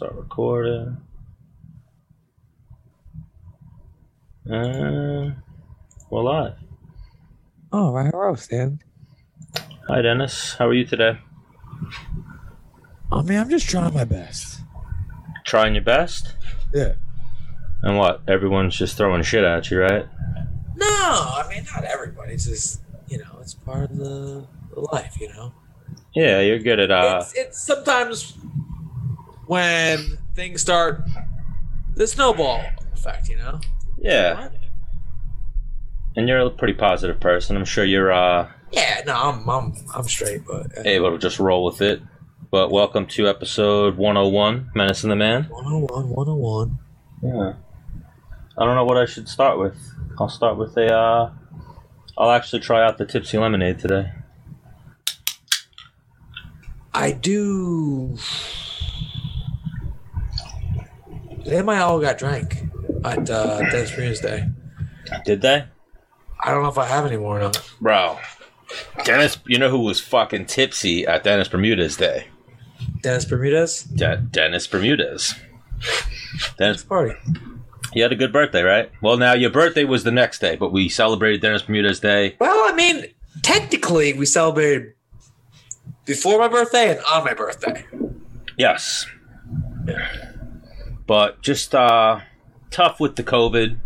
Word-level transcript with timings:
Start 0.00 0.14
recording. 0.14 0.96
Uh, 4.50 5.32
we're 6.10 6.22
live. 6.22 6.54
Oh, 7.70 7.92
right, 7.92 8.10
hello, 8.10 8.34
Stan. 8.34 8.80
Hi, 9.88 10.00
Dennis. 10.00 10.54
How 10.54 10.68
are 10.68 10.72
you 10.72 10.86
today? 10.86 11.18
I 13.12 13.20
mean, 13.20 13.36
I'm 13.36 13.50
just 13.50 13.68
trying 13.68 13.92
my 13.92 14.04
best. 14.04 14.62
Trying 15.44 15.74
your 15.74 15.84
best? 15.84 16.32
Yeah. 16.72 16.94
And 17.82 17.98
what? 17.98 18.22
Everyone's 18.26 18.78
just 18.78 18.96
throwing 18.96 19.22
shit 19.22 19.44
at 19.44 19.70
you, 19.70 19.82
right? 19.82 20.06
No, 20.76 20.86
I 20.88 21.46
mean 21.50 21.66
not 21.74 21.84
everybody. 21.84 22.32
It's 22.32 22.46
just 22.46 22.80
you 23.06 23.18
know, 23.18 23.36
it's 23.42 23.52
part 23.52 23.90
of 23.90 23.98
the, 23.98 24.46
the 24.74 24.80
life. 24.80 25.20
You 25.20 25.28
know, 25.28 25.52
Yeah, 26.14 26.40
you're 26.40 26.58
good 26.58 26.80
at 26.80 26.90
uh. 26.90 27.18
it's, 27.20 27.34
it's 27.34 27.60
sometimes 27.60 28.32
when 29.50 30.16
things 30.36 30.60
start 30.60 31.02
the 31.96 32.06
snowball 32.06 32.62
effect. 32.94 33.28
You 33.28 33.36
know. 33.36 33.60
Yeah, 33.98 34.42
What? 34.42 34.52
and 36.14 36.28
you're 36.28 36.38
a 36.38 36.50
pretty 36.50 36.74
positive 36.74 37.18
person. 37.18 37.56
I'm 37.56 37.64
sure 37.64 37.84
you're 37.84 38.12
uh 38.12 38.48
Yeah. 38.70 39.02
No, 39.04 39.14
I'm 39.16 39.48
I'm 39.50 39.74
I'm 39.92 40.04
straight, 40.04 40.42
but 40.46 40.78
uh, 40.78 40.82
able 40.84 41.10
to 41.10 41.18
just 41.18 41.40
roll 41.40 41.64
with 41.64 41.82
it. 41.82 42.00
But 42.52 42.70
welcome 42.70 43.06
to 43.08 43.28
episode 43.28 43.96
101, 43.96 44.70
Menace 44.76 45.02
and 45.02 45.10
the 45.10 45.16
Man. 45.16 45.44
101, 45.50 46.08
101. 46.10 46.78
Yeah. 47.22 47.54
I 48.56 48.64
don't 48.64 48.76
know 48.76 48.84
what 48.84 48.98
I 48.98 49.06
should 49.06 49.28
start 49.28 49.58
with. 49.58 49.76
I'll 50.20 50.28
start 50.28 50.58
with 50.58 50.76
a. 50.76 50.94
Uh, 50.94 51.32
I'll 52.16 52.30
actually 52.30 52.60
try 52.60 52.84
out 52.86 52.98
the 52.98 53.04
Tipsy 53.06 53.36
Lemonade 53.36 53.80
today. 53.80 54.12
I 56.94 57.10
do. 57.12 58.16
They 61.44 61.62
might 61.62 61.80
all 61.80 62.00
got 62.00 62.18
drank 62.18 62.62
at 63.04 63.28
uh, 63.30 63.58
Dennis 63.70 63.96
Maria's 63.96 64.20
Day. 64.20 64.46
Did 65.24 65.40
they? 65.42 65.64
I 66.42 66.50
don't 66.50 66.62
know 66.62 66.68
if 66.68 66.78
I 66.78 66.86
have 66.86 67.06
any 67.06 67.16
more 67.16 67.36
or 67.38 67.40
not. 67.40 67.70
Bro. 67.80 68.18
Dennis, 69.04 69.38
you 69.46 69.58
know 69.58 69.68
who 69.70 69.80
was 69.80 70.00
fucking 70.00 70.46
tipsy 70.46 71.06
at 71.06 71.24
Dennis 71.24 71.48
Bermudez's 71.48 71.96
day? 71.96 72.28
Dennis 73.02 73.24
Bermudez. 73.24 73.82
De- 73.84 74.16
Dennis 74.18 74.66
Bermudez. 74.66 75.34
Dennis, 76.58 76.84
Party. 76.84 77.14
he 77.92 78.00
had 78.00 78.12
a 78.12 78.16
good 78.16 78.32
birthday, 78.32 78.62
right? 78.62 78.90
Well, 79.02 79.16
now 79.16 79.32
your 79.34 79.50
birthday 79.50 79.84
was 79.84 80.04
the 80.04 80.12
next 80.12 80.38
day, 80.40 80.54
but 80.56 80.72
we 80.72 80.88
celebrated 80.88 81.40
Dennis 81.40 81.62
Bermudez 81.62 82.00
Day. 82.00 82.36
Well, 82.38 82.72
I 82.72 82.74
mean, 82.76 83.06
technically, 83.42 84.12
we 84.12 84.24
celebrated 84.26 84.94
before 86.04 86.38
my 86.38 86.48
birthday 86.48 86.90
and 86.90 87.00
on 87.10 87.24
my 87.24 87.34
birthday. 87.34 87.84
Yes. 88.56 89.06
But 91.10 91.42
just 91.42 91.74
uh 91.74 92.20
tough 92.70 93.00
with 93.00 93.16
the 93.16 93.24
COVID, 93.24 93.80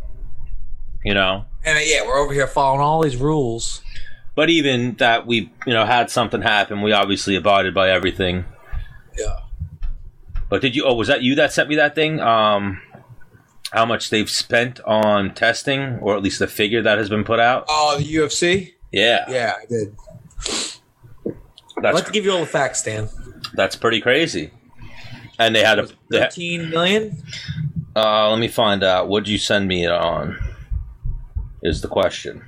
you 1.03 1.15
know. 1.15 1.47
And 1.65 1.79
uh, 1.79 1.81
yeah, 1.83 2.05
we're 2.05 2.19
over 2.19 2.35
here 2.35 2.47
following 2.47 2.83
all 2.83 3.03
these 3.03 3.17
rules. 3.17 3.81
But 4.35 4.51
even 4.51 4.97
that 4.97 5.27
we, 5.27 5.51
you 5.67 5.73
know, 5.73 5.87
had 5.87 6.11
something 6.11 6.43
happen, 6.43 6.83
we 6.83 6.93
obviously 6.93 7.35
abided 7.35 7.73
by 7.73 7.89
everything. 7.89 8.45
Yeah. 9.17 9.39
But 10.51 10.61
did 10.61 10.77
you? 10.77 10.85
Oh, 10.85 10.93
was 10.93 11.09
that 11.09 11.23
you 11.23 11.35
that 11.37 11.51
sent 11.55 11.71
me 11.71 11.77
that 11.77 11.95
thing? 11.95 12.21
Um, 12.21 12.83
how 13.73 13.87
much 13.87 14.11
they've 14.11 14.29
spent 14.29 14.81
on 14.81 15.33
testing, 15.33 16.01
or 16.03 16.17
at 16.17 16.23
least 16.23 16.41
the 16.41 16.47
figure 16.47 16.83
that 16.83 16.99
has 16.99 17.09
been 17.09 17.25
put 17.25 17.41
out? 17.41 17.65
Oh, 17.71 17.97
the 17.97 18.05
UFC? 18.05 18.75
Yeah, 18.93 19.25
Yeah, 19.31 19.55
I 19.63 19.65
did. 19.65 19.97
I'd 21.27 21.83
that's 21.83 21.95
like 21.95 22.05
to 22.05 22.13
give 22.13 22.27
you 22.27 22.33
all 22.33 22.41
the 22.41 22.47
facts, 22.47 22.83
Dan. 22.83 23.09
that's 23.55 23.77
pretty 23.77 24.03
crazy. 24.03 24.51
And 25.39 25.55
they 25.55 25.65
had 25.65 25.79
a. 25.79 25.89
13 26.11 26.71
million? 26.71 27.17
uh, 27.97 28.31
let 28.31 28.39
me 28.39 28.49
find 28.49 28.83
out. 28.83 29.09
What'd 29.09 29.29
you 29.29 29.39
send 29.39 29.69
me 29.69 29.85
it 29.85 29.91
on? 29.93 30.39
Is 31.63 31.81
the 31.81 31.89
question. 31.89 32.45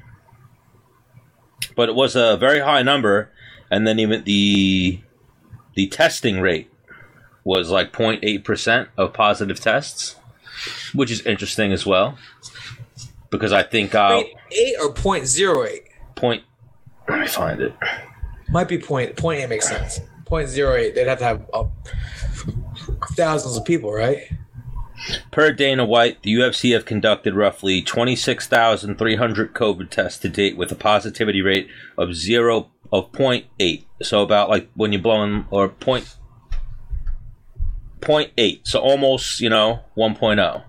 But 1.74 1.88
it 1.88 1.94
was 1.94 2.16
a 2.16 2.36
very 2.36 2.60
high 2.60 2.82
number, 2.82 3.30
and 3.70 3.86
then 3.86 3.98
even 3.98 4.24
the 4.24 5.00
the 5.74 5.86
testing 5.88 6.40
rate 6.40 6.70
was 7.44 7.70
like 7.70 7.92
0.8 7.92 8.44
percent 8.44 8.88
of 8.96 9.12
positive 9.12 9.60
tests, 9.60 10.16
which 10.94 11.10
is 11.10 11.22
interesting 11.22 11.72
as 11.72 11.84
well. 11.86 12.18
Because 13.30 13.52
I 13.52 13.62
think 13.62 13.94
uh, 13.94 14.22
Point 14.22 14.28
8 14.52 14.74
or 14.80 14.92
0.08. 14.94 15.80
point. 16.14 16.42
Let 17.08 17.20
me 17.20 17.26
find 17.26 17.60
it. 17.60 17.74
Might 18.48 18.68
be 18.68 18.78
point, 18.78 19.16
point 19.16 19.40
8 19.40 19.48
makes 19.48 19.68
sense. 19.68 20.00
Point 20.24 20.48
zero 20.48 20.74
eight. 20.74 20.94
They'd 20.96 21.06
have 21.06 21.18
to 21.18 21.24
have 21.24 21.50
uh, 21.54 21.64
thousands 23.16 23.56
of 23.56 23.64
people, 23.64 23.92
right? 23.92 24.30
Per 25.30 25.52
Dana 25.52 25.84
White, 25.84 26.22
the 26.22 26.34
UFC 26.34 26.72
have 26.72 26.84
conducted 26.84 27.34
roughly 27.34 27.82
26,300 27.82 29.52
COVID 29.52 29.90
tests 29.90 30.18
to 30.20 30.28
date 30.28 30.56
with 30.56 30.72
a 30.72 30.76
positivity 30.76 31.42
rate 31.42 31.68
of 31.98 32.14
zero 32.14 32.70
of 32.92 33.12
0.8. 33.12 33.84
So 34.02 34.22
about 34.22 34.48
like 34.48 34.70
when 34.74 34.92
you're 34.92 35.02
blowing 35.02 35.46
or 35.50 35.68
point, 35.68 36.16
0.8. 38.00 38.60
So 38.66 38.80
almost, 38.80 39.40
you 39.40 39.50
know, 39.50 39.80
1.0. 39.96 40.62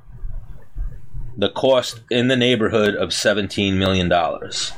The 1.37 1.49
cost 1.49 2.01
in 2.09 2.27
the 2.27 2.35
neighborhood 2.35 2.95
of 2.95 3.13
17 3.13 3.77
million 3.77 4.09
dollars. 4.09 4.73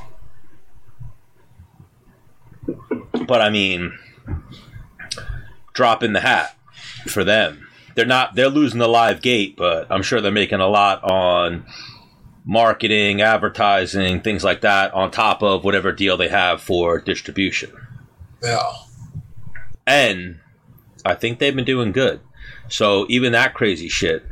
But 3.26 3.40
I 3.40 3.50
mean, 3.50 3.98
drop 5.72 6.02
in 6.02 6.12
the 6.12 6.20
hat 6.20 6.56
for 7.06 7.24
them 7.24 7.66
they're 7.94 8.06
not 8.06 8.34
they're 8.34 8.48
losing 8.48 8.78
the 8.78 8.88
live 8.88 9.20
gate, 9.20 9.56
but 9.56 9.86
I'm 9.90 10.02
sure 10.02 10.20
they're 10.20 10.30
making 10.30 10.60
a 10.60 10.68
lot 10.68 11.02
on 11.02 11.66
marketing, 12.44 13.20
advertising, 13.20 14.20
things 14.20 14.44
like 14.44 14.60
that 14.62 14.94
on 14.94 15.10
top 15.10 15.42
of 15.42 15.64
whatever 15.64 15.92
deal 15.92 16.16
they 16.16 16.28
have 16.28 16.62
for 16.62 17.00
distribution. 17.00 17.70
Yeah. 18.42 18.60
And 19.86 20.38
I 21.04 21.14
think 21.14 21.38
they've 21.38 21.54
been 21.54 21.64
doing 21.64 21.92
good. 21.92 22.20
So 22.68 23.06
even 23.08 23.32
that 23.32 23.54
crazy 23.54 23.88
shit. 23.88 24.24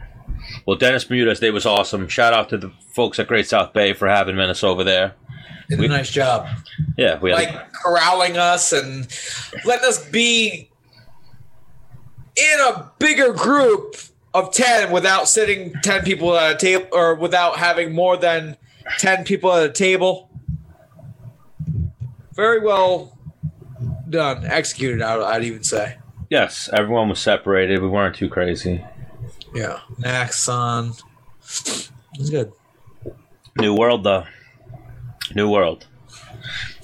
Well, 0.66 0.76
Dennis 0.76 1.04
Bermudez 1.04 1.40
Day 1.40 1.50
was 1.50 1.66
awesome. 1.66 2.08
Shout 2.08 2.32
out 2.32 2.48
to 2.50 2.58
the 2.58 2.72
folks 2.94 3.18
at 3.18 3.26
Great 3.26 3.48
South 3.48 3.72
Bay 3.72 3.92
for 3.92 4.08
having 4.08 4.36
Menace 4.36 4.62
over 4.64 4.84
there. 4.84 5.14
Did 5.68 5.80
We- 5.80 5.86
a 5.86 5.88
nice 5.88 6.10
job. 6.10 6.46
Yeah, 6.96 7.18
we 7.18 7.30
had 7.30 7.36
like 7.38 7.72
corralling 7.72 8.38
us 8.38 8.72
and 8.72 9.06
letting 9.64 9.86
us 9.88 10.08
be 10.08 10.67
in 12.38 12.60
a 12.60 12.90
bigger 12.98 13.32
group 13.32 13.96
of 14.34 14.52
10 14.52 14.90
without 14.90 15.28
sitting 15.28 15.72
10 15.82 16.04
people 16.04 16.36
at 16.36 16.52
a 16.54 16.58
table 16.58 16.86
or 16.92 17.14
without 17.14 17.56
having 17.58 17.92
more 17.92 18.16
than 18.16 18.56
10 18.98 19.24
people 19.24 19.52
at 19.52 19.64
a 19.64 19.72
table 19.72 20.30
very 22.34 22.60
well 22.60 23.18
done 24.08 24.44
executed 24.46 25.02
I'd, 25.02 25.20
I'd 25.20 25.44
even 25.44 25.64
say 25.64 25.96
yes, 26.30 26.68
everyone 26.72 27.08
was 27.08 27.18
separated. 27.20 27.80
We 27.80 27.88
weren't 27.88 28.14
too 28.16 28.28
crazy. 28.28 28.84
yeah 29.54 29.80
max 29.98 30.38
son 30.38 30.92
it 31.40 31.90
was 32.18 32.30
good 32.30 32.52
New 33.58 33.74
world 33.74 34.04
though. 34.04 34.24
New 35.34 35.50
world. 35.50 35.86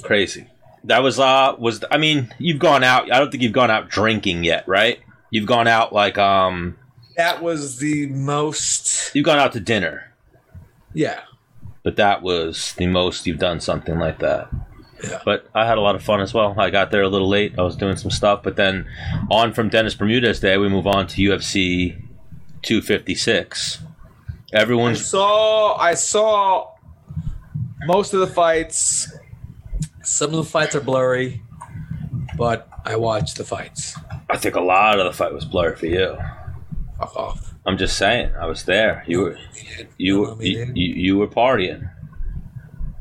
Crazy. 0.03 0.47
That 0.85 1.03
was 1.03 1.19
uh 1.21 1.55
was 1.59 1.85
I 1.91 1.99
mean, 1.99 2.35
you've 2.39 2.59
gone 2.59 2.83
out 2.83 3.11
I 3.13 3.19
don't 3.19 3.31
think 3.31 3.43
you've 3.43 3.53
gone 3.53 3.71
out 3.71 3.89
drinking 3.89 4.45
yet, 4.45 4.67
right? 4.67 4.99
You've 5.35 5.47
gone 5.47 5.67
out 5.67 5.93
like 5.93 6.17
um 6.19 6.77
that 7.17 7.43
was 7.43 7.79
the 7.79 8.07
most 8.07 9.15
you've 9.15 9.25
gone 9.25 9.39
out 9.39 9.53
to 9.53 9.61
dinner, 9.61 10.13
yeah 10.93 11.21
but 11.85 11.97
that 11.97 12.23
was 12.23 12.73
the 12.75 12.87
most 12.87 13.27
you've 13.27 13.39
done 13.39 13.61
something 13.61 13.99
like 13.99 14.19
that. 14.19 14.49
Yeah. 15.05 15.21
But 15.25 15.49
I 15.55 15.67
had 15.67 15.77
a 15.77 15.83
lot 15.83 15.95
of 15.95 16.03
fun 16.03 16.23
as 16.23 16.33
well. 16.33 16.55
I 16.59 16.71
got 16.71 16.91
there 16.91 17.03
a 17.03 17.09
little 17.09 17.29
late. 17.29 17.59
I 17.59 17.63
was 17.63 17.77
doing 17.77 17.97
some 17.97 18.11
stuff, 18.11 18.43
but 18.43 18.57
then 18.57 18.87
on 19.31 19.53
from 19.53 19.69
Dennis 19.69 19.95
Bermudez 19.95 20.41
Day, 20.41 20.57
we 20.57 20.69
move 20.69 20.87
on 20.87 21.07
to 21.09 21.23
UFC 21.23 22.01
256. 22.63 23.81
I 24.55 24.57
Everyone's 24.57 25.05
saw 25.05 25.77
I 25.77 25.95
saw 25.95 26.71
most 27.87 28.15
of 28.15 28.21
the 28.21 28.27
fights. 28.27 29.13
Some 30.03 30.31
of 30.31 30.37
the 30.37 30.51
fights 30.51 30.75
are 30.75 30.81
blurry, 30.81 31.43
but 32.39 32.67
I 32.85 32.97
watched 32.97 33.37
the 33.37 33.45
fights. 33.45 33.95
I 34.29 34.37
think 34.37 34.55
a 34.55 34.61
lot 34.61 34.99
of 34.99 35.05
the 35.05 35.13
fight 35.13 35.33
was 35.33 35.45
blurry 35.45 35.77
for 35.77 35.87
you. 35.87 36.17
Fuck 36.99 37.17
off. 37.17 37.55
I'm 37.67 37.79
just 37.79 37.97
saying, 37.97 38.33
I 38.39 38.47
was 38.47 38.65
there. 38.65 39.05
You 39.07 39.21
were 39.21 39.39
you 39.97 40.21
were 40.21 40.43
you, 40.43 40.73
you, 40.75 40.95
you 40.95 41.19
were 41.19 41.29
partying. 41.29 41.91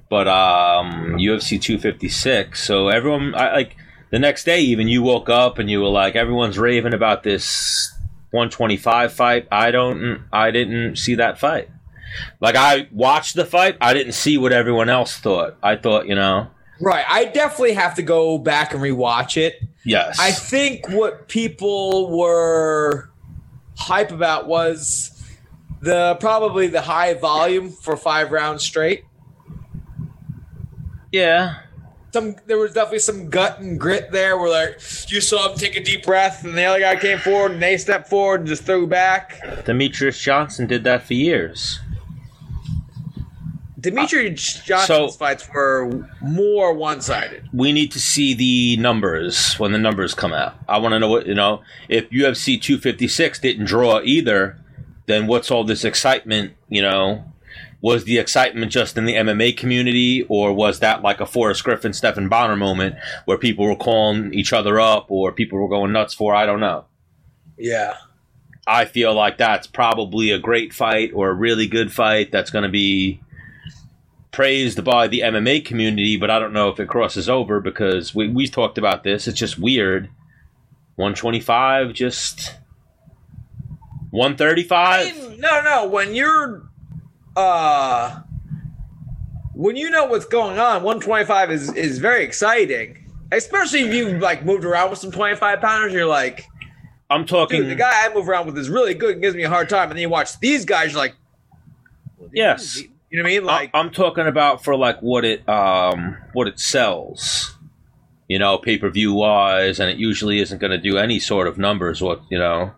But 0.09 0.27
um 0.27 1.17
UFC 1.17 1.61
256, 1.61 2.63
so 2.63 2.89
everyone 2.89 3.35
I 3.35 3.53
like 3.53 3.75
the 4.09 4.19
next 4.19 4.43
day 4.43 4.61
even 4.61 4.87
you 4.87 5.01
woke 5.01 5.29
up 5.29 5.59
and 5.59 5.69
you 5.69 5.81
were 5.81 5.89
like 5.89 6.15
everyone's 6.15 6.57
raving 6.57 6.93
about 6.93 7.23
this 7.23 7.93
125 8.31 9.13
fight. 9.13 9.47
I 9.51 9.71
don't 9.71 10.25
I 10.31 10.51
didn't 10.51 10.97
see 10.97 11.15
that 11.15 11.39
fight. 11.39 11.69
Like 12.39 12.55
I 12.55 12.87
watched 12.91 13.35
the 13.35 13.45
fight, 13.45 13.77
I 13.81 13.93
didn't 13.93 14.13
see 14.13 14.37
what 14.37 14.53
everyone 14.53 14.89
else 14.89 15.17
thought. 15.17 15.57
I 15.63 15.75
thought, 15.75 16.07
you 16.07 16.15
know, 16.15 16.49
Right. 16.79 17.05
I 17.07 17.25
definitely 17.25 17.73
have 17.73 17.95
to 17.95 18.01
go 18.01 18.37
back 18.37 18.73
and 18.73 18.81
rewatch 18.81 19.37
it. 19.37 19.61
yes. 19.85 20.19
I 20.19 20.31
think 20.31 20.89
what 20.89 21.27
people 21.27 22.17
were 22.17 23.09
hype 23.77 24.11
about 24.11 24.47
was 24.47 25.09
the 25.81 26.15
probably 26.19 26.67
the 26.67 26.81
high 26.81 27.13
volume 27.13 27.69
for 27.69 27.97
five 27.97 28.31
rounds 28.31 28.63
straight. 28.63 29.05
Yeah. 31.11 31.59
Some 32.11 32.35
there 32.45 32.57
was 32.57 32.73
definitely 32.73 32.99
some 32.99 33.29
gut 33.29 33.59
and 33.59 33.79
grit 33.79 34.11
there 34.11 34.37
where 34.37 34.49
like 34.49 34.79
you 35.11 35.19
saw 35.19 35.49
him 35.51 35.57
take 35.57 35.75
a 35.75 35.83
deep 35.83 36.05
breath 36.05 36.43
and 36.43 36.55
the 36.55 36.63
other 36.63 36.79
guy 36.79 36.95
came 36.95 37.17
forward 37.17 37.53
and 37.53 37.61
they 37.61 37.77
stepped 37.77 38.07
forward 38.07 38.41
and 38.41 38.47
just 38.47 38.63
threw 38.63 38.85
back. 38.87 39.65
Demetrius 39.65 40.19
Johnson 40.19 40.67
did 40.67 40.83
that 40.83 41.03
for 41.03 41.13
years. 41.15 41.79
Demetrius 43.83 44.59
uh, 44.59 44.61
Johnson's 44.65 45.13
so- 45.13 45.17
fights 45.17 45.47
were 45.53 46.09
more 46.21 46.73
one 46.73 47.01
sided. 47.01 47.47
We 47.53 47.71
need 47.73 47.91
to 47.91 47.99
see 47.99 48.33
the 48.33 48.81
numbers 48.81 49.55
when 49.59 49.73
the 49.73 49.77
numbers 49.77 50.15
come 50.15 50.33
out. 50.33 50.55
I 50.67 50.79
want 50.79 50.93
to 50.93 50.99
know 50.99 51.09
what, 51.09 51.27
you 51.27 51.35
know, 51.35 51.61
if 51.89 52.09
UFC 52.09 52.59
256 52.59 53.39
didn't 53.39 53.65
draw 53.65 54.01
either, 54.01 54.57
then 55.05 55.27
what's 55.27 55.51
all 55.51 55.63
this 55.65 55.83
excitement, 55.83 56.53
you 56.69 56.81
know? 56.81 57.25
Was 57.81 58.05
the 58.05 58.17
excitement 58.17 58.71
just 58.71 58.97
in 58.97 59.03
the 59.03 59.15
MMA 59.15 59.57
community, 59.57 60.25
or 60.29 60.53
was 60.53 60.79
that 60.79 61.01
like 61.01 61.19
a 61.19 61.25
Forrest 61.25 61.65
Griffin, 61.65 61.91
Stephan 61.91 62.29
Bonnar 62.29 62.55
moment 62.55 62.95
where 63.25 63.37
people 63.37 63.65
were 63.65 63.75
calling 63.75 64.33
each 64.33 64.53
other 64.53 64.79
up 64.79 65.07
or 65.11 65.33
people 65.33 65.59
were 65.59 65.67
going 65.67 65.91
nuts 65.91 66.13
for? 66.13 66.33
I 66.33 66.45
don't 66.45 66.61
know. 66.61 66.85
Yeah. 67.57 67.95
I 68.65 68.85
feel 68.85 69.13
like 69.13 69.37
that's 69.37 69.67
probably 69.67 70.31
a 70.31 70.39
great 70.39 70.73
fight 70.73 71.11
or 71.13 71.29
a 71.29 71.33
really 71.33 71.67
good 71.67 71.91
fight 71.91 72.31
that's 72.31 72.51
going 72.51 72.63
to 72.63 72.69
be 72.69 73.19
praised 74.33 74.83
by 74.83 75.07
the 75.07 75.21
MMA 75.21 75.63
community, 75.63 76.17
but 76.17 76.29
I 76.29 76.39
don't 76.39 76.51
know 76.51 76.67
if 76.69 76.79
it 76.79 76.89
crosses 76.89 77.29
over 77.29 77.61
because 77.61 78.13
we, 78.13 78.27
we 78.27 78.47
talked 78.47 78.77
about 78.77 79.03
this. 79.03 79.27
It's 79.27 79.39
just 79.39 79.57
weird. 79.57 80.09
125, 80.95 81.93
just 81.93 82.55
135. 84.09 85.39
No, 85.39 85.61
no. 85.61 85.87
When 85.87 86.13
you're, 86.13 86.63
uh, 87.35 88.21
when 89.53 89.75
you 89.75 89.89
know 89.89 90.05
what's 90.05 90.25
going 90.25 90.59
on, 90.59 90.83
125 90.83 91.51
is 91.51 91.73
is 91.73 91.99
very 91.99 92.23
exciting. 92.23 92.99
Especially 93.31 93.81
if 93.81 93.93
you 93.93 94.19
like 94.19 94.45
moved 94.45 94.65
around 94.65 94.91
with 94.91 94.99
some 94.99 95.11
25 95.11 95.61
pounders, 95.61 95.93
you're 95.93 96.05
like, 96.05 96.45
I'm 97.09 97.25
talking. 97.25 97.67
the 97.67 97.75
guy 97.75 98.05
I 98.05 98.13
move 98.13 98.29
around 98.29 98.45
with 98.45 98.57
is 98.57 98.69
really 98.69 98.93
good 98.93 99.13
and 99.13 99.21
gives 99.21 99.35
me 99.35 99.43
a 99.43 99.49
hard 99.49 99.69
time. 99.69 99.89
And 99.89 99.97
then 99.97 100.01
you 100.01 100.09
watch 100.09 100.39
these 100.39 100.65
guys, 100.65 100.91
you're 100.91 101.01
like, 101.01 101.15
yes. 102.31 102.83
You 103.13 103.19
know 103.19 103.25
what 103.25 103.29
I 103.29 103.35
mean? 103.35 103.45
Like, 103.45 103.69
I'm 103.75 103.91
talking 103.91 104.25
about 104.25 104.63
for 104.63 104.75
like 104.75 104.99
what 105.01 105.23
it 105.23 105.47
um 105.47 106.17
what 106.33 106.47
it 106.47 106.59
sells, 106.59 107.55
you 108.27 108.39
know, 108.39 108.57
pay 108.57 108.79
per 108.79 108.89
view 108.89 109.13
wise, 109.13 109.79
and 109.79 109.87
it 109.87 109.97
usually 109.97 110.39
isn't 110.39 110.57
going 110.57 110.71
to 110.71 110.79
do 110.79 110.97
any 110.97 111.19
sort 111.19 111.45
of 111.45 111.59
numbers. 111.59 112.01
What 112.01 112.23
you 112.31 112.39
know, 112.39 112.73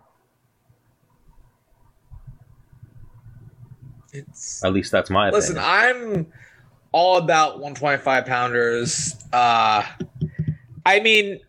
it's 4.12 4.62
at 4.62 4.74
least 4.74 4.92
that's 4.92 5.08
my 5.08 5.30
Listen, 5.30 5.56
opinion. 5.56 6.14
I'm 6.14 6.32
all 6.92 7.16
about 7.16 7.54
125 7.54 8.26
pounders. 8.26 9.16
Uh, 9.32 9.84
I 10.84 11.00
mean, 11.00 11.40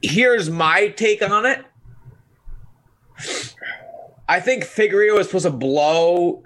here's 0.00 0.48
my 0.48 0.90
take 0.90 1.28
on 1.28 1.44
it. 1.44 1.64
I 4.28 4.38
think 4.38 4.62
Figueroa 4.62 5.18
was 5.18 5.26
supposed 5.26 5.46
to 5.46 5.50
blow. 5.50 6.44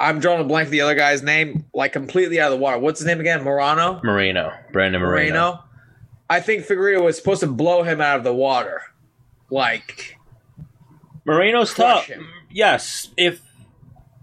I'm 0.00 0.18
drawing 0.18 0.40
a 0.40 0.44
blank 0.44 0.66
for 0.68 0.70
the 0.72 0.80
other 0.80 0.94
guy's 0.94 1.22
name, 1.22 1.66
like 1.74 1.92
completely 1.92 2.40
out 2.40 2.50
of 2.52 2.58
the 2.58 2.62
water. 2.62 2.78
What's 2.78 3.00
his 3.00 3.06
name 3.06 3.20
again? 3.20 3.42
Morano? 3.44 4.00
Moreno, 4.02 4.50
Brandon 4.72 5.00
Moreno. 5.02 5.30
Moreno. 5.34 5.64
I 6.30 6.40
think 6.40 6.64
Figueroa 6.64 7.02
was 7.02 7.16
supposed 7.16 7.40
to 7.40 7.46
blow 7.48 7.82
him 7.82 8.00
out 8.00 8.16
of 8.16 8.24
the 8.24 8.32
water. 8.34 8.82
Like, 9.50 10.16
Moreno's 11.24 11.74
tough. 11.74 12.06
him. 12.06 12.26
Yes, 12.50 13.08
if 13.16 13.40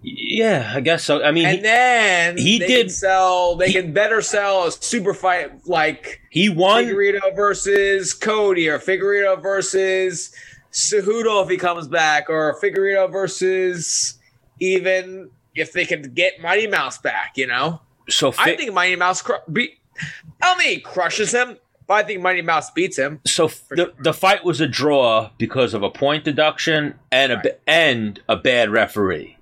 yeah, 0.01 0.71
I 0.75 0.79
guess 0.81 1.03
so. 1.03 1.23
I 1.23 1.31
mean, 1.31 1.45
and 1.45 1.55
he, 1.57 1.61
then 1.61 2.37
he 2.37 2.59
they 2.59 2.67
did- 2.67 2.81
can 2.83 2.89
sell. 2.89 3.55
They 3.55 3.67
he- 3.67 3.73
can 3.73 3.93
better 3.93 4.21
sell 4.21 4.65
a 4.67 4.71
super 4.71 5.13
fight 5.13 5.67
like 5.67 6.21
he 6.29 6.49
won. 6.49 6.85
Figueiredo 6.85 7.35
versus 7.35 8.13
Cody 8.13 8.69
or 8.69 8.79
Figueiredo 8.79 9.41
versus 9.41 10.33
Cejudo 10.71 11.43
if 11.43 11.49
he 11.49 11.57
comes 11.57 11.87
back 11.87 12.29
or 12.29 12.57
Figueiredo 12.61 13.11
versus 13.11 14.17
even 14.59 15.29
if 15.57 15.73
they 15.73 15.85
could 15.85 16.13
get 16.15 16.39
Mighty 16.41 16.67
Mouse 16.67 16.97
back, 16.97 17.33
you 17.37 17.47
know? 17.47 17.81
So 18.09 18.33
I 18.37 18.55
think 18.55 18.73
Mighty 18.73 18.95
Mouse 18.95 19.21
cru- 19.21 19.35
beat 19.51 19.77
I 20.41 20.45
don't 20.45 20.57
think 20.59 20.69
he 20.71 20.79
crushes 20.79 21.31
him, 21.33 21.57
but 21.87 21.93
I 21.95 22.03
think 22.03 22.21
Mighty 22.21 22.41
Mouse 22.41 22.69
beats 22.71 22.97
him. 22.97 23.19
so 23.25 23.45
f- 23.45 23.67
the 23.69 23.93
the 23.99 24.13
fight 24.13 24.43
was 24.45 24.61
a 24.61 24.67
draw 24.67 25.31
because 25.37 25.73
of 25.73 25.83
a 25.83 25.89
point 25.89 26.23
deduction 26.23 26.95
and 27.11 27.31
a 27.31 27.35
Right. 27.35 27.43
ba- 27.43 27.55
and 27.67 28.21
a 28.29 28.35
bad 28.35 28.69
referee. 28.69 29.37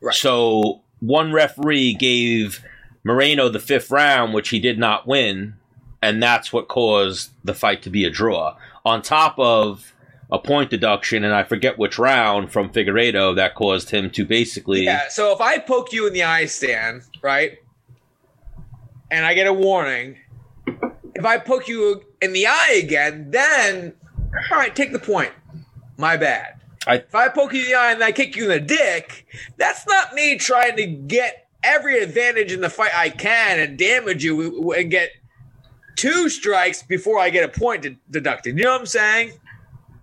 Right. 0.00 0.14
So 0.14 0.82
one 1.00 1.32
referee 1.32 1.94
gave 1.94 2.64
Moreno 3.04 3.48
the 3.48 3.60
fifth 3.60 3.90
round, 3.90 4.32
which 4.34 4.48
he 4.48 4.58
did 4.58 4.78
not 4.78 5.06
win, 5.06 5.54
and 6.02 6.22
that's 6.22 6.52
what 6.52 6.68
caused 6.68 7.30
the 7.44 7.54
fight 7.54 7.82
to 7.82 7.90
be 7.90 8.04
a 8.04 8.10
draw. 8.10 8.56
On 8.84 9.00
top 9.02 9.38
of 9.38 9.93
a 10.34 10.38
point 10.38 10.68
deduction, 10.68 11.22
and 11.22 11.32
I 11.32 11.44
forget 11.44 11.78
which 11.78 11.96
round 11.96 12.50
from 12.52 12.68
Figueiredo 12.70 13.36
that 13.36 13.54
caused 13.54 13.90
him 13.90 14.10
to 14.10 14.24
basically. 14.24 14.84
Yeah, 14.84 15.08
so 15.08 15.32
if 15.32 15.40
I 15.40 15.58
poke 15.58 15.92
you 15.92 16.08
in 16.08 16.12
the 16.12 16.24
eye 16.24 16.46
Stan, 16.46 17.02
right? 17.22 17.58
And 19.12 19.24
I 19.24 19.34
get 19.34 19.46
a 19.46 19.52
warning, 19.52 20.16
if 21.14 21.24
I 21.24 21.38
poke 21.38 21.68
you 21.68 22.02
in 22.20 22.32
the 22.32 22.48
eye 22.48 22.80
again, 22.82 23.30
then 23.30 23.92
all 24.50 24.58
right, 24.58 24.74
take 24.74 24.92
the 24.92 24.98
point. 24.98 25.30
My 25.98 26.16
bad. 26.16 26.60
I- 26.88 26.96
if 26.96 27.14
I 27.14 27.28
poke 27.28 27.52
you 27.52 27.60
in 27.60 27.66
the 27.68 27.74
eye 27.74 27.92
and 27.92 28.02
I 28.02 28.10
kick 28.10 28.34
you 28.34 28.42
in 28.44 28.48
the 28.48 28.60
dick, 28.60 29.26
that's 29.56 29.86
not 29.86 30.14
me 30.14 30.36
trying 30.36 30.76
to 30.76 30.86
get 30.86 31.46
every 31.62 32.00
advantage 32.00 32.50
in 32.52 32.60
the 32.60 32.68
fight 32.68 32.90
I 32.92 33.08
can 33.10 33.60
and 33.60 33.78
damage 33.78 34.24
you 34.24 34.72
and 34.72 34.90
get 34.90 35.10
two 35.94 36.28
strikes 36.28 36.82
before 36.82 37.20
I 37.20 37.30
get 37.30 37.44
a 37.44 37.60
point 37.60 37.82
de- 37.82 37.96
deducted. 38.10 38.58
You 38.58 38.64
know 38.64 38.72
what 38.72 38.80
I'm 38.80 38.86
saying? 38.86 39.32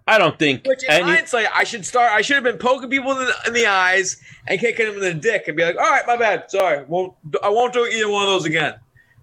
I 0.07 0.17
don't 0.17 0.37
think. 0.37 0.65
Which 0.65 0.83
in 0.83 0.91
any- 0.91 1.03
hindsight, 1.03 1.47
I 1.53 1.63
should 1.63 1.85
start. 1.85 2.11
I 2.11 2.21
should 2.21 2.35
have 2.35 2.43
been 2.43 2.57
poking 2.57 2.89
people 2.89 3.11
in 3.11 3.19
the, 3.19 3.33
in 3.47 3.53
the 3.53 3.67
eyes 3.67 4.17
and 4.47 4.59
kicking 4.59 4.85
them 4.87 4.95
in 4.95 5.01
the 5.01 5.13
dick 5.13 5.47
and 5.47 5.55
be 5.55 5.63
like, 5.63 5.77
"All 5.77 5.89
right, 5.89 6.05
my 6.07 6.17
bad. 6.17 6.49
Sorry, 6.49 6.83
won't 6.85 7.13
I 7.43 7.49
won't 7.49 7.73
do 7.73 7.85
either 7.85 8.09
one 8.09 8.23
of 8.23 8.29
those 8.29 8.45
again." 8.45 8.75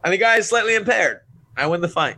And 0.04 0.12
the 0.12 0.18
guy 0.18 0.36
is 0.36 0.48
slightly 0.48 0.74
impaired. 0.76 1.20
I 1.56 1.66
win 1.66 1.80
the 1.80 1.88
fight. 1.88 2.16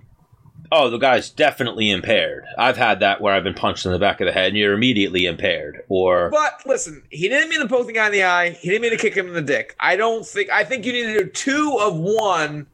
oh, 0.73 0.89
the 0.91 0.99
guy's 0.99 1.31
definitely 1.31 1.91
impaired. 1.91 2.45
I've 2.59 2.77
had 2.77 3.01
that 3.01 3.21
where 3.21 3.35
I've 3.35 3.43
been 3.43 3.55
punched 3.55 3.87
in 3.87 3.91
the 3.93 3.99
back 3.99 4.21
of 4.21 4.27
the 4.27 4.33
head 4.33 4.49
and 4.49 4.57
you're 4.57 4.75
immediately 4.75 5.27
impaired. 5.27 5.83
Or 5.89 6.31
But 6.31 6.61
listen, 6.67 7.03
he 7.11 7.29
didn't 7.29 7.49
mean 7.49 7.59
to 7.61 7.67
poke 7.67 7.87
the 7.89 7.93
guy 7.93 8.07
in 8.07 8.13
the 8.13 8.23
eye. 8.23 8.51
He 8.51 8.69
didn't 8.69 8.83
mean 8.83 8.93
to 8.93 8.97
kick 8.99 9.15
him 9.17 9.27
in 9.27 9.33
the 9.35 9.43
dick. 9.43 9.75
I 9.81 9.97
don't 9.97 10.25
think. 10.25 10.51
I 10.51 10.63
think 10.63 10.85
you 10.85 10.93
need 10.93 11.13
to 11.15 11.25
do 11.25 11.31
two 11.31 11.79
of 11.81 11.97
one. 11.97 12.67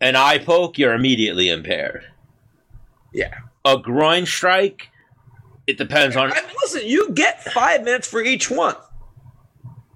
an 0.00 0.14
eye 0.16 0.38
poke, 0.38 0.78
you're 0.78 0.94
immediately 0.94 1.50
impaired. 1.50 2.06
Yeah. 3.12 3.34
A 3.64 3.76
groin 3.78 4.24
strike, 4.26 4.88
it 5.66 5.78
depends 5.78 6.16
on. 6.16 6.32
I 6.32 6.40
mean, 6.42 6.50
listen, 6.62 6.82
you 6.84 7.10
get 7.12 7.42
five 7.52 7.82
minutes 7.84 8.06
for 8.08 8.20
each 8.22 8.50
one. 8.50 8.74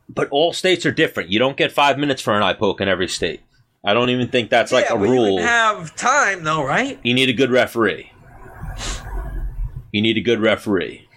But 0.09 0.29
all 0.31 0.53
states 0.53 0.87
are 0.87 0.93
different. 0.93 1.29
You 1.31 1.39
don't 1.39 1.57
get 1.57 1.73
five 1.73 1.99
minutes 1.99 2.23
for 2.23 2.35
an 2.35 2.43
eye 2.43 2.55
poke 2.55 2.81
in 2.81 2.89
every 2.89 3.09
state. 3.09 3.41
I 3.85 3.93
don't 3.95 4.09
even 4.11 4.29
think 4.29 4.49
that's 4.51 4.73
like 4.73 4.89
a 4.91 4.97
rule. 4.99 5.39
You 5.41 5.47
have 5.47 5.95
time 5.97 6.43
though, 6.45 6.65
right? 6.65 6.99
you 7.03 7.13
need 7.15 7.29
a 7.29 7.33
good 7.35 7.51
referee. 7.51 8.11
You 9.93 10.03
need 10.03 10.17
a 10.17 10.21
good 10.21 10.41
referee 10.41 11.09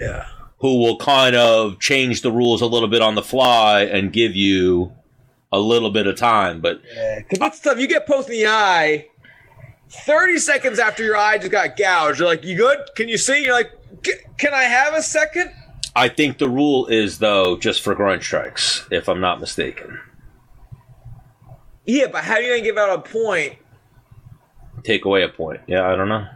Yeah. 0.00 0.26
who 0.58 0.78
will 0.78 0.96
kind 0.98 1.36
of 1.36 1.78
change 1.80 2.22
the 2.22 2.30
rules 2.30 2.60
a 2.60 2.66
little 2.66 2.88
bit 2.88 3.00
on 3.02 3.14
the 3.14 3.22
fly 3.22 3.82
and 3.82 4.12
give 4.12 4.34
you 4.34 4.92
a 5.52 5.58
little 5.58 5.90
bit 5.90 6.06
of 6.06 6.16
time. 6.16 6.60
But 6.60 6.82
Because 7.18 7.38
that's 7.38 7.60
tough. 7.60 7.78
You 7.78 7.86
get 7.86 8.06
poked 8.06 8.28
in 8.28 8.34
the 8.36 8.46
eye. 8.48 9.06
Thirty 9.88 10.38
seconds 10.38 10.78
after 10.80 11.04
your 11.04 11.16
eye 11.16 11.38
just 11.38 11.52
got 11.52 11.76
gouged, 11.76 12.18
you're 12.18 12.26
like, 12.28 12.42
"You 12.44 12.56
good? 12.56 12.78
Can 12.96 13.08
you 13.08 13.16
see?" 13.16 13.44
You're 13.44 13.54
like, 13.54 13.70
"C- 14.04 14.12
"Can 14.38 14.54
I 14.54 14.64
have 14.64 14.94
a 14.94 15.02
second? 15.02 15.52
I 15.94 16.08
think 16.08 16.38
the 16.38 16.48
rule 16.48 16.86
is 16.86 17.18
though 17.18 17.56
just 17.56 17.80
for 17.82 17.94
groin 17.94 18.20
strikes, 18.20 18.86
if 18.90 19.08
I'm 19.08 19.20
not 19.20 19.40
mistaken. 19.40 19.98
Yeah, 21.86 22.06
but 22.12 22.24
how 22.24 22.34
are 22.34 22.40
you 22.40 22.50
gonna 22.50 22.62
give 22.62 22.76
out 22.76 22.98
a 22.98 23.02
point? 23.02 23.54
Take 24.82 25.04
away 25.04 25.22
a 25.22 25.28
point. 25.28 25.60
Yeah, 25.66 25.88
I 25.88 25.96
don't 25.96 26.08
know. 26.08 26.26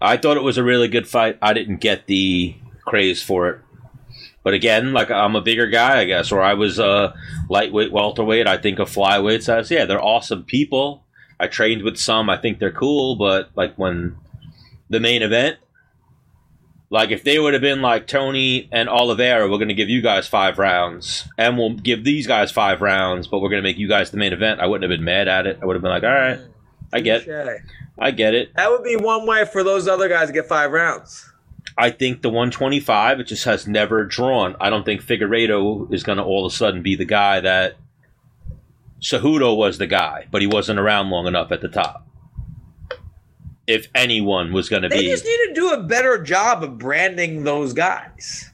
I 0.00 0.16
thought 0.16 0.36
it 0.36 0.42
was 0.42 0.58
a 0.58 0.64
really 0.64 0.88
good 0.88 1.06
fight. 1.06 1.38
I 1.42 1.52
didn't 1.52 1.76
get 1.76 2.06
the 2.06 2.56
craze 2.86 3.22
for 3.22 3.50
it. 3.50 3.60
But 4.42 4.54
again, 4.54 4.92
like 4.92 5.10
I'm 5.10 5.36
a 5.36 5.42
bigger 5.42 5.66
guy, 5.66 6.00
I 6.00 6.04
guess, 6.04 6.32
or 6.32 6.40
I 6.42 6.54
was 6.54 6.78
a 6.78 7.14
lightweight, 7.50 7.92
welterweight. 7.92 8.46
I 8.46 8.56
think 8.56 8.78
of 8.78 8.90
flyweights 8.90 9.48
as 9.48 9.70
yeah, 9.70 9.84
they're 9.84 10.02
awesome 10.02 10.44
people. 10.44 11.04
I 11.38 11.46
trained 11.46 11.82
with 11.82 11.98
some. 11.98 12.30
I 12.30 12.38
think 12.38 12.58
they're 12.58 12.72
cool, 12.72 13.16
but 13.16 13.50
like 13.54 13.74
when 13.76 14.16
the 14.88 15.00
main 15.00 15.22
event, 15.22 15.58
like 16.90 17.10
if 17.12 17.22
they 17.22 17.38
would 17.38 17.54
have 17.54 17.62
been 17.62 17.80
like 17.80 18.08
Tony 18.08 18.68
and 18.72 18.88
Oliveira, 18.88 19.48
we're 19.48 19.58
going 19.58 19.68
to 19.68 19.74
give 19.74 19.88
you 19.88 20.02
guys 20.02 20.26
five 20.26 20.58
rounds, 20.58 21.28
and 21.38 21.56
we'll 21.56 21.74
give 21.74 22.02
these 22.02 22.26
guys 22.26 22.50
five 22.50 22.82
rounds, 22.82 23.28
but 23.28 23.38
we're 23.38 23.48
going 23.48 23.62
to 23.62 23.68
make 23.68 23.78
you 23.78 23.88
guys 23.88 24.10
the 24.10 24.16
main 24.16 24.32
event. 24.32 24.60
I 24.60 24.66
wouldn't 24.66 24.90
have 24.90 24.98
been 24.98 25.04
mad 25.04 25.28
at 25.28 25.46
it. 25.46 25.60
I 25.62 25.66
would 25.66 25.76
have 25.76 25.82
been 25.82 25.92
like, 25.92 26.02
all 26.02 26.10
right, 26.10 26.40
I 26.92 27.00
get, 27.00 27.24
Touche. 27.24 27.60
I 27.96 28.10
get 28.10 28.34
it. 28.34 28.52
That 28.56 28.70
would 28.70 28.82
be 28.82 28.96
one 28.96 29.24
way 29.24 29.44
for 29.44 29.62
those 29.62 29.86
other 29.86 30.08
guys 30.08 30.26
to 30.26 30.32
get 30.32 30.46
five 30.46 30.72
rounds. 30.72 31.30
I 31.78 31.90
think 31.90 32.22
the 32.22 32.28
125 32.28 33.20
it 33.20 33.24
just 33.24 33.44
has 33.44 33.68
never 33.68 34.04
drawn. 34.04 34.56
I 34.60 34.68
don't 34.68 34.84
think 34.84 35.02
Figueiredo 35.02 35.92
is 35.94 36.02
going 36.02 36.18
to 36.18 36.24
all 36.24 36.44
of 36.44 36.52
a 36.52 36.54
sudden 36.54 36.82
be 36.82 36.96
the 36.96 37.04
guy 37.04 37.40
that 37.40 37.76
Cejudo 39.00 39.56
was 39.56 39.78
the 39.78 39.86
guy, 39.86 40.26
but 40.30 40.40
he 40.40 40.46
wasn't 40.48 40.80
around 40.80 41.10
long 41.10 41.26
enough 41.26 41.52
at 41.52 41.60
the 41.60 41.68
top. 41.68 42.06
If 43.70 43.86
anyone 43.94 44.52
was 44.52 44.68
going 44.68 44.82
to 44.82 44.88
be. 44.88 44.96
They 44.96 45.06
just 45.08 45.24
need 45.24 45.46
to 45.48 45.52
do 45.54 45.70
a 45.72 45.82
better 45.82 46.22
job 46.22 46.62
of 46.64 46.78
branding 46.78 47.44
those 47.44 47.72
guys. 47.72 48.50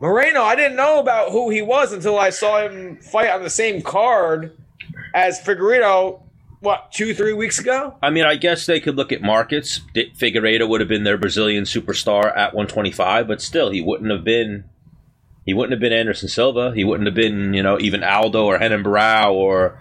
Moreno, 0.00 0.42
I 0.42 0.56
didn't 0.56 0.76
know 0.76 0.98
about 1.00 1.30
who 1.30 1.50
he 1.50 1.62
was 1.62 1.92
until 1.92 2.18
I 2.18 2.30
saw 2.30 2.66
him 2.66 2.96
fight 2.98 3.30
on 3.30 3.42
the 3.42 3.50
same 3.50 3.80
card 3.80 4.56
as 5.14 5.40
Figueiredo, 5.40 6.20
what, 6.60 6.92
two, 6.92 7.14
three 7.14 7.32
weeks 7.32 7.58
ago? 7.58 7.94
I 8.02 8.10
mean, 8.10 8.24
I 8.24 8.36
guess 8.36 8.66
they 8.66 8.80
could 8.80 8.96
look 8.96 9.12
at 9.12 9.22
markets. 9.22 9.80
Figueiredo 9.94 10.68
would 10.68 10.80
have 10.80 10.88
been 10.88 11.04
their 11.04 11.16
Brazilian 11.16 11.64
superstar 11.64 12.26
at 12.36 12.54
125, 12.54 13.28
but 13.28 13.40
still, 13.40 13.70
he 13.70 13.80
wouldn't 13.80 14.10
have 14.10 14.24
been. 14.24 14.64
He 15.46 15.52
wouldn't 15.52 15.72
have 15.72 15.80
been 15.80 15.92
Anderson 15.92 16.28
Silva. 16.28 16.72
He 16.74 16.84
wouldn't 16.84 17.06
have 17.06 17.14
been, 17.14 17.52
you 17.52 17.62
know, 17.62 17.78
even 17.78 18.02
Aldo 18.02 18.46
or 18.46 18.58
Renan 18.58 18.82
Barao 18.82 19.32
or, 19.32 19.78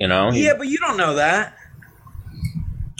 you 0.00 0.08
know. 0.08 0.30
he- 0.30 0.46
Yeah, 0.46 0.54
but 0.56 0.66
you 0.66 0.78
don't 0.78 0.96
know 0.96 1.14
that. 1.16 1.54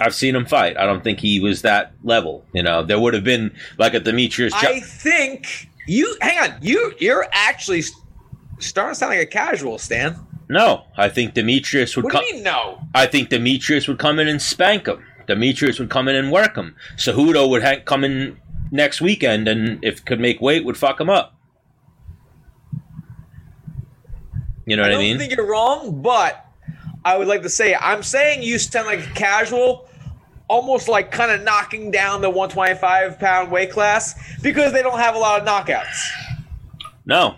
I've 0.00 0.14
seen 0.14 0.36
him 0.36 0.46
fight. 0.46 0.76
I 0.76 0.86
don't 0.86 1.02
think 1.02 1.18
he 1.20 1.40
was 1.40 1.62
that 1.62 1.92
level. 2.04 2.44
You 2.52 2.62
know, 2.62 2.82
there 2.82 3.00
would 3.00 3.14
have 3.14 3.24
been 3.24 3.52
like 3.78 3.94
a 3.94 4.00
Demetrius. 4.00 4.52
Jo- 4.52 4.68
I 4.68 4.80
think 4.80 5.68
you, 5.86 6.16
hang 6.20 6.38
on, 6.52 6.58
you, 6.62 6.94
you're 6.98 7.26
actually 7.32 7.82
starting 8.60 8.92
to 8.92 8.94
sound 8.94 9.10
like 9.10 9.20
a 9.22 9.26
casual, 9.26 9.78
Stan. 9.78 10.16
no, 10.48 10.84
I 10.96 11.08
think 11.08 11.34
Demetrius 11.34 11.96
would 11.96 12.04
What 12.04 12.12
do 12.12 12.18
come. 12.18 12.26
you 12.28 12.34
mean, 12.34 12.42
no? 12.44 12.80
I 12.94 13.06
think 13.06 13.28
Demetrius 13.30 13.88
would 13.88 13.98
come 13.98 14.18
in 14.18 14.28
and 14.28 14.40
spank 14.40 14.86
him. 14.86 15.04
Demetrius 15.26 15.78
would 15.78 15.90
come 15.90 16.08
in 16.08 16.14
and 16.16 16.30
work 16.32 16.54
him. 16.56 16.74
Cejudo 16.96 17.48
would 17.50 17.62
ha- 17.64 17.80
come 17.84 18.04
in 18.04 18.38
next 18.70 19.00
weekend 19.00 19.48
and 19.48 19.82
if 19.84 20.04
could 20.04 20.20
make 20.20 20.40
weight 20.40 20.64
would 20.64 20.76
fuck 20.76 21.00
him 21.00 21.10
up. 21.10 21.34
You 24.66 24.76
know 24.76 24.82
what 24.82 24.92
I, 24.92 24.98
mean? 24.98 24.98
I 24.98 25.08
don't 25.10 25.18
mean? 25.18 25.18
think 25.18 25.36
you're 25.36 25.46
wrong, 25.46 26.02
but 26.02 26.46
I 27.04 27.16
would 27.16 27.26
like 27.28 27.42
to 27.42 27.48
say 27.48 27.74
I'm 27.74 28.02
saying 28.02 28.42
you 28.42 28.58
sound 28.58 28.86
like 28.86 29.00
a 29.00 29.10
casual, 29.14 29.87
almost 30.48 30.88
like 30.88 31.10
kind 31.10 31.30
of 31.30 31.42
knocking 31.42 31.90
down 31.90 32.20
the 32.22 32.30
125 32.30 33.18
pound 33.18 33.50
weight 33.50 33.70
class 33.70 34.14
because 34.42 34.72
they 34.72 34.82
don't 34.82 34.98
have 34.98 35.14
a 35.14 35.18
lot 35.18 35.40
of 35.40 35.46
knockouts. 35.46 36.08
no. 37.04 37.36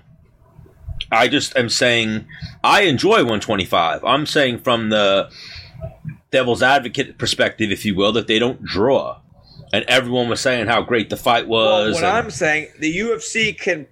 I 1.12 1.26
just 1.26 1.56
am 1.56 1.68
saying 1.68 2.24
I 2.62 2.82
enjoy 2.82 3.16
125. 3.24 4.04
I'm 4.04 4.26
saying 4.26 4.58
from 4.60 4.90
the 4.90 5.28
devil's 6.30 6.62
advocate 6.62 7.18
perspective, 7.18 7.72
if 7.72 7.84
you 7.84 7.96
will, 7.96 8.12
that 8.12 8.28
they 8.28 8.38
don't 8.38 8.62
draw. 8.62 9.18
And 9.72 9.84
everyone 9.88 10.28
was 10.28 10.40
saying 10.40 10.68
how 10.68 10.82
great 10.82 11.10
the 11.10 11.16
fight 11.16 11.48
Well, 11.48 11.86
was. 11.86 11.94
what 11.96 12.04
and- 12.04 12.16
I'm 12.16 12.30
saying, 12.30 12.68
the 12.78 12.96
UFC 12.96 13.58
can 13.58 13.88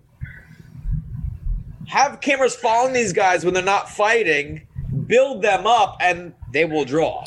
have 1.89 2.21
cameras 2.21 2.55
following 2.55 2.93
these 2.93 3.13
guys 3.13 3.45
when 3.45 3.55
they're 3.55 3.63
not 3.65 3.89
fighting, 3.91 4.67
build 5.07 5.43
them 5.43 5.67
up, 5.67 5.97
and 6.01 6.35
they 6.53 6.65
will 6.67 6.85
draw. 6.85 7.25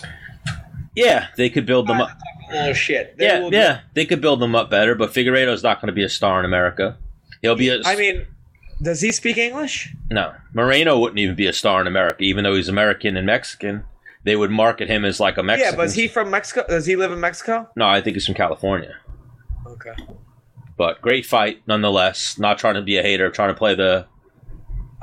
Yeah, 1.05 1.27
they 1.37 1.49
could 1.49 1.65
build 1.65 1.87
them 1.87 2.01
up. 2.01 2.11
Oh 2.53 2.73
shit! 2.73 3.17
They 3.17 3.25
Yeah, 3.25 3.49
yeah, 3.51 3.79
they 3.93 4.05
could 4.05 4.21
build 4.21 4.39
them 4.39 4.55
up 4.55 4.69
better, 4.69 4.95
but 4.95 5.11
Figueiredo's 5.11 5.63
not 5.63 5.79
going 5.79 5.87
to 5.87 5.93
be 5.93 6.03
a 6.03 6.09
star 6.09 6.39
in 6.39 6.45
America. 6.45 6.97
He'll 7.41 7.55
be 7.55 7.69
a 7.69 7.81
I 7.85 7.95
mean, 7.95 8.27
does 8.81 9.01
he 9.01 9.11
speak 9.11 9.37
English? 9.37 9.93
no. 10.09 10.33
Moreno 10.53 10.99
wouldn't 10.99 11.19
even 11.19 11.35
be 11.35 11.47
a 11.47 11.53
star 11.53 11.81
in 11.81 11.87
America, 11.87 12.23
even 12.23 12.43
though 12.43 12.55
he's 12.55 12.67
American 12.67 13.15
and 13.15 13.25
Mexican. 13.25 13.83
They 14.23 14.35
would 14.35 14.51
market 14.51 14.87
him 14.87 15.05
as 15.05 15.19
like 15.19 15.37
a 15.37 15.43
Mexican. 15.43 15.73
Yeah, 15.73 15.77
but 15.77 15.85
is 15.85 15.95
he 15.95 16.07
from 16.07 16.29
Mexico? 16.29 16.65
Does 16.67 16.85
he 16.85 16.95
live 16.95 17.11
in 17.11 17.19
Mexico? 17.19 17.69
No, 17.75 17.87
I 17.87 18.01
think 18.01 18.15
he's 18.15 18.25
from 18.25 18.35
California. 18.35 18.95
Okay. 19.65 19.93
But 20.77 21.01
great 21.01 21.25
fight 21.25 21.61
nonetheless. 21.65 22.37
Not 22.37 22.59
trying 22.59 22.75
to 22.75 22.81
be 22.81 22.97
a 22.97 23.01
hater, 23.01 23.29
trying 23.31 23.49
to 23.49 23.57
play 23.57 23.75
the 23.75 24.05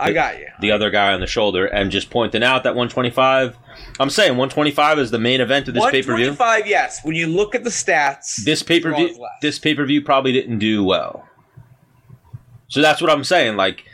I 0.00 0.12
got 0.12 0.38
you. 0.38 0.46
the 0.60 0.70
other 0.70 0.90
guy 0.90 1.12
on 1.12 1.20
the 1.20 1.26
shoulder, 1.26 1.66
and 1.66 1.90
just 1.90 2.10
pointing 2.10 2.42
out 2.42 2.62
that 2.64 2.70
125. 2.70 3.56
I'm 4.00 4.10
saying 4.10 4.32
125 4.32 4.98
is 4.98 5.10
the 5.10 5.18
main 5.18 5.40
event 5.40 5.68
of 5.68 5.74
this 5.74 5.84
pay 5.86 6.02
per 6.02 6.16
view. 6.16 6.30
125, 6.30 6.66
yes. 6.66 7.00
When 7.04 7.16
you 7.16 7.26
look 7.26 7.54
at 7.54 7.64
the 7.64 7.70
stats, 7.70 8.44
This 8.44 8.62
pay 8.62 8.80
per 8.80 8.94
view, 8.94 9.26
this 9.42 9.58
pay 9.58 9.74
per 9.74 9.84
view 9.84 10.02
probably 10.02 10.32
didn't 10.32 10.58
do 10.58 10.84
well. 10.84 11.28
So 12.68 12.82
that's 12.82 13.00
what 13.00 13.10
I'm 13.10 13.24
saying. 13.24 13.56
Like 13.56 13.84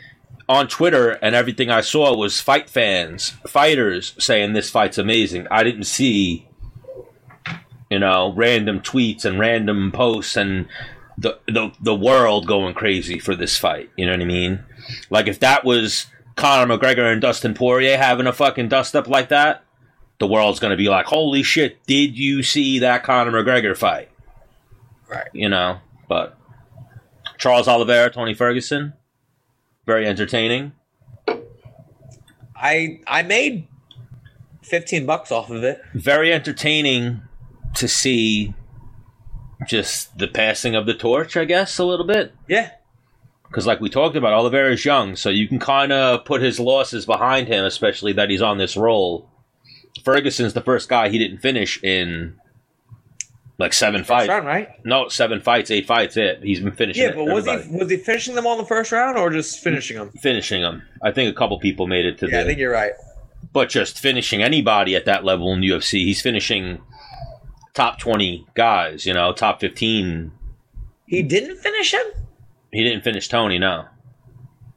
on 0.47 0.67
Twitter 0.67 1.11
and 1.21 1.33
everything 1.33 1.69
I 1.69 1.81
saw 1.81 2.15
was 2.15 2.39
fight 2.41 2.69
fans, 2.69 3.31
fighters 3.47 4.13
saying 4.19 4.53
this 4.53 4.69
fight's 4.69 4.97
amazing. 4.97 5.47
I 5.49 5.63
didn't 5.63 5.85
see, 5.85 6.47
you 7.89 7.99
know, 7.99 8.33
random 8.35 8.81
tweets 8.81 9.25
and 9.25 9.39
random 9.39 9.91
posts 9.91 10.35
and 10.35 10.67
the 11.17 11.39
the 11.47 11.71
the 11.81 11.95
world 11.95 12.45
going 12.45 12.73
crazy 12.73 13.19
for 13.19 13.35
this 13.35 13.57
fight. 13.57 13.89
You 13.95 14.05
know 14.05 14.11
what 14.11 14.21
I 14.21 14.25
mean? 14.25 14.63
Like 15.09 15.27
if 15.27 15.39
that 15.39 15.63
was 15.63 16.07
Conor 16.35 16.77
McGregor 16.77 17.11
and 17.11 17.21
Dustin 17.21 17.53
Poirier 17.53 17.97
having 17.97 18.27
a 18.27 18.33
fucking 18.33 18.69
dust 18.69 18.95
up 18.95 19.07
like 19.07 19.29
that, 19.29 19.63
the 20.19 20.27
world's 20.27 20.59
gonna 20.59 20.77
be 20.77 20.89
like, 20.89 21.05
"Holy 21.07 21.43
shit! 21.43 21.83
Did 21.85 22.17
you 22.17 22.43
see 22.43 22.79
that 22.79 23.03
Conor 23.03 23.31
McGregor 23.31 23.75
fight?" 23.75 24.09
Right. 25.07 25.27
You 25.33 25.49
know, 25.49 25.79
but 26.07 26.37
Charles 27.37 27.67
Oliveira, 27.67 28.09
Tony 28.09 28.33
Ferguson, 28.33 28.93
very 29.85 30.07
entertaining. 30.07 30.73
I 32.55 33.01
I 33.05 33.23
made 33.23 33.67
15 34.63 35.05
bucks 35.05 35.31
off 35.31 35.49
of 35.49 35.63
it. 35.63 35.81
Very 35.93 36.33
entertaining 36.33 37.21
to 37.75 37.87
see 37.87 38.53
just 39.67 40.17
the 40.17 40.27
passing 40.27 40.75
of 40.75 40.85
the 40.85 40.93
torch, 40.93 41.37
I 41.37 41.45
guess, 41.45 41.77
a 41.77 41.85
little 41.85 42.05
bit. 42.05 42.33
Yeah. 42.47 42.71
Because, 43.55 43.65
like 43.65 43.79
we 43.79 43.89
talked 43.89 44.17
about, 44.17 44.33
Oliveira's 44.33 44.83
young, 44.83 45.15
so 45.15 45.29
you 45.29 45.47
can 45.47 45.59
kind 45.59 45.93
of 45.93 46.25
put 46.25 46.41
his 46.41 46.59
losses 46.59 47.05
behind 47.05 47.47
him, 47.47 47.63
especially 47.63 48.11
that 48.11 48.29
he's 48.29 48.41
on 48.41 48.57
this 48.57 48.75
roll. 48.75 49.29
Ferguson's 50.03 50.53
the 50.53 50.59
first 50.59 50.89
guy 50.89 51.07
he 51.07 51.17
didn't 51.17 51.37
finish 51.37 51.81
in 51.81 52.37
like 53.57 53.71
seven 53.71 54.03
fights. 54.03 54.27
round, 54.27 54.45
right? 54.45 54.67
No, 54.83 55.07
seven 55.07 55.39
fights, 55.39 55.71
eight 55.71 55.87
fights. 55.87 56.17
It. 56.17 56.43
He's 56.43 56.59
been 56.59 56.73
finishing. 56.73 57.03
Yeah, 57.03 57.13
but 57.15 57.27
was 57.27 57.47
everybody. 57.47 57.71
he 57.71 57.77
was 57.77 57.89
he 57.89 57.95
finishing 57.95 58.35
them 58.35 58.45
all 58.45 58.55
in 58.55 58.57
the 58.57 58.67
first 58.67 58.91
round 58.91 59.17
or 59.17 59.29
just 59.29 59.63
finishing 59.63 59.95
them? 59.95 60.09
finishing 60.21 60.61
them? 60.61 60.83
I 61.01 61.13
think 61.13 61.33
a 61.33 61.37
couple 61.37 61.57
people 61.57 61.87
made 61.87 62.05
it 62.05 62.17
to 62.17 62.29
Yeah, 62.29 62.41
I 62.41 62.43
think 62.43 62.59
you're 62.59 62.73
right. 62.73 62.91
but 63.53 63.69
just 63.69 63.97
finishing 63.97 64.43
anybody 64.43 64.97
at 64.97 65.05
that 65.05 65.23
level 65.23 65.53
in 65.53 65.61
UFC, 65.61 66.03
he's 66.03 66.21
finishing 66.21 66.81
top 67.73 67.99
twenty 67.99 68.45
guys. 68.53 69.05
You 69.05 69.13
know, 69.13 69.31
top 69.31 69.61
fifteen. 69.61 70.33
He 71.05 71.23
didn't 71.23 71.55
finish 71.55 71.93
him? 71.93 72.05
He 72.75 72.83
didn't 72.83 73.05
finish 73.05 73.29
Tony. 73.29 73.57
No. 73.57 73.85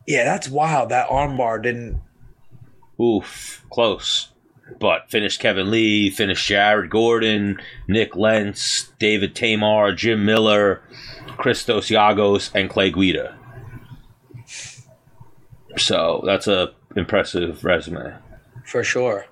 Yeah, 0.06 0.22
that's 0.22 0.48
wild. 0.48 0.90
That 0.90 1.08
armbar 1.08 1.60
didn't. 1.60 2.00
Oof, 3.00 3.64
close. 3.70 4.28
But 4.78 5.10
finished 5.10 5.40
Kevin 5.40 5.68
Lee, 5.72 6.08
finished 6.08 6.46
Jared 6.46 6.90
Gordon, 6.90 7.60
Nik 7.88 8.14
Lentz, 8.14 8.92
David 9.00 9.34
Tamar, 9.34 9.92
Jim 9.94 10.24
Miller, 10.24 10.80
Christos 11.38 11.88
Giagos, 11.88 12.52
and 12.54 12.70
Clay 12.70 12.92
Guida. 12.92 13.36
So 15.76 16.22
that's 16.24 16.46
a 16.46 16.74
impressive 16.94 17.64
resume. 17.64 18.14
For 18.64 18.84
sure. 18.84 19.26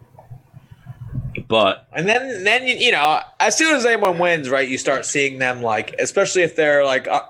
But 1.47 1.87
And 1.93 2.09
then, 2.09 2.43
then 2.43 2.67
you, 2.67 2.91
know, 2.91 3.21
as 3.39 3.57
soon 3.57 3.77
as 3.77 3.87
anyone 3.87 4.19
wins, 4.19 4.51
right, 4.51 4.69
you 4.69 4.77
start 4.77 5.07
seeing 5.07 5.39
them 5.39 5.63
like, 5.63 5.95
especially 6.01 6.43
if 6.43 6.57
they're 6.57 6.85
like, 6.85 7.07
uh, 7.07 7.23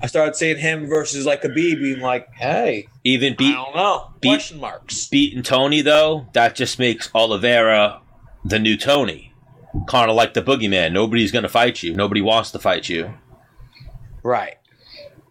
I 0.00 0.06
started 0.08 0.36
seeing 0.36 0.58
him 0.58 0.86
versus 0.86 1.24
like 1.24 1.42
Khabib 1.42 1.80
being 1.80 2.00
like, 2.00 2.28
hey, 2.34 2.88
even 3.04 3.32
I 3.32 3.36
beat 3.36 3.52
don't 3.52 3.74
know, 3.74 4.10
beat- 4.20 4.28
question 4.28 4.60
marks. 4.60 5.08
beating 5.08 5.42
Tony 5.42 5.80
though, 5.80 6.26
that 6.34 6.54
just 6.54 6.78
makes 6.78 7.10
Oliveira 7.14 8.00
the 8.44 8.58
new 8.58 8.76
Tony. 8.76 9.32
Kind 9.88 10.10
of 10.10 10.16
like 10.16 10.34
the 10.34 10.42
boogeyman. 10.42 10.92
Nobody's 10.92 11.32
going 11.32 11.42
to 11.42 11.48
fight 11.48 11.82
you. 11.82 11.94
Nobody 11.94 12.22
wants 12.22 12.50
to 12.52 12.58
fight 12.58 12.88
you. 12.88 13.12
Right. 14.22 14.56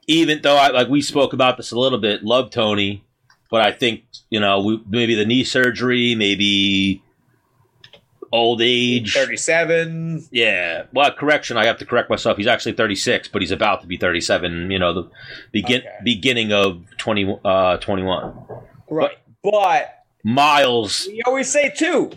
even 0.07 0.41
though 0.41 0.55
I 0.57 0.69
like 0.69 0.87
we 0.87 1.01
spoke 1.01 1.33
about 1.33 1.57
this 1.57 1.71
a 1.71 1.79
little 1.79 1.97
bit, 1.99 2.23
love 2.23 2.49
Tony, 2.51 3.03
but 3.49 3.61
I 3.61 3.71
think 3.71 4.03
you 4.29 4.39
know 4.39 4.61
we, 4.61 4.81
maybe 4.87 5.15
the 5.15 5.25
knee 5.25 5.43
surgery, 5.43 6.15
maybe 6.15 7.01
old 8.35 8.61
age. 8.61 9.13
Thirty-seven. 9.13 10.27
Yeah, 10.31 10.83
well, 10.93 11.11
correction. 11.11 11.57
I 11.57 11.65
have 11.65 11.77
to 11.79 11.85
correct 11.85 12.09
myself. 12.09 12.37
He's 12.37 12.47
actually 12.47 12.73
36, 12.73 13.29
but 13.29 13.41
he's 13.41 13.51
about 13.51 13.81
to 13.81 13.87
be 13.87 13.97
37. 13.97 14.69
You 14.71 14.79
know, 14.79 14.93
the 14.93 15.09
begin 15.51 15.81
Okay. 15.81 15.89
beginning 16.03 16.51
of 16.53 16.83
20 16.97 17.39
uh 17.45 17.77
21. 17.77 18.33
Right. 18.89 19.17
But 19.43 20.03
Miles, 20.23 21.05
we 21.07 21.21
always 21.25 21.49
say 21.51 21.69
too, 21.69 22.11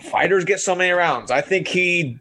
fighters 0.00 0.44
get 0.44 0.60
so 0.60 0.74
many 0.74 0.90
rounds. 0.92 1.30
I 1.30 1.40
think 1.40 1.68
he 1.68 2.18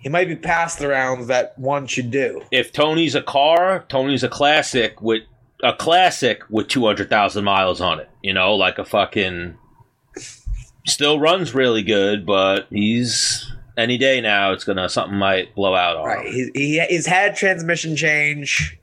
he 0.00 0.08
might 0.08 0.28
be 0.28 0.36
past 0.36 0.78
the 0.78 0.88
rounds 0.88 1.26
that 1.26 1.58
one 1.58 1.86
should 1.86 2.10
do. 2.10 2.42
if 2.52 2.72
Tony's 2.72 3.14
a 3.14 3.22
car, 3.22 3.84
Tony's 3.88 4.22
a 4.22 4.28
classic 4.28 5.02
with 5.02 5.22
a 5.64 5.72
classic 5.72 6.42
with 6.48 6.68
200,000 6.68 7.42
miles 7.42 7.80
on 7.80 7.98
it. 7.98 8.08
You 8.22 8.32
know, 8.32 8.54
like 8.54 8.78
a 8.78 8.84
fucking 8.84 9.56
still 10.88 11.18
runs 11.20 11.54
really 11.54 11.82
good, 11.82 12.26
but 12.26 12.66
he's 12.70 13.50
any 13.76 13.96
day 13.98 14.20
now, 14.20 14.52
it's 14.52 14.64
gonna 14.64 14.88
something 14.88 15.16
might 15.18 15.54
blow 15.54 15.74
out 15.74 15.96
on 15.96 16.04
Right. 16.06 16.26
him. 16.26 16.50
He, 16.54 16.78
he 16.78 16.86
he's 16.88 17.06
had 17.06 17.36
transmission 17.36 17.94
change. 17.96 18.76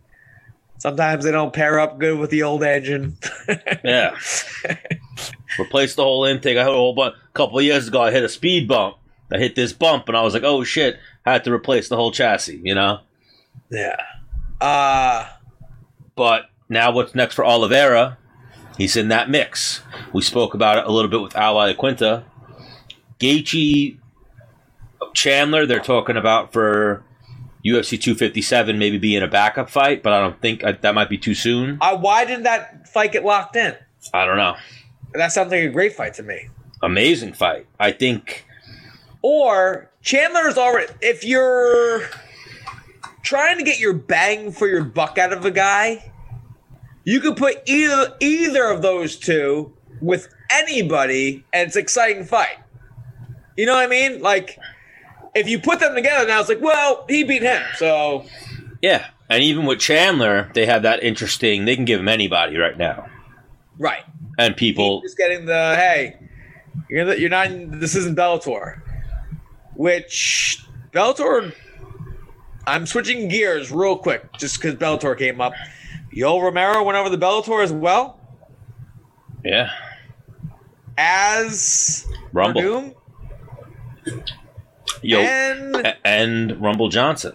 Sometimes 0.77 1.24
they 1.24 1.31
don't 1.31 1.53
pair 1.53 1.79
up 1.79 1.97
good 2.00 2.19
with 2.19 2.29
the 2.29 2.43
old 2.43 2.63
engine. 2.63 3.17
Yeah. 3.83 4.15
Replace 5.59 5.95
the 5.95 6.03
whole 6.03 6.25
intake. 6.25 6.57
I 6.57 6.62
hit 6.63 6.69
a 6.69 6.74
whole 6.74 6.93
bunch. 6.93 7.15
A 7.15 7.33
couple 7.33 7.57
of 7.59 7.63
years 7.63 7.88
ago, 7.88 8.01
I 8.01 8.12
hit 8.12 8.24
a 8.24 8.29
speed 8.29 8.67
bump. 8.67 8.97
I 9.31 9.38
hit 9.38 9.55
this 9.55 9.71
bump, 9.74 10.07
and 10.09 10.17
I 10.17 10.21
was 10.21 10.33
like, 10.33 10.43
"Oh 10.43 10.63
shit!" 10.63 10.97
I 11.25 11.31
had 11.33 11.43
to 11.45 11.53
replace 11.53 11.88
the 11.88 11.95
whole 11.95 12.12
chassis. 12.12 12.59
You 12.63 12.75
know. 12.75 13.00
yeah. 13.69 13.95
Uh 14.59 15.27
But 16.15 16.50
now, 16.69 16.91
what's 16.91 17.15
next 17.15 17.35
for 17.35 17.45
Oliveira? 17.45 18.17
He's 18.77 18.96
in 18.96 19.08
that 19.10 19.29
mix. 19.29 19.82
We 20.13 20.22
spoke 20.22 20.53
about 20.53 20.77
it 20.79 20.86
a 20.86 20.91
little 20.91 21.10
bit 21.10 21.22
with 21.22 21.36
Al 21.36 21.55
Iaquinta. 21.55 22.24
Gaethje, 23.20 23.98
Chandler. 25.13 25.65
They're 25.65 25.79
talking 25.79 26.17
about 26.17 26.51
for 26.51 27.03
UFC 27.65 28.00
257 28.00 28.77
maybe 28.77 28.98
being 28.98 29.24
a 29.24 29.27
backup 29.27 29.70
fight, 29.70 30.03
but 30.03 30.13
I 30.13 30.20
don't 30.20 30.39
think 30.41 30.63
uh, 30.63 30.74
that 30.82 30.94
might 30.94 31.10
be 31.10 31.17
too 31.17 31.34
soon. 31.34 31.77
uh, 31.82 31.98
why 31.98 32.25
didn't 32.25 32.44
that 32.44 32.88
fight 32.89 33.12
get 33.12 33.24
locked 33.24 33.55
in? 33.55 33.75
I 34.13 34.25
don't 34.25 34.38
know. 34.38 34.55
That 35.13 35.32
sounds 35.32 35.51
like 35.51 35.62
a 35.62 35.70
great 35.70 35.94
fight 35.94 36.13
to 36.15 36.24
me. 36.24 36.50
Amazing 36.84 37.34
fight. 37.34 37.65
I 37.79 37.91
think. 37.91 38.46
Or 39.22 39.89
Chandler's 40.03 40.58
already 40.58 40.94
if 41.01 41.24
you're 41.24 42.08
trying 43.24 43.58
to 43.58 43.63
get 43.63 43.79
your 43.79 43.94
bang 43.94 44.51
for 44.51 44.67
your 44.67 44.84
buck 44.84 45.17
out 45.17 45.34
of 45.34 45.46
a 45.46 45.51
guy, 45.51 46.12
you 47.05 47.21
could 47.21 47.38
put 47.38 47.62
either 47.65 48.15
either 48.19 48.65
of 48.65 48.81
those 48.81 49.15
two 49.15 49.71
with 50.01 50.27
anybody 50.50 51.45
and 51.53 51.67
it's 51.67 51.75
an 51.75 51.81
exciting 51.81 52.25
fight. 52.25 52.57
You 53.55 53.65
know 53.65 53.75
what 53.75 53.85
I 53.85 53.88
mean? 53.88 54.21
Like 54.21 54.59
if 55.33 55.47
you 55.47 55.59
put 55.59 55.79
them 55.79 55.95
together 55.95 56.27
now 56.27 56.41
it's 56.41 56.50
like, 56.50 56.62
well, 56.62 57.05
he 57.07 57.24
beat 57.24 57.43
him. 57.43 57.63
So 57.77 58.25
Yeah, 58.81 59.05
and 59.29 59.43
even 59.43 59.65
with 59.65 59.79
Chandler, 59.79 60.51
they 60.53 60.65
have 60.65 60.83
that 60.83 61.03
interesting. 61.03 61.65
They 61.65 61.75
can 61.75 61.85
give 61.85 62.00
him 62.00 62.09
anybody 62.09 62.57
right 62.57 62.77
now, 62.77 63.07
right. 63.79 64.03
and 64.38 64.57
people. 64.57 65.01
just 65.01 65.17
getting 65.17 65.45
the 65.45 65.75
hey, 65.75 66.17
you're 66.89 67.05
the, 67.05 67.19
you're 67.19 67.29
not 67.29 67.50
this 67.79 67.95
isn't 67.95 68.17
Bellator, 68.17 68.81
which 69.75 70.65
Bellator. 70.91 71.53
I'm 72.67 72.88
switching 72.88 73.27
gears 73.27 73.71
real 73.71 73.95
quick 73.95 74.33
just 74.39 74.59
because 74.59 74.74
Bellator 74.74 75.15
came 75.15 75.39
up. 75.39 75.53
Yoel 76.15 76.41
Romero 76.41 76.84
went 76.84 76.98
over 76.98 77.10
the 77.10 77.17
Bellator 77.17 77.63
as 77.63 77.72
well 77.74 78.19
Yeah, 79.43 79.69
as 80.98 82.07
Rumble, 82.31 82.62
Werdum 82.62 82.95
yo, 85.01 85.19
and 85.19 85.95
and 86.05 86.62
Rumble 86.62 86.89
Johnson. 86.89 87.34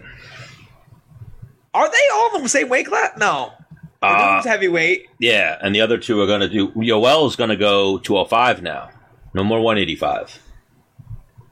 are 1.74 1.88
they 1.90 1.96
all 2.14 2.36
in 2.36 2.42
the 2.42 2.48
same 2.48 2.68
weight 2.68 2.86
class? 2.86 3.12
No, 3.18 3.52
Uh, 4.02 4.42
heavyweight. 4.42 5.06
yeah, 5.18 5.58
and 5.62 5.74
the 5.74 5.80
other 5.80 5.98
two 5.98 6.20
are 6.20 6.26
going 6.26 6.40
to 6.40 6.48
do. 6.48 6.68
Yoel's 6.72 7.36
going 7.36 7.50
to 7.50 7.56
go 7.56 7.98
205 7.98 8.62
now. 8.62 8.88
No 9.34 9.44
more 9.44 9.60
185. 9.60 10.40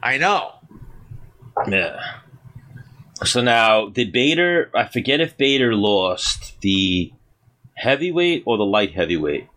I 0.02 0.16
know. 0.18 0.52
Yeah. 1.68 2.00
So 3.25 3.40
now, 3.40 3.88
did 3.88 4.12
Bader? 4.12 4.70
I 4.75 4.87
forget 4.87 5.20
if 5.20 5.37
Bader 5.37 5.75
lost 5.75 6.61
the 6.61 7.12
heavyweight 7.78 8.42
or 8.44 8.56
the 8.56 8.64
light 8.64 8.92
heavyweight 8.92 9.49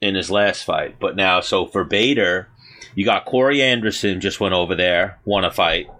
in 0.00 0.14
his 0.14 0.30
last 0.30 0.62
fight. 0.62 0.96
But 1.00 1.16
now, 1.16 1.40
so 1.40 1.66
for 1.66 1.84
Bader, 1.84 2.48
you 2.94 3.04
got 3.04 3.24
Corey 3.24 3.62
Anderson 3.62 4.20
just 4.20 4.38
went 4.40 4.54
over 4.54 4.74
there, 4.74 5.18
won 5.24 5.44
a 5.44 5.50
fight 5.50 5.90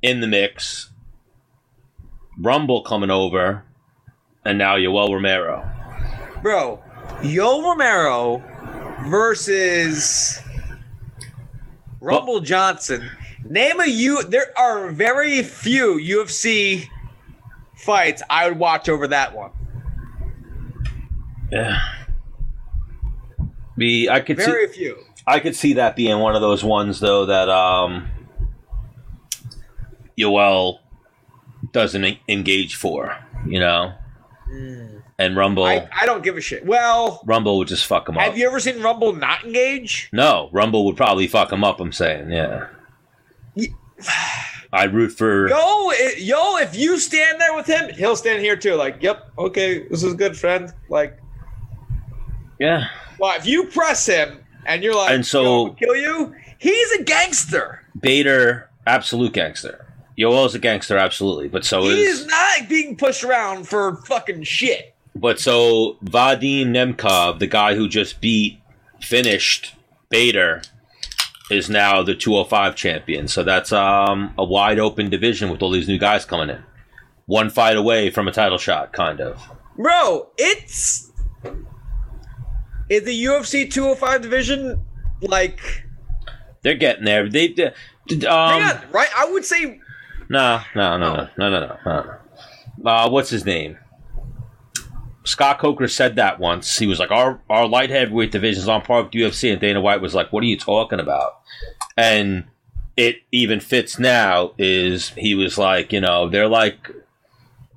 in 0.00 0.20
the 0.20 0.26
mix. 0.26 0.90
Rumble 2.38 2.82
coming 2.82 3.10
over, 3.10 3.64
and 4.44 4.58
now 4.58 4.76
Yoel 4.76 5.12
Romero. 5.12 5.68
Bro, 6.42 6.80
Yoel 7.20 7.64
Romero 7.64 8.42
versus 9.08 10.40
Rumble 12.00 12.38
Johnson. 12.40 13.10
Name 13.44 13.80
a 13.80 13.86
you. 13.86 14.22
There 14.22 14.56
are 14.56 14.90
very 14.90 15.42
few 15.42 15.98
UFC 15.98 16.86
fights 17.74 18.22
I 18.30 18.48
would 18.48 18.58
watch 18.58 18.88
over 18.88 19.08
that 19.08 19.34
one. 19.34 19.50
Yeah. 21.50 21.80
The 23.76 24.10
I 24.10 24.20
could 24.20 24.38
see 24.38 24.44
Very 24.44 24.68
few. 24.68 24.98
I 25.26 25.40
could 25.40 25.54
see 25.54 25.74
that 25.74 25.94
being 25.94 26.18
one 26.18 26.34
of 26.34 26.40
those 26.40 26.64
ones 26.64 27.00
though 27.00 27.26
that 27.26 27.48
um 27.48 28.08
Yoel 30.18 30.78
doesn't 31.72 32.18
engage 32.28 32.74
for, 32.76 33.16
you 33.46 33.60
know. 33.60 33.92
And 35.20 35.36
Rumble 35.36 35.64
I, 35.64 35.88
I 35.92 36.06
don't 36.06 36.22
give 36.22 36.36
a 36.36 36.40
shit. 36.40 36.64
Well, 36.64 37.22
Rumble 37.26 37.58
would 37.58 37.68
just 37.68 37.86
fuck 37.86 38.08
him 38.08 38.16
up. 38.16 38.22
have 38.22 38.38
you 38.38 38.46
ever 38.46 38.60
seen 38.60 38.80
Rumble 38.82 39.12
not 39.12 39.44
engage? 39.44 40.08
no, 40.12 40.48
Rumble 40.52 40.84
would 40.86 40.96
probably 40.96 41.26
fuck 41.28 41.52
him 41.52 41.62
up, 41.64 41.80
I'm 41.80 41.92
saying, 41.92 42.30
yeah. 42.30 42.68
Ye- 43.54 43.74
I'd 44.72 44.92
root 44.94 45.10
for 45.10 45.48
Yo, 45.48 45.90
yo, 46.18 46.56
if 46.58 46.76
you 46.76 46.98
stand 46.98 47.40
there 47.40 47.54
with 47.54 47.66
him, 47.66 47.92
he'll 47.94 48.16
stand 48.16 48.42
here 48.42 48.56
too. 48.56 48.74
Like, 48.74 49.02
yep, 49.02 49.30
okay, 49.38 49.88
this 49.88 50.02
is 50.02 50.14
good, 50.14 50.36
friend. 50.36 50.72
Like, 50.88 51.18
Yeah. 52.58 52.88
well, 53.18 53.36
if 53.36 53.46
you 53.46 53.64
press 53.66 54.06
him 54.06 54.40
and 54.66 54.82
you're 54.82 54.94
like, 54.94 55.10
And 55.10 55.26
so- 55.26 55.70
kill 55.70 55.96
you, 55.96 56.34
he's 56.58 56.92
a 56.92 57.02
gangster. 57.02 57.82
Bader, 58.00 58.68
absolute 58.86 59.32
gangster. 59.32 59.84
Yoel's 60.18 60.54
a 60.54 60.58
gangster, 60.58 60.96
absolutely. 60.98 61.46
But 61.48 61.64
so 61.64 61.82
He's 61.82 62.20
is 62.22 62.26
not 62.26 62.68
being 62.68 62.96
pushed 62.96 63.22
around 63.22 63.68
for 63.68 63.96
fucking 64.06 64.42
shit. 64.42 64.94
But 65.14 65.38
so 65.38 65.96
Vadim 66.04 66.66
Nemkov, 66.68 67.38
the 67.38 67.46
guy 67.46 67.74
who 67.76 67.88
just 67.88 68.20
beat, 68.20 68.60
finished 69.00 69.74
Bader, 70.10 70.62
is 71.50 71.70
now 71.70 72.02
the 72.02 72.14
205 72.16 72.74
champion. 72.74 73.28
So 73.28 73.42
that's 73.44 73.72
um, 73.72 74.34
a 74.36 74.44
wide 74.44 74.78
open 74.80 75.08
division 75.08 75.50
with 75.50 75.62
all 75.62 75.70
these 75.70 75.88
new 75.88 75.98
guys 75.98 76.24
coming 76.24 76.50
in. 76.50 76.62
One 77.26 77.48
fight 77.50 77.76
away 77.76 78.10
from 78.10 78.26
a 78.26 78.32
title 78.32 78.58
shot, 78.58 78.92
kind 78.92 79.20
of. 79.20 79.40
Bro, 79.76 80.30
it's 80.36 81.12
is 82.88 83.04
the 83.04 83.24
UFC 83.24 83.70
205 83.70 84.22
division 84.22 84.84
like 85.20 85.84
They're 86.62 86.74
getting 86.74 87.04
there. 87.04 87.28
They, 87.28 87.48
they 87.48 87.66
um, 88.26 88.62
right? 88.90 89.08
I 89.16 89.28
would 89.30 89.44
say 89.44 89.80
no, 90.28 90.60
no, 90.74 90.98
no, 90.98 91.14
no, 91.14 91.28
no, 91.38 91.50
no, 91.50 91.78
no, 91.84 92.18
no. 92.82 92.90
Uh, 92.90 93.08
what's 93.08 93.30
his 93.30 93.44
name? 93.44 93.78
Scott 95.24 95.58
Coker 95.58 95.88
said 95.88 96.16
that 96.16 96.38
once. 96.38 96.78
He 96.78 96.86
was 96.86 96.98
like, 96.98 97.10
"Our 97.10 97.40
our 97.50 97.66
light 97.66 97.90
heavyweight 97.90 98.32
division 98.32 98.62
is 98.62 98.68
on 98.68 98.82
par 98.82 99.02
with 99.02 99.12
UFC," 99.12 99.50
and 99.52 99.60
Dana 99.60 99.80
White 99.80 100.00
was 100.00 100.14
like, 100.14 100.32
"What 100.32 100.42
are 100.42 100.46
you 100.46 100.58
talking 100.58 101.00
about?" 101.00 101.40
And 101.96 102.44
it 102.96 103.16
even 103.32 103.60
fits 103.60 103.98
now. 103.98 104.52
Is 104.58 105.10
he 105.10 105.34
was 105.34 105.58
like, 105.58 105.92
you 105.92 106.00
know, 106.00 106.28
they're 106.28 106.48
like 106.48 106.90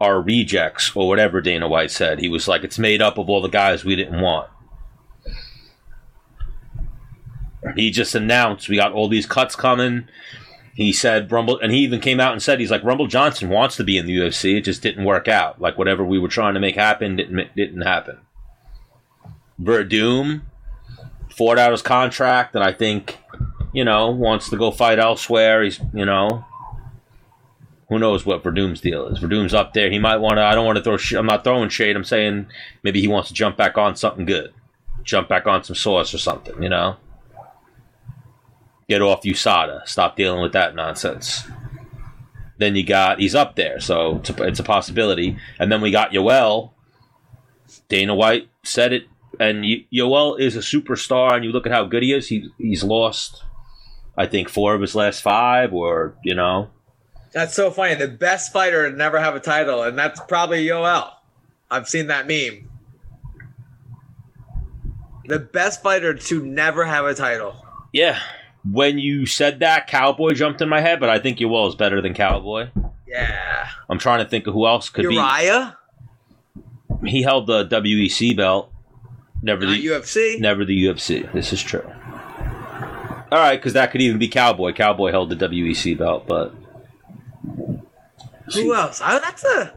our 0.02 0.19
rejects 0.19 0.91
or 0.95 1.08
whatever 1.08 1.41
Dana 1.41 1.67
White 1.67 1.91
said. 1.91 2.19
He 2.19 2.28
was 2.28 2.47
like, 2.47 2.63
it's 2.63 2.80
made 2.80 3.02
up 3.02 3.19
of 3.19 3.30
all 3.30 3.41
the 3.41 3.50
guys 3.50 3.86
we 3.86 3.95
didn't 3.95 4.19
want. 4.19 4.50
He 7.76 7.91
just 7.91 8.15
announced 8.15 8.69
we 8.69 8.76
got 8.76 8.91
all 8.91 9.08
these 9.08 9.26
cuts 9.26 9.56
coming. 9.56 10.08
He 10.74 10.91
said 10.91 11.32
Rumble, 11.32 11.60
and 11.60 11.71
he 11.71 11.80
even 11.80 12.00
came 12.00 12.19
out 12.19 12.32
and 12.32 12.41
said 12.41 12.60
he's 12.60 12.71
like 12.71 12.84
Rumble 12.84 13.08
Johnson 13.08 13.50
wants 13.50 13.76
to 13.76 13.84
be 13.84 13.97
in 13.97 14.06
the 14.06 14.17
UFC. 14.17 14.58
It 14.58 14.62
just 14.62 14.82
didn't 14.82 15.06
work 15.06 15.28
out. 15.28 15.62
Like 15.62 15.78
whatever 15.78 16.04
we 16.04 16.17
were 16.17 16.28
trying 16.28 16.54
to 16.56 16.60
make 16.60 16.76
happen 16.76 17.15
didn't 17.15 17.56
didn't 17.56 17.82
happen. 17.82 18.19
Werdum 19.62 20.41
fought 21.30 21.60
out 21.60 21.71
his 21.71 21.82
contract, 21.82 22.56
and 22.56 22.63
I 22.63 22.71
think 22.71 23.19
you 23.74 23.84
know 23.84 24.10
wants 24.10 24.50
to 24.50 24.58
go 24.58 24.71
fight 24.71 24.97
elsewhere. 24.97 25.62
He's 25.62 25.80
you 25.93 26.06
know 26.06 26.45
who 27.89 28.00
knows 28.00 28.26
what 28.26 28.43
Werdum's 28.43 28.82
deal 28.82 29.08
is. 29.08 29.19
Werdum's 29.19 29.54
up 29.54 29.74
there. 29.74 29.91
He 29.91 30.00
might 30.00 30.17
want 30.17 30.38
to. 30.38 30.43
I 30.43 30.56
don't 30.56 30.65
want 30.65 30.84
to 30.84 30.84
throw. 30.84 31.19
I'm 31.19 31.28
not 31.28 31.43
throwing 31.43 31.69
shade. 31.69 31.95
I'm 31.95 32.06
saying 32.06 32.47
maybe 32.82 33.02
he 33.02 33.08
wants 33.08 33.28
to 33.28 33.36
jump 33.36 33.58
back 33.58 33.78
on 33.78 33.97
something 33.97 34.26
good, 34.26 34.54
jump 35.04 35.28
back 35.28 35.45
on 35.45 35.63
some 35.63 35.76
sauce 35.76 36.13
or 36.13 36.17
something. 36.17 36.63
You 36.63 36.69
know 36.69 36.95
get 38.91 39.01
off 39.01 39.23
USADA. 39.23 39.88
Stop 39.88 40.17
dealing 40.17 40.41
with 40.41 40.51
that 40.51 40.75
nonsense. 40.75 41.47
Then 42.58 42.75
you 42.75 42.86
got 42.86 43.19
he's 43.19 43.34
up 43.34 43.56
there, 43.56 43.80
so 43.80 44.17
it's 44.17 44.30
a, 44.30 44.43
it's 44.43 44.60
a 44.60 44.63
possibility. 44.63 45.38
And 45.60 45.71
then 45.71 45.80
we 45.80 45.91
got 45.91 46.12
Yoel. 46.12 46.71
Dana 47.88 48.13
White 48.13 48.49
said 48.63 48.91
it, 48.91 49.08
and 49.39 49.63
Yoel 49.63 50.38
is 50.38 50.58
a 50.58 50.60
superstar. 50.60 51.34
And 51.34 51.45
you 51.45 51.51
look 51.54 51.65
at 51.65 51.71
how 51.71 51.86
good 51.86 52.04
he 52.04 52.12
is. 52.13 52.27
He 52.27 52.49
he's 52.58 52.84
lost, 52.84 53.43
I 54.17 54.27
think, 54.27 54.49
four 54.49 54.75
of 54.75 54.82
his 54.82 54.93
last 54.93 55.21
five, 55.21 55.73
or 55.73 56.15
you 56.23 56.36
know, 56.36 56.69
that's 57.32 57.54
so 57.56 57.71
funny. 57.71 57.95
The 57.95 58.10
best 58.10 58.51
fighter 58.51 58.91
to 58.91 58.95
never 58.95 59.19
have 59.19 59.36
a 59.36 59.39
title, 59.39 59.84
and 59.84 59.97
that's 59.97 60.19
probably 60.27 60.65
Yoel. 60.65 61.13
I've 61.71 61.88
seen 61.88 62.08
that 62.08 62.27
meme. 62.27 62.69
The 65.25 65.39
best 65.39 65.82
fighter 65.82 66.13
to 66.13 66.45
never 66.45 66.84
have 66.84 67.06
a 67.06 67.15
title. 67.15 67.56
yeah. 67.93 68.19
When 68.69 69.00
you 69.00 69.26
said 69.26 69.60
that, 69.60 69.88
Cowboy 69.88 70.32
jumped 70.32 70.62
in 70.62 70.69
my 70.69 70.82
head, 70.82 71.00
but 71.00 71.10
I 71.10 71.19
think 71.19 71.39
Yoel 71.39 71.67
is 71.69 71.76
better 71.76 72.02
than 72.02 72.13
Cowboy. 72.13 72.69
Yeah. 73.08 73.67
I'm 73.89 73.97
trying 74.00 74.24
to 74.24 74.30
think 74.30 74.47
of 74.47 74.54
who 74.54 74.65
else 74.67 74.89
could 74.89 75.04
Uriah? 75.04 75.78
be. 77.02 77.10
He 77.10 77.24
held 77.24 77.47
the 77.47 77.65
WEC 77.67 78.36
belt, 78.38 78.71
never 79.41 79.65
Not 79.65 79.71
the 79.71 79.86
UFC? 79.88 80.39
never 80.39 80.63
the 80.65 80.86
UFC. 80.86 81.32
This 81.34 81.52
is 81.52 81.62
true. 81.62 81.84
All 83.32 83.38
right, 83.39 83.56
because 83.58 83.74
that 83.74 83.91
could 83.91 84.02
even 84.02 84.19
be 84.19 84.28
Cowboy. 84.28 84.74
Cowboy 84.74 85.12
held 85.12 85.30
the 85.30 85.36
WEC 85.36 85.97
belt, 85.97 86.28
but 86.28 86.54
Who 88.54 88.76
else? 88.76 89.02
Oh, 89.04 89.19
that's 89.19 89.43
a 89.45 89.74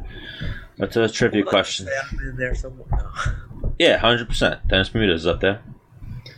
that's 0.76 0.96
a 0.96 1.08
trivia 1.08 1.44
question. 1.44 1.86
Yeah, 1.86 2.00
I'm 2.10 2.28
in 2.30 2.36
there 2.36 2.54
somewhere. 2.54 2.86
No. 2.90 3.74
Yeah, 3.78 3.96
hundred 3.98 4.28
percent. 4.28 4.66
Dennis 4.68 4.88
Bermudez 4.88 5.20
is 5.22 5.26
up 5.26 5.40
there. 5.40 5.62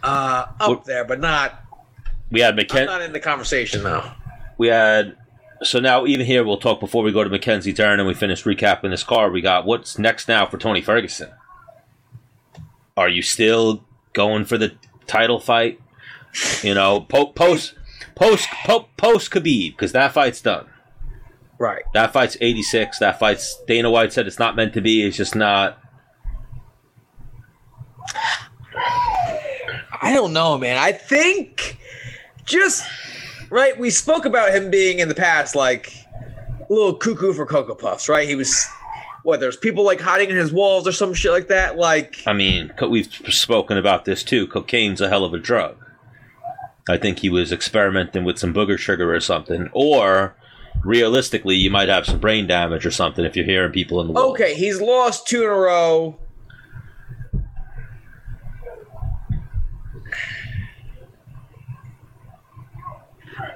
Uh, 0.03 0.47
up 0.61 0.69
What- 0.69 0.85
there, 0.85 1.05
but 1.05 1.21
not. 1.21 1.63
We 2.31 2.41
had 2.41 2.59
I'm 2.59 2.87
not 2.87 3.03
in 3.03 3.13
the 3.13 3.21
conversation 3.21 3.83
though. 3.83 4.11
we 4.59 4.69
had 4.69 5.17
so 5.63 5.79
now 5.79 6.07
even 6.07 6.27
here 6.27 6.45
we'll 6.45 6.59
talk 6.59 6.81
before 6.81 7.03
we 7.03 7.13
go 7.13 7.25
to 7.25 7.31
Mackenzie 7.31 7.73
Dern 7.73 7.99
and 8.01 8.07
we 8.07 8.15
finish 8.15 8.45
recapping 8.45 8.91
this 8.91 9.05
card. 9.05 9.33
We 9.33 9.41
got 9.41 9.65
what's 9.65 9.99
next 9.99 10.29
now 10.29 10.47
for 10.47 10.59
Tony 10.59 10.83
Ferguson. 10.83 11.31
Are 12.97 13.09
you 13.09 13.23
still 13.23 13.85
going 14.13 14.45
for 14.45 14.59
the 14.59 14.75
title 15.07 15.39
fight? 15.41 15.81
You 16.63 16.75
know, 16.75 17.01
po- 17.01 17.33
post 17.33 17.75
post 18.15 18.49
po- 18.51 18.89
post 18.97 19.31
Khabib 19.31 19.73
because 19.73 19.93
that 19.93 20.13
fight's 20.13 20.43
done. 20.43 20.67
Right. 21.59 21.85
That 21.95 22.13
fight's 22.13 22.37
eighty 22.41 22.63
six. 22.63 22.99
That 22.99 23.19
fight's 23.19 23.59
Dana 23.67 23.91
White 23.91 24.13
said 24.13 24.27
it's 24.27 24.39
not 24.39 24.57
meant 24.57 24.75
to 24.75 24.81
be. 24.83 25.07
It's 25.07 25.17
just 25.17 25.35
not. 25.35 25.79
I 30.03 30.13
don't 30.13 30.33
know, 30.33 30.59
man. 30.59 30.77
I 30.77 30.93
think 30.93 31.79
just 32.47 32.85
right. 33.51 33.79
We 33.79 33.91
spoke 33.91 34.25
about 34.25 34.53
him 34.55 34.71
being 34.71 35.01
in 35.01 35.09
the 35.09 35.15
past 35.15 35.55
like 35.55 35.93
a 36.69 36.73
little 36.73 36.95
cuckoo 36.95 37.33
for 37.33 37.47
cocoa 37.47 37.75
puffs, 37.75 38.09
right? 38.09 38.29
He 38.29 38.35
was 38.35 38.67
what? 39.23 39.41
There's 39.41 39.57
people 39.57 39.85
like 39.85 40.01
hiding 40.01 40.31
in 40.31 40.37
his 40.37 40.53
walls 40.53 40.87
or 40.87 40.93
some 40.93 41.13
shit 41.13 41.33
like 41.33 41.49
that. 41.49 41.77
Like 41.77 42.17
I 42.27 42.33
mean, 42.33 42.73
we've 42.89 43.13
spoken 43.29 43.77
about 43.77 44.05
this 44.05 44.23
too. 44.23 44.47
Cocaine's 44.47 45.01
a 45.01 45.09
hell 45.09 45.25
of 45.25 45.35
a 45.35 45.39
drug. 45.39 45.77
I 46.89 46.97
think 46.97 47.19
he 47.19 47.29
was 47.29 47.51
experimenting 47.53 48.25
with 48.25 48.39
some 48.39 48.55
booger 48.55 48.79
sugar 48.79 49.13
or 49.13 49.19
something, 49.21 49.69
or 49.73 50.37
realistically, 50.85 51.57
you 51.57 51.71
might 51.71 51.89
have 51.89 52.07
some 52.07 52.21
brain 52.21 52.47
damage 52.47 52.87
or 52.87 52.93
something 52.93 53.25
if 53.25 53.35
you're 53.35 53.45
hearing 53.45 53.73
people 53.73 54.01
in 54.01 54.07
the 54.07 54.13
wall. 54.13 54.31
okay, 54.31 54.55
he's 54.55 54.81
lost 54.81 55.27
two 55.27 55.43
in 55.43 55.49
a 55.49 55.53
row. 55.53 56.17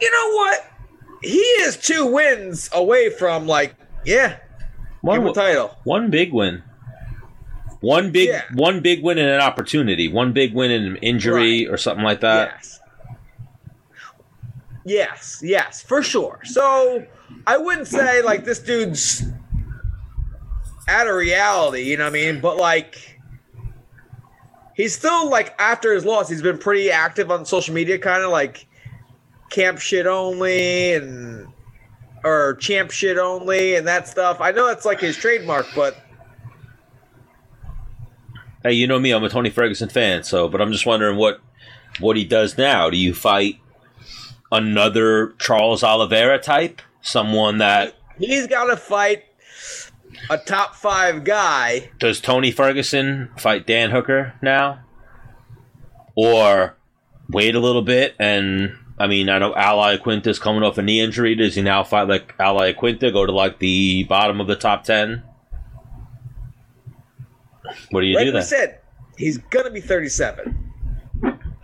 You 0.00 0.10
know 0.10 0.34
what? 0.36 0.66
He 1.22 1.38
is 1.38 1.76
two 1.76 2.06
wins 2.06 2.68
away 2.72 3.10
from 3.10 3.46
like, 3.46 3.74
yeah, 4.04 4.36
one, 5.02 5.18
give 5.18 5.24
him 5.26 5.30
a 5.30 5.34
title. 5.34 5.76
one 5.84 6.10
big 6.10 6.32
win. 6.32 6.62
One 7.80 8.10
big, 8.10 8.28
Yeah. 8.28 8.42
one 8.54 8.80
big 8.80 9.02
win 9.02 9.16
and 9.18 9.28
an 9.30 9.40
opportunity. 9.40 10.08
One 10.08 10.32
big 10.32 10.54
win 10.54 10.70
and 10.70 10.86
an 10.86 10.96
injury 10.96 11.66
or 11.66 11.76
something 11.76 12.04
like 12.04 12.20
that. 12.20 12.54
yes. 12.58 12.80
Yes, 14.84 15.40
yes, 15.42 15.82
for 15.82 16.02
sure. 16.02 16.40
So 16.44 17.04
I 17.46 17.58
wouldn't 17.58 17.86
say 17.86 18.22
like 18.22 18.44
this 18.44 18.58
dude's 18.58 19.22
out 20.88 21.06
of 21.06 21.14
reality, 21.14 21.82
you 21.82 21.96
know 21.96 22.04
what 22.04 22.10
I 22.10 22.12
mean? 22.12 22.40
But 22.40 22.56
like 22.56 23.18
he's 24.74 24.96
still 24.96 25.28
like 25.30 25.54
after 25.58 25.92
his 25.92 26.04
loss, 26.04 26.28
he's 26.28 26.42
been 26.42 26.58
pretty 26.58 26.90
active 26.90 27.30
on 27.30 27.44
social 27.44 27.74
media, 27.74 27.98
kind 27.98 28.22
of 28.24 28.30
like 28.30 28.66
camp 29.50 29.78
shit 29.78 30.06
only 30.06 30.94
and 30.94 31.46
or 32.24 32.54
champ 32.56 32.90
shit 32.90 33.18
only 33.18 33.76
and 33.76 33.86
that 33.86 34.08
stuff. 34.08 34.40
I 34.40 34.52
know 34.52 34.66
that's 34.66 34.84
like 34.84 35.00
his 35.00 35.16
trademark, 35.16 35.66
but 35.74 35.96
Hey, 38.62 38.74
you 38.74 38.86
know 38.86 38.98
me, 38.98 39.10
I'm 39.12 39.24
a 39.24 39.30
Tony 39.30 39.48
Ferguson 39.48 39.88
fan, 39.88 40.22
so 40.22 40.48
but 40.48 40.60
I'm 40.60 40.70
just 40.70 40.84
wondering 40.86 41.16
what 41.16 41.40
what 41.98 42.16
he 42.16 42.24
does 42.24 42.58
now. 42.58 42.90
Do 42.90 42.96
you 42.96 43.14
fight 43.14 43.58
another 44.52 45.34
Charles 45.38 45.82
Oliveira 45.82 46.38
type? 46.38 46.82
Someone 47.00 47.58
that 47.58 47.94
he's 48.18 48.46
got 48.46 48.64
to 48.64 48.76
fight 48.76 49.24
a 50.28 50.36
top 50.36 50.74
five 50.74 51.24
guy. 51.24 51.90
does 51.98 52.20
Tony 52.20 52.50
Ferguson 52.50 53.30
fight 53.38 53.66
Dan 53.66 53.90
Hooker 53.90 54.34
now? 54.42 54.80
Or 56.14 56.76
wait 57.30 57.54
a 57.54 57.60
little 57.60 57.82
bit 57.82 58.14
and 58.18 58.76
I 59.00 59.08
mean 59.08 59.28
I 59.28 59.38
know 59.38 59.54
Al 59.54 59.78
Iaquinta's 59.78 60.38
coming 60.38 60.62
off 60.62 60.78
a 60.78 60.82
knee 60.82 61.00
injury. 61.00 61.34
Does 61.34 61.56
he 61.56 61.62
now 61.62 61.82
fight 61.82 62.06
like 62.08 62.34
Al 62.38 62.60
Iaquinta, 62.60 63.12
go 63.12 63.26
to 63.26 63.32
like 63.32 63.58
the 63.58 64.04
bottom 64.04 64.40
of 64.40 64.46
the 64.46 64.54
top 64.54 64.84
ten? 64.84 65.24
What 67.90 68.02
do 68.02 68.06
you 68.06 68.16
like 68.16 68.26
do 68.26 68.32
then? 68.32 68.42
said, 68.42 68.80
he's 69.16 69.38
gonna 69.38 69.70
be 69.70 69.80
37. 69.80 70.72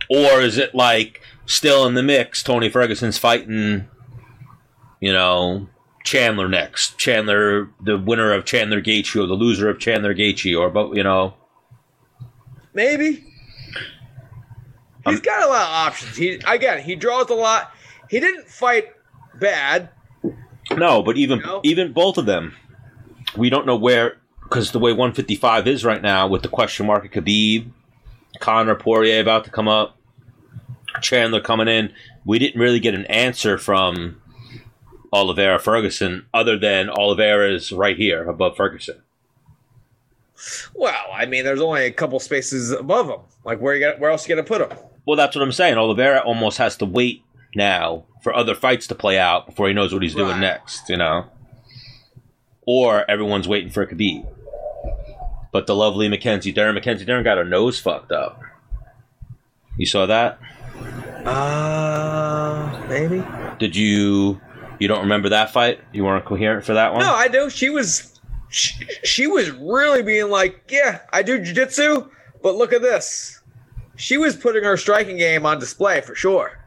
Or 0.09 0.41
is 0.41 0.57
it 0.57 0.73
like 0.73 1.21
still 1.45 1.85
in 1.85 1.93
the 1.93 2.03
mix? 2.03 2.41
Tony 2.41 2.69
Ferguson's 2.69 3.17
fighting, 3.17 3.87
you 5.01 5.13
know, 5.13 5.67
Chandler 6.03 6.47
next. 6.47 6.97
Chandler, 6.97 7.69
the 7.81 7.97
winner 7.97 8.31
of 8.33 8.45
Chandler 8.45 8.81
Gaethje, 8.81 9.21
or 9.21 9.27
the 9.27 9.33
loser 9.33 9.69
of 9.69 9.79
Chandler 9.79 10.15
Gaethje, 10.15 10.57
or 10.57 10.69
but 10.69 10.95
you 10.95 11.03
know, 11.03 11.33
Maybe. 12.77 13.23
He's 15.07 15.17
Um, 15.17 15.21
got 15.23 15.43
a 15.43 15.47
lot 15.47 15.61
of 15.61 15.87
options. 15.87 16.15
He 16.17 16.39
again, 16.45 16.81
he 16.81 16.95
draws 16.95 17.29
a 17.29 17.33
lot. 17.33 17.71
He 18.09 18.19
didn't 18.19 18.47
fight 18.47 18.89
bad. 19.39 19.89
no. 20.75 21.01
But 21.03 21.17
even 21.17 21.39
No. 21.39 21.61
even 21.63 21.93
both 21.93 22.17
of 22.17 22.25
them, 22.25 22.55
we 23.35 23.49
don't 23.49 23.65
know 23.65 23.75
where 23.75 24.17
because 24.43 24.71
the 24.71 24.79
way 24.79 24.91
155 24.93 25.67
is 25.67 25.83
right 25.83 26.01
now 26.01 26.27
with 26.27 26.41
the 26.41 26.47
question 26.49 26.85
mark 26.85 27.05
at 27.05 27.11
Khabib, 27.11 27.67
Conor 28.39 28.75
Poirier 28.75 29.19
about 29.21 29.43
to 29.45 29.49
come 29.51 29.67
up, 29.67 29.97
Chandler 31.01 31.41
coming 31.41 31.67
in. 31.67 31.91
We 32.25 32.39
didn't 32.39 32.59
really 32.59 32.79
get 32.79 32.93
an 32.93 33.05
answer 33.05 33.57
from 33.57 34.21
Oliveira 35.13 35.59
Ferguson 35.59 36.25
other 36.33 36.57
than 36.57 36.89
Oliveira's 36.89 37.71
right 37.71 37.95
here 37.97 38.27
above 38.29 38.55
Ferguson. 38.57 39.01
Well, 40.73 41.05
I 41.13 41.25
mean, 41.25 41.43
there's 41.43 41.61
only 41.61 41.85
a 41.85 41.91
couple 41.91 42.19
spaces 42.19 42.71
above 42.71 43.07
him. 43.09 43.19
Like 43.43 43.59
where 43.59 43.73
you 43.75 43.79
got, 43.79 43.99
where 43.99 44.11
else 44.11 44.27
you 44.27 44.35
gonna 44.35 44.45
put 44.47 44.61
him? 44.61 44.77
Well, 45.07 45.15
that's 45.15 45.37
what 45.37 45.41
I'm 45.41 45.53
saying. 45.53 45.77
Oliveira 45.77 46.19
almost 46.19 46.57
has 46.57 46.75
to 46.77 46.85
wait 46.85 47.23
now 47.55 48.03
for 48.21 48.35
other 48.35 48.53
fights 48.53 48.87
to 48.87 48.95
play 48.95 49.17
out 49.17 49.45
before 49.45 49.69
he 49.69 49.73
knows 49.73 49.93
what 49.93 50.03
he's 50.03 50.13
doing 50.13 50.41
next, 50.41 50.89
you 50.89 50.97
know? 50.97 51.25
Or 52.65 53.09
everyone's 53.09 53.47
waiting 53.47 53.69
for 53.69 53.83
a 53.83 53.87
Khabib. 53.87 54.27
But 55.53 55.65
the 55.65 55.73
lovely 55.73 56.09
Mackenzie 56.09 56.51
Dern, 56.51 56.75
Mackenzie 56.75 57.05
Dern 57.05 57.23
got 57.23 57.37
her 57.37 57.45
nose 57.45 57.79
fucked 57.79 58.11
up. 58.11 58.41
You 59.77 59.85
saw 59.85 60.07
that? 60.07 60.39
Uh, 61.25 62.85
maybe. 62.89 63.23
Did 63.59 63.77
you? 63.77 64.41
You 64.77 64.89
don't 64.89 65.01
remember 65.01 65.29
that 65.29 65.51
fight? 65.51 65.79
You 65.93 66.03
weren't 66.03 66.25
coherent 66.25 66.65
for 66.65 66.73
that 66.73 66.91
one. 66.91 66.99
No, 66.99 67.13
I 67.13 67.29
do. 67.29 67.49
She 67.49 67.69
was, 67.69 68.19
she, 68.49 68.75
she 69.05 69.25
was 69.25 69.51
really 69.51 70.03
being 70.03 70.29
like, 70.29 70.69
yeah, 70.69 70.99
I 71.13 71.23
do 71.23 71.39
jujitsu, 71.39 72.09
but 72.43 72.55
look 72.55 72.73
at 72.73 72.81
this. 72.81 73.36
She 73.97 74.17
was 74.17 74.35
putting 74.35 74.63
her 74.63 74.77
striking 74.77 75.17
game 75.17 75.45
on 75.45 75.59
display 75.59 76.01
for 76.01 76.15
sure. 76.15 76.59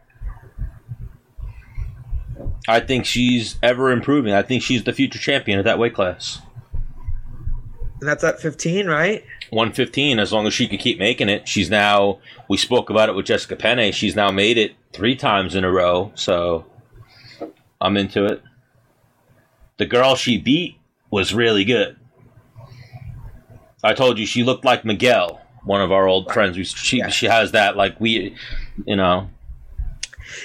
I 2.69 2.81
think 2.81 3.07
she's 3.07 3.57
ever 3.63 3.91
improving. 3.91 4.35
I 4.35 4.43
think 4.43 4.63
she's 4.63 4.85
the 4.85 4.93
future 4.93 5.19
champion 5.19 5.59
at 5.59 5.65
that 5.65 5.79
weight 5.79 5.95
class. 5.95 6.41
And 8.01 8.09
that's 8.09 8.25
at 8.25 8.41
15, 8.41 8.87
right? 8.87 9.25
115 9.51 10.19
as 10.19 10.33
long 10.33 10.47
as 10.47 10.55
she 10.55 10.69
could 10.69 10.79
keep 10.79 10.99
making 10.99 11.29
it 11.29 11.49
she's 11.49 11.69
now 11.69 12.21
we 12.49 12.57
spoke 12.57 12.89
about 12.89 13.09
it 13.09 13.17
with 13.17 13.27
jessica 13.27 13.57
penne 13.57 13.93
she's 13.93 14.15
now 14.15 14.31
made 14.31 14.57
it 14.57 14.75
three 14.93 15.17
times 15.17 15.57
in 15.57 15.65
a 15.65 15.71
row 15.71 16.13
so 16.15 16.65
i'm 17.81 17.97
into 17.97 18.25
it 18.25 18.43
the 19.79 19.87
girl 19.87 20.15
she 20.15 20.39
beat 20.39 20.77
was 21.11 21.35
really 21.35 21.65
good 21.65 21.97
i 23.83 23.93
told 23.93 24.19
you 24.19 24.27
she 24.27 24.45
looked 24.45 24.65
like 24.65 24.85
miguel 24.85 25.40
one 25.65 25.81
of 25.81 25.93
our 25.93 26.07
old 26.09 26.33
friends 26.33 26.57
we, 26.57 26.65
she, 26.65 26.99
Yeah. 26.99 27.09
she 27.09 27.27
has 27.27 27.53
that 27.53 27.77
like 27.77 28.01
we 28.01 28.35
you 28.87 28.97
know 28.97 29.29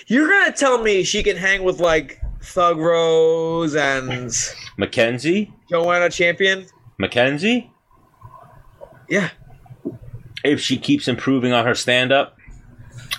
You're 0.08 0.28
gonna 0.30 0.51
tell 0.51 0.82
me 0.82 1.04
she 1.04 1.23
can 1.23 1.38
hang 1.38 1.63
with 1.63 1.80
like 1.80 2.19
Thug 2.41 2.78
Rose 2.78 3.75
and 3.75 4.32
mackenzie 4.78 5.51
Joanna 5.69 6.10
Champion? 6.10 6.65
mackenzie 6.97 7.71
Yeah. 9.10 9.30
if 10.43 10.60
she 10.60 10.78
keeps 10.78 11.08
improving 11.08 11.54
on 11.54 11.65
her 11.65 11.75
stand 11.75 12.12
up, 12.12 12.38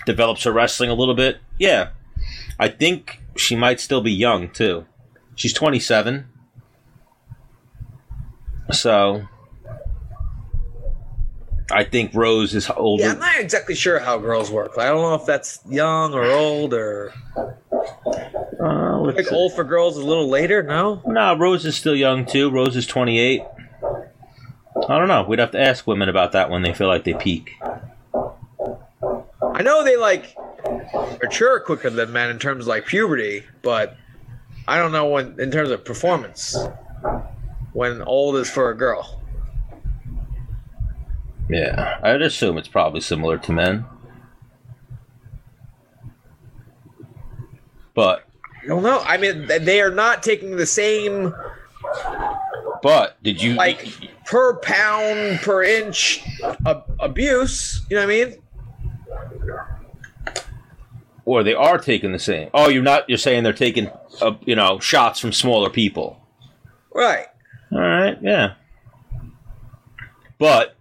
develops 0.05 0.43
her 0.43 0.51
wrestling 0.51 0.89
a 0.89 0.93
little 0.93 1.13
bit, 1.15 1.37
yeah. 1.59 1.89
I 2.59 2.67
think 2.69 3.21
she 3.35 3.55
might 3.55 3.79
still 3.79 4.01
be 4.01 4.11
young 4.11 4.49
too. 4.49 4.85
She's 5.35 5.53
27. 5.53 6.25
So 8.71 9.27
I 11.71 11.83
think 11.83 12.13
Rose 12.13 12.55
is 12.55 12.69
older. 12.69 13.03
Yeah, 13.03 13.11
I'm 13.11 13.19
not 13.19 13.39
exactly 13.39 13.75
sure 13.75 13.99
how 13.99 14.17
girls 14.17 14.49
work. 14.49 14.77
I 14.77 14.85
don't 14.85 15.01
know 15.01 15.15
if 15.15 15.25
that's 15.25 15.59
young 15.67 16.13
or 16.13 16.23
old 16.23 16.73
or 16.73 17.13
Uh, 17.35 18.99
let's 18.99 19.17
like 19.17 19.31
old 19.31 19.53
for 19.53 19.63
girls 19.63 19.97
is 19.97 20.03
a 20.03 20.07
little 20.07 20.29
later. 20.29 20.63
No, 20.63 21.01
No, 21.05 21.37
Rose 21.37 21.65
is 21.65 21.75
still 21.75 21.95
young 21.95 22.25
too. 22.25 22.49
Rose 22.49 22.75
is 22.75 22.87
28. 22.87 23.41
I 24.87 24.97
don't 24.97 25.07
know. 25.07 25.23
We'd 25.23 25.39
have 25.39 25.51
to 25.51 25.59
ask 25.61 25.85
women 25.87 26.07
about 26.07 26.31
that 26.31 26.49
when 26.49 26.61
they 26.61 26.73
feel 26.73 26.87
like 26.87 27.03
they 27.03 27.13
peak. 27.13 27.51
I 29.53 29.63
know 29.63 29.83
they 29.83 29.97
like 29.97 30.35
mature 31.21 31.59
quicker 31.59 31.89
than 31.89 32.13
men 32.13 32.29
in 32.29 32.39
terms 32.39 32.65
of 32.65 32.67
like 32.67 32.85
puberty, 32.85 33.43
but 33.61 33.97
I 34.67 34.77
don't 34.77 34.91
know 34.91 35.07
when 35.07 35.39
in 35.39 35.51
terms 35.51 35.69
of 35.71 35.83
performance 35.83 36.55
when 37.73 38.01
old 38.03 38.35
is 38.37 38.49
for 38.49 38.69
a 38.69 38.77
girl. 38.77 39.16
Yeah, 41.49 41.99
I'd 42.03 42.21
assume 42.21 42.57
it's 42.57 42.67
probably 42.67 43.01
similar 43.01 43.37
to 43.37 43.51
men. 43.53 43.85
But 47.93 48.25
I 48.63 48.67
don't 48.67 48.83
know. 48.83 48.99
I 48.99 49.17
mean, 49.17 49.47
they 49.47 49.81
are 49.81 49.91
not 49.91 50.23
taking 50.23 50.55
the 50.57 50.65
same 50.65 51.33
but 52.81 53.21
did 53.23 53.41
you 53.41 53.53
like 53.53 53.87
per 54.25 54.55
pound 54.59 55.39
per 55.39 55.63
inch 55.63 56.23
ab- 56.65 56.83
abuse. 56.99 57.85
You 57.89 57.97
know 57.97 58.05
what 58.05 58.13
I 58.13 58.25
mean? 58.25 58.35
or 61.25 61.43
they 61.43 61.53
are 61.53 61.77
taking 61.77 62.13
the 62.13 62.19
same? 62.19 62.49
Oh, 62.53 62.69
you're 62.69 62.81
not. 62.81 63.09
You're 63.09 63.17
saying 63.17 63.43
they're 63.43 63.51
taking, 63.51 63.89
uh, 64.21 64.35
you 64.45 64.55
know, 64.55 64.79
shots 64.79 65.19
from 65.19 65.33
smaller 65.33 65.69
people. 65.69 66.17
Right. 66.93 67.25
All 67.73 67.79
right, 67.79 68.17
yeah. 68.21 68.53
But 70.37 70.76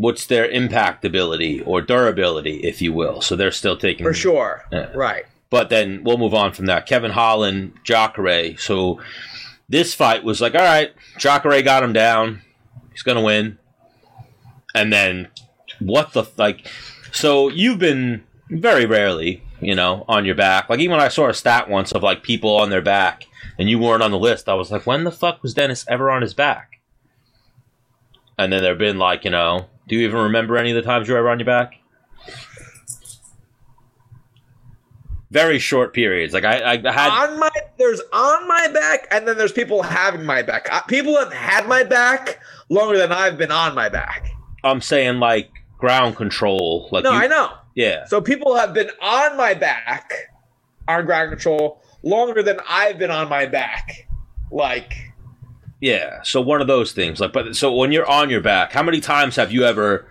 what's 0.00 0.24
their 0.24 0.48
impactability 0.50 1.62
or 1.66 1.82
durability, 1.82 2.56
if 2.60 2.80
you 2.80 2.90
will? 2.90 3.20
So 3.20 3.36
they're 3.36 3.52
still 3.52 3.76
taking 3.76 4.06
For 4.06 4.14
sure. 4.14 4.64
Yeah. 4.72 4.90
Right. 4.94 5.26
But 5.50 5.68
then 5.68 6.02
we'll 6.04 6.16
move 6.16 6.32
on 6.32 6.52
from 6.52 6.66
that. 6.66 6.86
Kevin 6.86 7.10
Holland, 7.10 7.74
Jacare. 7.84 8.56
So 8.56 8.98
this 9.68 9.92
fight 9.94 10.24
was 10.24 10.40
like, 10.40 10.54
all 10.54 10.62
right, 10.62 10.92
Jacare 11.18 11.60
got 11.62 11.82
him 11.82 11.92
down. 11.92 12.40
He's 12.92 13.02
gonna 13.02 13.20
win. 13.20 13.58
And 14.74 14.90
then 14.90 15.28
what 15.80 16.14
the 16.14 16.24
like? 16.38 16.66
So 17.12 17.50
you've 17.50 17.78
been 17.78 18.24
very 18.48 18.86
rarely, 18.86 19.42
you 19.60 19.74
know, 19.74 20.06
on 20.08 20.24
your 20.24 20.34
back. 20.34 20.70
Like 20.70 20.80
even 20.80 20.96
when 20.96 21.04
I 21.04 21.08
saw 21.08 21.28
a 21.28 21.34
stat 21.34 21.68
once 21.68 21.92
of 21.92 22.02
like 22.02 22.22
people 22.22 22.56
on 22.56 22.70
their 22.70 22.80
back, 22.80 23.26
and 23.58 23.68
you 23.68 23.78
weren't 23.78 24.02
on 24.02 24.12
the 24.12 24.18
list, 24.18 24.48
I 24.48 24.54
was 24.54 24.70
like, 24.70 24.86
when 24.86 25.04
the 25.04 25.12
fuck 25.12 25.42
was 25.42 25.52
Dennis 25.52 25.84
ever 25.88 26.10
on 26.10 26.22
his 26.22 26.32
back? 26.32 26.80
And 28.38 28.50
then 28.50 28.62
there've 28.62 28.78
been 28.78 28.98
like, 28.98 29.24
you 29.24 29.30
know, 29.30 29.66
do 29.90 29.96
you 29.96 30.06
even 30.06 30.20
remember 30.20 30.56
any 30.56 30.70
of 30.70 30.76
the 30.76 30.82
times 30.82 31.08
you 31.08 31.14
were 31.14 31.18
ever 31.18 31.28
on 31.30 31.40
your 31.40 31.46
back? 31.46 31.74
Very 35.32 35.58
short 35.58 35.92
periods. 35.92 36.32
Like 36.32 36.44
I, 36.44 36.74
I 36.74 36.92
had 36.92 37.10
on 37.30 37.38
my 37.40 37.50
there's 37.78 38.00
on 38.12 38.46
my 38.48 38.68
back, 38.72 39.08
and 39.10 39.26
then 39.26 39.36
there's 39.36 39.50
people 39.52 39.82
having 39.82 40.24
my 40.24 40.42
back. 40.42 40.68
Uh, 40.72 40.80
People 40.82 41.16
have 41.18 41.32
had 41.32 41.66
my 41.68 41.82
back 41.82 42.40
longer 42.68 42.96
than 42.98 43.10
I've 43.12 43.36
been 43.36 43.50
on 43.50 43.74
my 43.74 43.88
back. 43.88 44.30
I'm 44.62 44.80
saying 44.80 45.18
like 45.18 45.50
ground 45.78 46.14
control. 46.16 46.88
Like 46.92 47.02
No, 47.04 47.10
you- 47.12 47.18
I 47.18 47.26
know. 47.26 47.52
Yeah. 47.74 48.04
So 48.06 48.20
people 48.20 48.54
have 48.56 48.72
been 48.74 48.90
on 49.02 49.36
my 49.36 49.54
back 49.54 50.12
on 50.86 51.04
ground 51.06 51.30
control 51.30 51.80
longer 52.04 52.42
than 52.44 52.58
I've 52.68 52.98
been 52.98 53.10
on 53.10 53.28
my 53.28 53.46
back. 53.46 54.08
Like 54.52 55.09
Yeah. 55.80 56.22
So 56.22 56.40
one 56.40 56.60
of 56.60 56.66
those 56.66 56.92
things. 56.92 57.20
Like 57.20 57.32
but 57.32 57.56
so 57.56 57.74
when 57.74 57.92
you're 57.92 58.08
on 58.08 58.30
your 58.30 58.40
back, 58.40 58.72
how 58.72 58.82
many 58.82 59.00
times 59.00 59.36
have 59.36 59.52
you 59.52 59.64
ever 59.64 60.06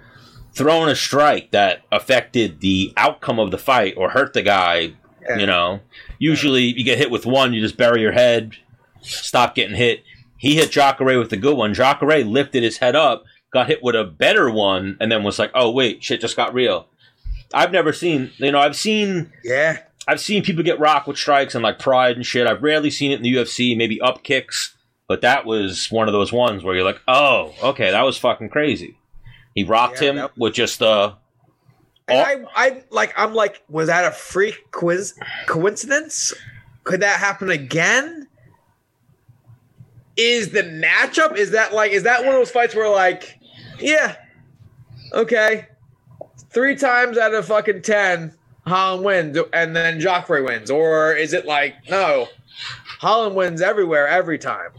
thrown 0.53 0.89
a 0.89 0.95
strike 0.95 1.51
that 1.51 1.81
affected 1.91 2.59
the 2.59 2.91
outcome 2.97 3.39
of 3.39 3.51
the 3.51 3.57
fight 3.57 3.93
or 3.95 4.09
hurt 4.09 4.33
the 4.33 4.41
guy? 4.41 4.93
Yeah. 5.27 5.37
You 5.37 5.45
know? 5.45 5.79
Usually 6.17 6.63
you 6.63 6.83
get 6.83 6.97
hit 6.97 7.11
with 7.11 7.25
one, 7.25 7.53
you 7.53 7.61
just 7.61 7.77
bury 7.77 8.01
your 8.01 8.11
head, 8.11 8.55
stop 9.01 9.55
getting 9.55 9.75
hit. 9.75 10.03
He 10.37 10.55
hit 10.55 10.71
Jacare 10.71 11.19
with 11.19 11.29
the 11.29 11.37
good 11.37 11.57
one. 11.57 11.73
Jacare 11.73 12.23
lifted 12.23 12.63
his 12.63 12.77
head 12.77 12.95
up, 12.95 13.25
got 13.51 13.67
hit 13.67 13.83
with 13.83 13.95
a 13.95 14.05
better 14.05 14.49
one, 14.49 14.97
and 14.99 15.11
then 15.11 15.23
was 15.23 15.39
like, 15.39 15.51
Oh 15.53 15.69
wait, 15.69 16.03
shit 16.03 16.21
just 16.21 16.35
got 16.35 16.53
real. 16.53 16.87
I've 17.53 17.71
never 17.71 17.93
seen 17.93 18.31
you 18.37 18.51
know, 18.51 18.59
I've 18.59 18.75
seen 18.75 19.31
yeah, 19.43 19.79
I've 20.07 20.19
seen 20.19 20.43
people 20.43 20.63
get 20.63 20.79
rocked 20.79 21.07
with 21.07 21.17
strikes 21.17 21.53
and 21.53 21.63
like 21.63 21.77
pride 21.77 22.15
and 22.15 22.25
shit. 22.25 22.47
I've 22.47 22.63
rarely 22.63 22.89
seen 22.89 23.11
it 23.11 23.17
in 23.17 23.23
the 23.23 23.33
UFC, 23.35 23.77
maybe 23.77 24.01
up 24.01 24.23
kicks, 24.23 24.75
but 25.09 25.21
that 25.21 25.43
was 25.45 25.91
one 25.91 26.07
of 26.07 26.13
those 26.13 26.31
ones 26.31 26.63
where 26.63 26.75
you're 26.75 26.85
like, 26.85 27.01
oh, 27.07 27.51
okay, 27.63 27.89
that 27.91 28.03
was 28.03 28.15
fucking 28.17 28.47
crazy. 28.49 28.95
He 29.55 29.63
rocked 29.65 30.01
Yeah, 30.01 30.09
him 30.09 30.15
that- 30.17 30.37
with 30.37 30.53
just 30.53 30.81
uh 30.81 31.15
and 32.07 32.45
I 32.55 32.67
I 32.69 32.83
like 32.91 33.13
I'm 33.17 33.33
like 33.33 33.61
was 33.69 33.87
that 33.87 34.05
a 34.05 34.11
freak 34.11 34.71
quiz 34.71 35.13
coincidence? 35.47 36.33
Could 36.85 37.01
that 37.01 37.19
happen 37.19 37.49
again? 37.49 38.27
Is 40.15 40.49
the 40.51 40.63
matchup 40.63 41.37
is 41.37 41.51
that 41.51 41.73
like 41.73 41.91
is 41.91 42.03
that 42.03 42.19
one 42.21 42.29
of 42.29 42.39
those 42.41 42.51
fights 42.51 42.75
where 42.75 42.89
like 42.89 43.39
yeah 43.79 44.15
okay 45.13 45.67
three 46.51 46.75
times 46.75 47.17
out 47.17 47.33
of 47.33 47.45
fucking 47.45 47.81
ten 47.81 48.33
Holland 48.67 49.03
wins 49.05 49.37
and 49.53 49.75
then 49.75 49.99
Jacare 49.99 50.43
wins 50.43 50.69
or 50.69 51.13
is 51.13 51.33
it 51.33 51.45
like 51.45 51.75
no 51.89 52.27
Holland 52.99 53.35
wins 53.35 53.61
everywhere 53.61 54.07
every 54.07 54.37
time 54.37 54.69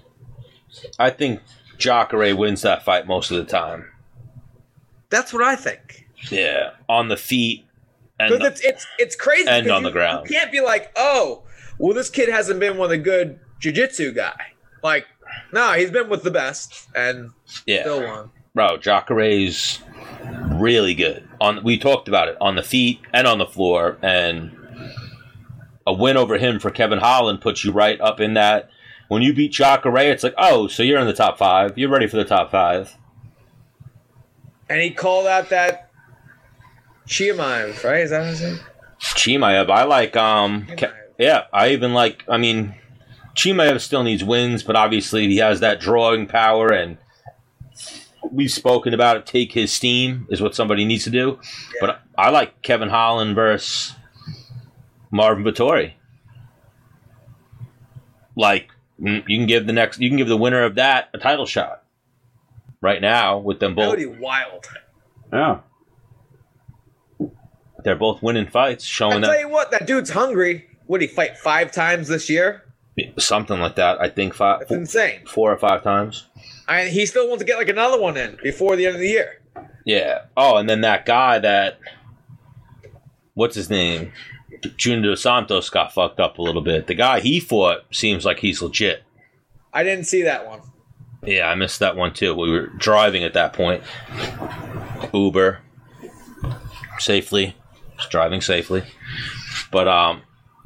I 0.99 1.11
think 1.11 1.41
Jacare 1.79 2.35
wins 2.37 2.63
that 2.63 2.85
fight 2.85 3.07
most 3.07 3.31
of 3.31 3.37
the 3.37 3.45
time. 3.45 3.91
that's 5.09 5.33
what 5.33 5.43
I 5.43 5.57
think 5.57 6.07
Yeah, 6.31 6.71
on 6.89 7.09
the 7.09 7.17
feet 7.17 7.67
and 8.21 8.43
it's 8.43 8.61
it's 8.61 8.87
it's 8.99 9.17
crazy 9.17 9.49
and 9.49 9.71
on 9.71 9.83
the 9.83 9.91
ground. 9.91 10.29
You 10.29 10.37
can't 10.37 10.53
be 10.53 10.61
like, 10.61 10.93
oh, 10.97 11.43
well, 11.79 11.95
this 11.95 12.11
kid 12.11 12.29
hasn't 12.29 12.61
been 12.61 12.77
with 12.77 12.93
a 12.93 12.99
good 12.99 13.41
jujitsu 13.61 14.15
guy. 14.15 14.53
Like, 14.83 15.07
no, 15.53 15.73
he's 15.73 15.91
been 15.91 16.09
with 16.09 16.23
the 16.23 16.31
best 16.31 16.89
and 16.95 17.31
yeah, 17.67 17.81
still 17.81 18.03
won. 18.03 18.31
bro, 18.55 18.77
Jacare's 18.77 19.81
really 20.53 20.95
good. 20.95 21.27
On 21.41 21.65
we 21.65 21.79
talked 21.79 22.09
about 22.09 22.29
it 22.29 22.37
on 22.41 22.57
the 22.57 22.63
feet 22.63 23.01
and 23.13 23.27
on 23.27 23.39
the 23.39 23.47
floor, 23.47 23.99
and 24.03 24.57
a 25.87 25.93
win 25.93 26.17
over 26.17 26.37
him 26.37 26.61
for 26.61 26.71
Kevin 26.71 26.99
Holland 26.99 27.41
puts 27.41 27.65
you 27.65 27.73
right 27.73 28.01
up 28.01 28.21
in 28.21 28.35
that. 28.35 28.71
When 29.11 29.23
you 29.23 29.35
beat 29.35 29.51
Jacare, 29.51 30.13
it's 30.13 30.23
like, 30.23 30.37
oh, 30.39 30.69
so 30.69 30.85
you're 30.85 31.01
in 31.01 31.07
the 31.09 31.13
top 31.13 31.37
five. 31.37 31.77
You're 31.77 31.91
ready 31.91 32.07
for 32.07 32.17
the 32.17 32.25
top 32.25 32.53
five. 32.53 32.97
And 34.69 34.81
he 34.81 34.93
called 34.93 35.27
out 35.27 35.49
that 35.49 35.91
Chimaev, 37.09 37.83
right? 37.83 38.03
Is 38.03 38.11
that 38.11 38.25
his 38.25 38.41
name? 38.41 38.61
Chimaev, 39.01 39.69
I 39.69 39.83
like. 39.83 40.17
Um, 40.17 40.69
Chimaev. 40.69 40.95
yeah, 41.19 41.47
I 41.53 41.71
even 41.71 41.93
like. 41.93 42.23
I 42.29 42.37
mean, 42.37 42.77
Chimaev 43.35 43.81
still 43.81 44.05
needs 44.05 44.23
wins, 44.23 44.63
but 44.63 44.77
obviously 44.77 45.27
he 45.27 45.39
has 45.39 45.59
that 45.59 45.81
drawing 45.81 46.29
power, 46.29 46.69
and 46.73 46.97
we've 48.31 48.53
spoken 48.53 48.95
about 48.95 49.17
it. 49.17 49.27
Take 49.27 49.51
his 49.51 49.73
steam 49.73 50.29
is 50.31 50.41
what 50.41 50.55
somebody 50.55 50.85
needs 50.85 51.03
to 51.03 51.11
do. 51.11 51.41
But 51.81 52.01
I 52.17 52.31
like 52.31 52.63
Kevin 52.63 52.91
Holland 52.91 53.35
versus 53.35 53.97
Marvin 55.11 55.43
Vettori. 55.43 55.95
Like 58.37 58.70
you 59.01 59.23
can 59.23 59.47
give 59.47 59.67
the 59.67 59.73
next, 59.73 60.01
you 60.01 60.09
can 60.09 60.19
give 60.19 60.29
the 60.29 60.37
winner 60.37 60.63
of 60.63 60.77
that 60.77 61.09
a 61.15 61.19
title 61.19 61.47
shot 61.47 61.83
right 62.81 63.01
now 63.01 63.39
with 63.39 63.61
them 63.61 63.75
both. 63.75 63.97
That 63.97 63.97
both. 63.99 64.09
would 64.09 64.17
be 64.17 64.23
wild. 64.23 64.67
Yeah. 65.33 65.61
They're 67.83 67.97
both 67.97 68.23
winning 68.23 68.47
fights, 68.47 68.85
showing. 68.85 69.13
I'll 69.13 69.21
showing 69.21 69.23
tell 69.23 69.33
that 69.33 69.41
you 69.41 69.49
what, 69.49 69.71
that 69.71 69.87
dude's 69.87 70.11
hungry. 70.11 70.67
Would 70.87 71.01
he 71.01 71.07
fight 71.07 71.39
five 71.39 71.73
times 71.73 72.09
this 72.09 72.29
year? 72.29 72.65
something 73.19 73.59
like 73.61 73.77
that. 73.77 74.01
I 74.01 74.09
think 74.09 74.35
five, 74.35 74.61
That's 74.61 74.73
insane. 74.73 75.25
four 75.27 75.53
or 75.53 75.57
five 75.57 75.83
times. 75.83 76.27
And 76.69 76.91
he 76.91 77.07
still 77.07 77.29
wants 77.29 77.41
to 77.41 77.47
get 77.47 77.57
like 77.57 77.69
another 77.69 77.99
one 78.01 78.17
in 78.17 78.39
before 78.43 78.77
the 78.77 78.87
end 78.87 78.97
of 78.97 79.01
the 79.01 79.09
year. 79.09 79.41
Yeah. 79.85 80.25
Oh, 80.37 80.57
and 80.57 80.69
then 80.69 80.83
that 80.83 81.07
guy 81.07 81.39
that 81.39 81.79
what's 83.35 83.55
his 83.55 83.71
name? 83.71 84.13
Junior 84.77 85.11
Dos 85.11 85.23
Santos 85.23 85.71
got 85.71 85.93
fucked 85.93 86.21
up 86.21 86.39
a 86.39 86.43
little 86.43 86.63
bit. 86.63 86.87
The 86.87 86.95
guy 86.95 87.21
he 87.21 87.41
fought 87.41 87.85
seems 87.91 88.25
like 88.25 88.41
he's 88.41 88.63
legit. 88.63 89.03
I 89.73 89.85
didn't 89.85 90.05
see 90.05 90.23
that 90.23 90.47
one. 90.47 90.61
Yeah, 91.25 91.49
I 91.49 91.55
missed 91.55 91.81
that 91.81 91.97
one 91.97 92.13
too. 92.13 92.35
We 92.35 92.51
were 92.51 92.67
driving 92.67 93.25
at 93.25 93.35
that 93.35 93.53
point. 93.53 93.83
Uber 95.13 95.61
safely, 96.99 97.57
just 97.97 98.11
driving 98.11 98.41
safely. 98.41 98.85
But 99.71 99.89
um, 99.89 100.23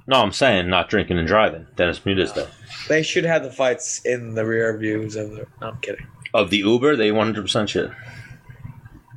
no, 0.06 0.20
I'm 0.20 0.32
saying 0.32 0.68
not 0.68 0.88
drinking 0.88 1.18
and 1.18 1.26
driving. 1.26 1.66
Dennis 1.76 1.98
Bermudez 1.98 2.32
though. 2.32 2.48
They 2.88 3.02
should 3.02 3.24
have 3.24 3.42
the 3.42 3.50
fights 3.50 4.04
in 4.04 4.34
the 4.34 4.44
rear 4.44 4.76
views 4.76 5.16
of 5.16 5.30
the. 5.30 5.46
No, 5.60 5.68
I'm 5.68 5.78
kidding. 5.78 6.06
Of 6.32 6.50
the 6.50 6.58
Uber, 6.58 6.96
they 6.96 7.10
100% 7.10 7.68
should. 7.68 7.94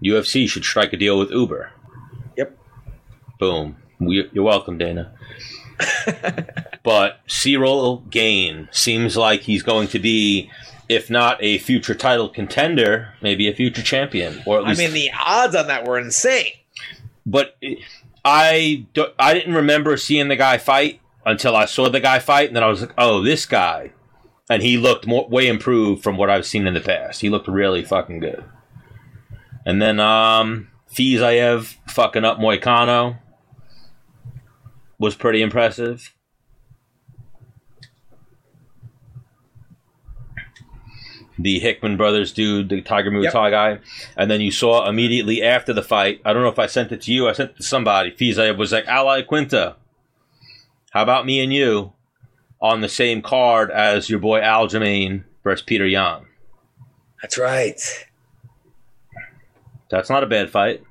UFC 0.03 0.47
should 0.47 0.63
strike 0.63 0.93
a 0.93 0.97
deal 0.97 1.17
with 1.17 1.31
Uber. 1.31 1.71
Yep. 2.37 2.57
Boom. 3.39 3.77
You're 3.99 4.43
welcome, 4.43 4.77
Dana. 4.77 5.11
but 6.83 7.19
Ciryl 7.27 8.09
Gane 8.09 8.67
seems 8.71 9.15
like 9.15 9.41
he's 9.41 9.63
going 9.63 9.87
to 9.89 9.99
be 9.99 10.49
if 10.89 11.09
not 11.09 11.37
a 11.41 11.57
future 11.57 11.93
title 11.93 12.29
contender, 12.29 13.13
maybe 13.21 13.47
a 13.47 13.53
future 13.53 13.81
champion, 13.81 14.41
or 14.45 14.57
at 14.57 14.63
least, 14.63 14.79
I 14.79 14.85
mean, 14.85 14.93
the 14.93 15.11
odds 15.19 15.55
on 15.55 15.67
that 15.67 15.85
were 15.85 15.99
insane. 15.99 16.51
but 17.25 17.57
I 18.23 18.85
do- 18.93 19.11
I 19.19 19.33
didn't 19.33 19.53
remember 19.53 19.97
seeing 19.97 20.27
the 20.29 20.35
guy 20.35 20.57
fight 20.57 20.99
until 21.25 21.55
I 21.55 21.65
saw 21.65 21.89
the 21.89 21.99
guy 21.99 22.19
fight, 22.19 22.47
and 22.47 22.55
then 22.55 22.63
I 22.63 22.67
was 22.67 22.81
like, 22.81 22.93
oh, 22.97 23.21
this 23.21 23.45
guy, 23.45 23.91
and 24.49 24.63
he 24.63 24.77
looked 24.77 25.05
more 25.05 25.27
way 25.27 25.47
improved 25.47 26.03
from 26.03 26.15
what 26.17 26.29
I've 26.29 26.45
seen 26.45 26.67
in 26.67 26.73
the 26.73 26.79
past. 26.79 27.21
He 27.21 27.29
looked 27.29 27.47
really 27.47 27.83
fucking 27.83 28.19
good. 28.19 28.43
And 29.65 29.81
then 29.81 29.99
um, 29.99 30.69
Fiziev 30.89 31.75
fucking 31.89 32.23
up 32.23 32.37
Moicano 32.39 33.17
was 34.99 35.15
pretty 35.15 35.41
impressive. 35.41 36.13
The 41.39 41.59
Hickman 41.59 41.97
brothers 41.97 42.31
dude, 42.33 42.69
the 42.69 42.81
Tiger 42.81 43.11
Muay 43.11 43.25
Yep. 43.25 43.33
Thai 43.33 43.49
guy, 43.51 43.79
and 44.15 44.29
then 44.31 44.41
you 44.41 44.51
saw 44.51 44.89
immediately 44.89 45.43
after 45.43 45.71
the 45.71 45.83
fight. 45.83 46.19
I 46.25 46.33
don't 46.33 46.41
know 46.41 46.49
if 46.49 46.57
I 46.57 46.65
sent 46.65 46.91
it 46.91 47.01
to 47.03 47.11
you. 47.13 47.29
I 47.29 47.33
sent 47.33 47.51
it 47.51 47.57
to 47.57 47.63
somebody. 47.63 48.11
Fiziev 48.11 48.57
was 48.57 48.71
like, 48.71 48.87
"Al 48.87 49.05
Iaquinta, 49.05 49.75
how 50.91 51.03
about 51.03 51.27
me 51.27 51.39
and 51.39 51.53
you 51.53 51.93
on 52.59 52.81
the 52.81 52.89
same 52.89 53.21
card 53.21 53.69
as 53.69 54.09
your 54.09 54.19
boy 54.19 54.39
Aljamain 54.41 55.25
versus 55.43 55.63
Petr 55.63 55.89
Yan?" 55.89 56.25
That's 57.21 57.37
right. 57.37 57.79
That's 59.91 60.09
not 60.09 60.23
a 60.23 60.27
bad 60.27 60.49
fight. 60.49 60.83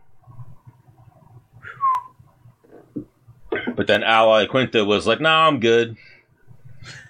But 3.77 3.87
then 3.87 4.03
Al 4.03 4.29
Iaquinta 4.29 4.85
was 4.87 5.07
like, 5.07 5.21
"No, 5.21 5.29
I'm 5.31 5.61
good." 5.61 5.97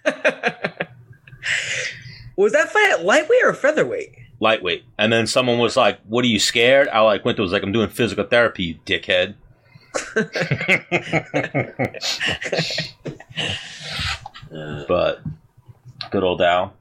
Was 2.37 2.53
that 2.53 2.71
fight 2.71 2.91
at 2.91 3.05
lightweight 3.05 3.45
or 3.45 3.55
featherweight? 3.55 4.15
lightweight. 4.41 4.85
And 4.99 5.11
then 5.13 5.27
someone 5.27 5.59
was 5.59 5.77
like, 5.77 5.99
"What 6.07 6.25
are 6.25 6.29
you 6.29 6.39
scared?" 6.39 6.89
Al 6.89 7.07
Iaquinta 7.07 7.39
was 7.39 7.53
like, 7.53 7.63
"I'm 7.63 7.73
doing 7.73 7.89
physical 7.89 8.25
therapy, 8.25 8.65
you 8.65 8.75
dickhead." 8.85 9.35
but 14.89 15.23
good 16.11 16.23
old 16.25 16.43
Al. 16.43 16.75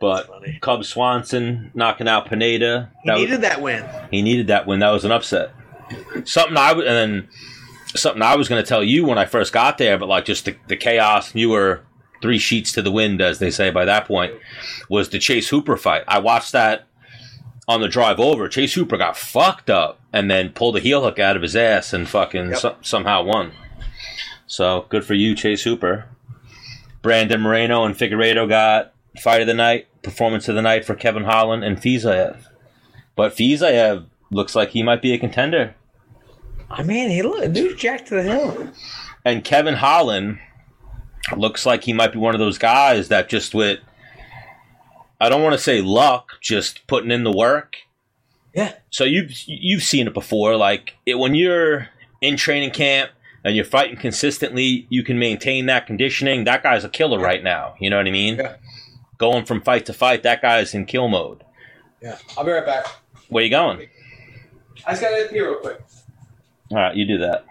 But 0.00 0.28
Cub 0.60 0.84
Swanson 0.84 1.70
knocking 1.74 2.08
out 2.08 2.26
Pineda. 2.26 2.90
He 3.02 3.08
That 3.08 3.14
was- 3.14 3.22
needed 3.22 3.40
that 3.42 3.62
win. 3.62 3.84
he 4.10 4.22
needed 4.22 4.48
that 4.48 4.66
win. 4.66 4.80
That 4.80 4.90
was 4.90 5.04
an 5.04 5.12
upset. 5.12 5.52
Something 6.24 6.56
I 6.56 6.68
w- 6.68 6.86
and 6.86 6.96
then 6.96 7.28
something 7.94 8.22
I 8.22 8.36
was 8.36 8.48
going 8.48 8.62
to 8.62 8.68
tell 8.68 8.82
you 8.84 9.04
when 9.06 9.18
I 9.18 9.24
first 9.24 9.52
got 9.52 9.78
there, 9.78 9.98
but 9.98 10.08
like 10.08 10.24
just 10.24 10.44
the, 10.44 10.56
the 10.68 10.76
chaos. 10.76 11.34
You 11.34 11.50
were 11.50 11.82
three 12.22 12.38
sheets 12.38 12.72
to 12.72 12.82
the 12.82 12.90
wind, 12.90 13.20
as 13.20 13.38
they 13.38 13.50
say 13.50 13.70
by 13.70 13.84
that 13.84 14.06
point. 14.06 14.34
Was 14.88 15.08
the 15.10 15.18
Chase 15.18 15.48
Hooper 15.48 15.76
fight? 15.76 16.04
I 16.08 16.18
watched 16.18 16.52
that 16.52 16.86
on 17.68 17.80
the 17.80 17.88
drive 17.88 18.20
over. 18.20 18.48
Chase 18.48 18.74
Hooper 18.74 18.96
got 18.96 19.16
fucked 19.16 19.70
up 19.70 20.00
and 20.12 20.30
then 20.30 20.50
pulled 20.50 20.76
a 20.76 20.80
heel 20.80 21.02
hook 21.02 21.18
out 21.18 21.36
of 21.36 21.42
his 21.42 21.56
ass 21.56 21.92
and 21.92 22.08
fucking 22.08 22.50
Yep. 22.50 22.58
so- 22.58 22.76
somehow 22.82 23.22
won. 23.22 23.52
So 24.46 24.86
good 24.90 25.04
for 25.04 25.14
you, 25.14 25.34
Chase 25.34 25.62
Hooper. 25.64 26.06
Brandon 27.02 27.40
Moreno 27.40 27.84
and 27.84 27.94
Figueiredo 27.96 28.48
got 28.48 28.92
fight 29.22 29.40
of 29.40 29.46
the 29.46 29.54
night, 29.54 29.86
performance 30.02 30.48
of 30.48 30.54
the 30.54 30.62
night 30.62 30.84
for 30.84 30.94
Kevin 30.94 31.24
Holland 31.24 31.62
and 31.64 31.78
Fiziev. 31.80 32.36
But 33.16 33.32
Fiziev 33.36 34.06
looks 34.30 34.54
like 34.54 34.70
he 34.70 34.82
might 34.82 35.02
be 35.02 35.12
a 35.12 35.18
contender. 35.18 35.74
I 36.76 36.82
mean, 36.82 37.10
he 37.10 37.22
look, 37.22 37.52
dude's 37.52 37.80
jacked 37.80 38.08
to 38.08 38.14
the 38.16 38.22
hill. 38.22 38.72
And 39.24 39.44
Kevin 39.44 39.74
Holland 39.74 40.38
looks 41.36 41.64
like 41.64 41.84
he 41.84 41.92
might 41.92 42.12
be 42.12 42.18
one 42.18 42.34
of 42.34 42.38
those 42.38 42.58
guys 42.58 43.08
that 43.08 43.28
just 43.28 43.54
with 43.54 43.80
I 45.20 45.28
don't 45.28 45.42
want 45.42 45.54
to 45.54 45.58
say 45.58 45.80
luck, 45.80 46.32
just 46.42 46.86
putting 46.86 47.10
in 47.10 47.24
the 47.24 47.32
work. 47.32 47.76
Yeah. 48.54 48.74
So 48.90 49.04
you've 49.04 49.32
you've 49.46 49.82
seen 49.82 50.06
it 50.06 50.14
before. 50.14 50.56
Like 50.56 50.94
it, 51.06 51.18
when 51.18 51.34
you're 51.34 51.88
in 52.20 52.36
training 52.36 52.70
camp 52.70 53.10
and 53.44 53.56
you're 53.56 53.64
fighting 53.64 53.96
consistently, 53.96 54.86
you 54.90 55.02
can 55.02 55.18
maintain 55.18 55.66
that 55.66 55.86
conditioning. 55.86 56.44
That 56.44 56.62
guy's 56.62 56.84
a 56.84 56.88
killer 56.88 57.18
right 57.18 57.42
now. 57.42 57.74
You 57.80 57.90
know 57.90 57.96
what 57.96 58.06
I 58.06 58.10
mean? 58.10 58.36
Yeah. 58.36 58.56
Going 59.16 59.44
from 59.44 59.62
fight 59.62 59.86
to 59.86 59.92
fight, 59.92 60.24
that 60.24 60.42
guy's 60.42 60.74
in 60.74 60.86
kill 60.86 61.08
mode. 61.08 61.44
Yeah. 62.02 62.18
I'll 62.36 62.44
be 62.44 62.52
right 62.52 62.66
back. 62.66 62.86
Where 63.28 63.44
you 63.44 63.50
going? 63.50 63.88
I 64.86 64.90
just 64.90 65.02
gotta 65.02 65.28
pee 65.30 65.40
real 65.40 65.56
quick. 65.56 65.80
All 66.70 66.78
right, 66.78 66.96
you 66.96 67.06
do 67.06 67.18
that. 67.18 67.44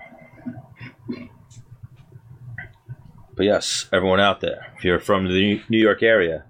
But 3.35 3.45
yes, 3.45 3.87
everyone 3.91 4.19
out 4.19 4.41
there, 4.41 4.73
if 4.77 4.83
you're 4.83 4.99
from 4.99 5.27
the 5.27 5.61
New 5.69 5.79
York 5.79 6.03
area, 6.03 6.45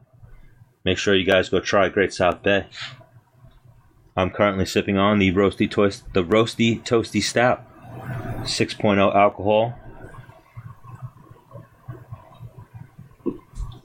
make 0.84 0.98
sure 0.98 1.16
you 1.16 1.26
guys 1.26 1.50
go 1.50 1.60
try 1.60 1.88
Great 1.90 2.14
South 2.14 2.44
Bay. 2.44 2.66
I'm 4.16 4.30
currently 4.30 4.66
sipping 4.66 4.98
on 4.98 5.20
the 5.20 5.32
roasty 5.34 5.70
toast, 5.70 6.04
the 6.14 6.24
roasty 6.24 6.84
toasty 6.84 7.24
stout, 7.24 7.66
6.0 8.44 9.16
alcohol. 9.16 9.80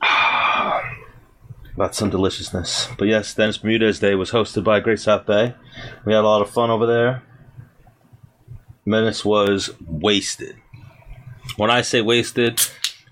That's 1.76 1.96
some 1.96 2.10
deliciousness. 2.10 2.88
But 2.98 3.08
yes, 3.08 3.32
Dennis 3.32 3.58
Bermudez 3.58 4.00
Day 4.00 4.14
was 4.16 4.32
hosted 4.32 4.64
by 4.64 4.80
Great 4.80 5.00
South 5.00 5.24
Bay. 5.24 5.54
We 6.04 6.12
had 6.12 6.24
a 6.24 6.28
lot 6.28 6.42
of 6.42 6.50
fun 6.50 6.70
over 6.70 6.86
there. 6.86 7.22
Menace 8.88 9.24
was 9.24 9.70
wasted. 9.87 10.57
When 11.57 11.70
I 11.70 11.83
say 11.83 12.01
wasted, 12.01 12.61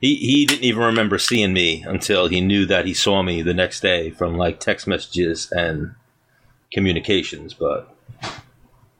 he, 0.00 0.16
he 0.16 0.46
didn't 0.46 0.64
even 0.64 0.82
remember 0.82 1.18
seeing 1.18 1.52
me 1.52 1.84
until 1.86 2.28
he 2.28 2.40
knew 2.40 2.66
that 2.66 2.86
he 2.86 2.94
saw 2.94 3.22
me 3.22 3.42
the 3.42 3.54
next 3.54 3.80
day 3.80 4.10
from 4.10 4.36
like 4.36 4.58
text 4.58 4.86
messages 4.86 5.50
and 5.52 5.94
communications, 6.72 7.54
but 7.54 7.94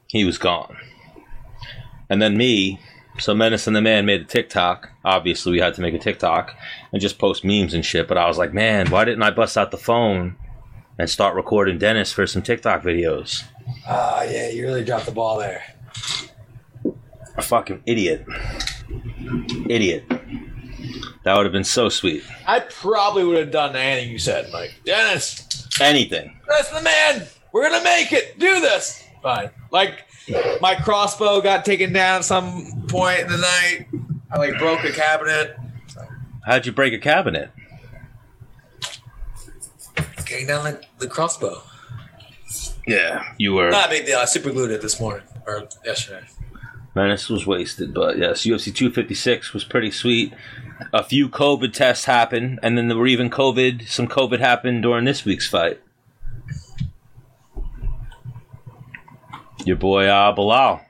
he 0.07 0.23
was 0.23 0.37
gone. 0.37 0.77
And 2.09 2.21
then 2.21 2.37
me, 2.37 2.79
so 3.19 3.33
Menace 3.33 3.67
and 3.67 3.75
the 3.75 3.81
Man 3.81 4.05
made 4.05 4.21
a 4.21 4.25
TikTok. 4.25 4.89
Obviously, 5.03 5.51
we 5.51 5.59
had 5.59 5.73
to 5.73 5.81
make 5.81 5.93
a 5.93 5.99
TikTok 5.99 6.55
and 6.91 7.01
just 7.01 7.17
post 7.17 7.43
memes 7.43 7.73
and 7.73 7.83
shit. 7.83 8.07
But 8.07 8.17
I 8.17 8.27
was 8.27 8.37
like, 8.37 8.53
man, 8.53 8.89
why 8.89 9.03
didn't 9.03 9.23
I 9.23 9.31
bust 9.31 9.57
out 9.57 9.71
the 9.71 9.77
phone 9.77 10.35
and 10.97 11.09
start 11.09 11.35
recording 11.35 11.79
Dennis 11.79 12.11
for 12.11 12.27
some 12.27 12.43
TikTok 12.43 12.83
videos? 12.83 13.43
Ah, 13.87 14.23
yeah, 14.23 14.49
you 14.49 14.63
really 14.63 14.83
dropped 14.83 15.07
the 15.07 15.11
ball 15.11 15.39
there. 15.39 15.63
A 17.37 17.41
fucking 17.41 17.83
idiot. 17.85 18.25
Idiot. 19.69 20.05
That 21.23 21.35
would 21.35 21.45
have 21.45 21.53
been 21.53 21.63
so 21.63 21.89
sweet. 21.89 22.23
I 22.47 22.59
probably 22.61 23.23
would 23.23 23.37
have 23.37 23.51
done 23.51 23.75
anything 23.75 24.11
you 24.11 24.19
said, 24.19 24.49
Mike. 24.51 24.73
Dennis, 24.85 25.67
Anything. 25.79 26.39
that's 26.47 26.69
the 26.69 26.81
man. 26.81 27.27
We're 27.51 27.69
gonna 27.69 27.83
make 27.83 28.11
it. 28.11 28.39
Do 28.39 28.59
this. 28.59 29.03
Fine. 29.21 29.49
Like 29.71 30.05
my 30.61 30.75
crossbow 30.75 31.41
got 31.41 31.65
taken 31.65 31.93
down 31.93 32.19
at 32.19 32.25
some 32.25 32.85
point 32.87 33.21
in 33.21 33.27
the 33.27 33.37
night. 33.37 33.87
I 34.31 34.37
like 34.37 34.57
broke 34.57 34.83
a 34.83 34.91
cabinet. 34.91 35.57
How'd 36.45 36.65
you 36.65 36.71
break 36.71 36.93
a 36.93 36.97
cabinet? 36.99 37.51
Getting 40.25 40.47
down 40.47 40.63
the, 40.65 40.81
the 40.99 41.07
crossbow. 41.07 41.61
Yeah, 42.85 43.33
you 43.37 43.53
were. 43.53 43.69
Not 43.69 43.87
a 43.87 43.89
big 43.89 44.05
deal. 44.05 44.17
I 44.17 44.23
uh, 44.23 44.25
super 44.25 44.51
glued 44.51 44.71
it 44.71 44.81
this 44.81 44.99
morning 44.99 45.23
or 45.45 45.67
yesterday. 45.85 46.25
Menace 46.97 47.29
was 47.29 47.45
wasted, 47.45 47.93
but 47.93 48.17
yes, 48.17 48.41
UFC 48.41 48.73
256 48.73 49.53
was 49.53 49.63
pretty 49.63 49.91
sweet. 49.91 50.33
A 50.91 51.03
few 51.03 51.29
COVID 51.29 51.71
tests 51.71 52.05
happened, 52.05 52.59
and 52.63 52.75
then 52.75 52.87
there 52.87 52.97
were 52.97 53.07
even 53.07 53.29
COVID. 53.29 53.87
Some 53.87 54.07
COVID 54.07 54.39
happened 54.39 54.81
during 54.81 55.05
this 55.05 55.23
week's 55.23 55.47
fight. 55.47 55.79
Your 59.63 59.75
boy 59.75 60.07
uh, 60.07 60.35
Belal. 60.35 60.81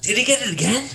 Did 0.00 0.16
he 0.16 0.24
get 0.24 0.40
it 0.40 0.52
again? 0.52 0.88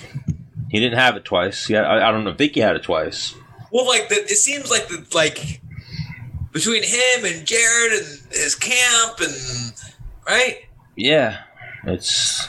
He 0.70 0.80
didn't 0.80 0.98
have 0.98 1.16
it 1.16 1.24
twice. 1.24 1.70
Yeah, 1.70 1.82
I, 1.82 2.08
I 2.08 2.10
don't 2.10 2.24
know. 2.24 2.32
Vicky 2.32 2.60
had 2.60 2.74
it 2.74 2.82
twice. 2.82 3.36
Well, 3.70 3.86
like 3.86 4.08
the, 4.08 4.16
it 4.16 4.36
seems 4.36 4.68
like 4.68 4.88
the 4.88 5.06
like 5.14 5.60
between 6.50 6.82
him 6.82 7.24
and 7.24 7.46
Jared 7.46 7.92
and 7.92 8.06
his 8.32 8.56
camp 8.56 9.20
and 9.20 9.72
right. 10.26 10.64
Yeah, 10.96 11.42
it's. 11.84 12.48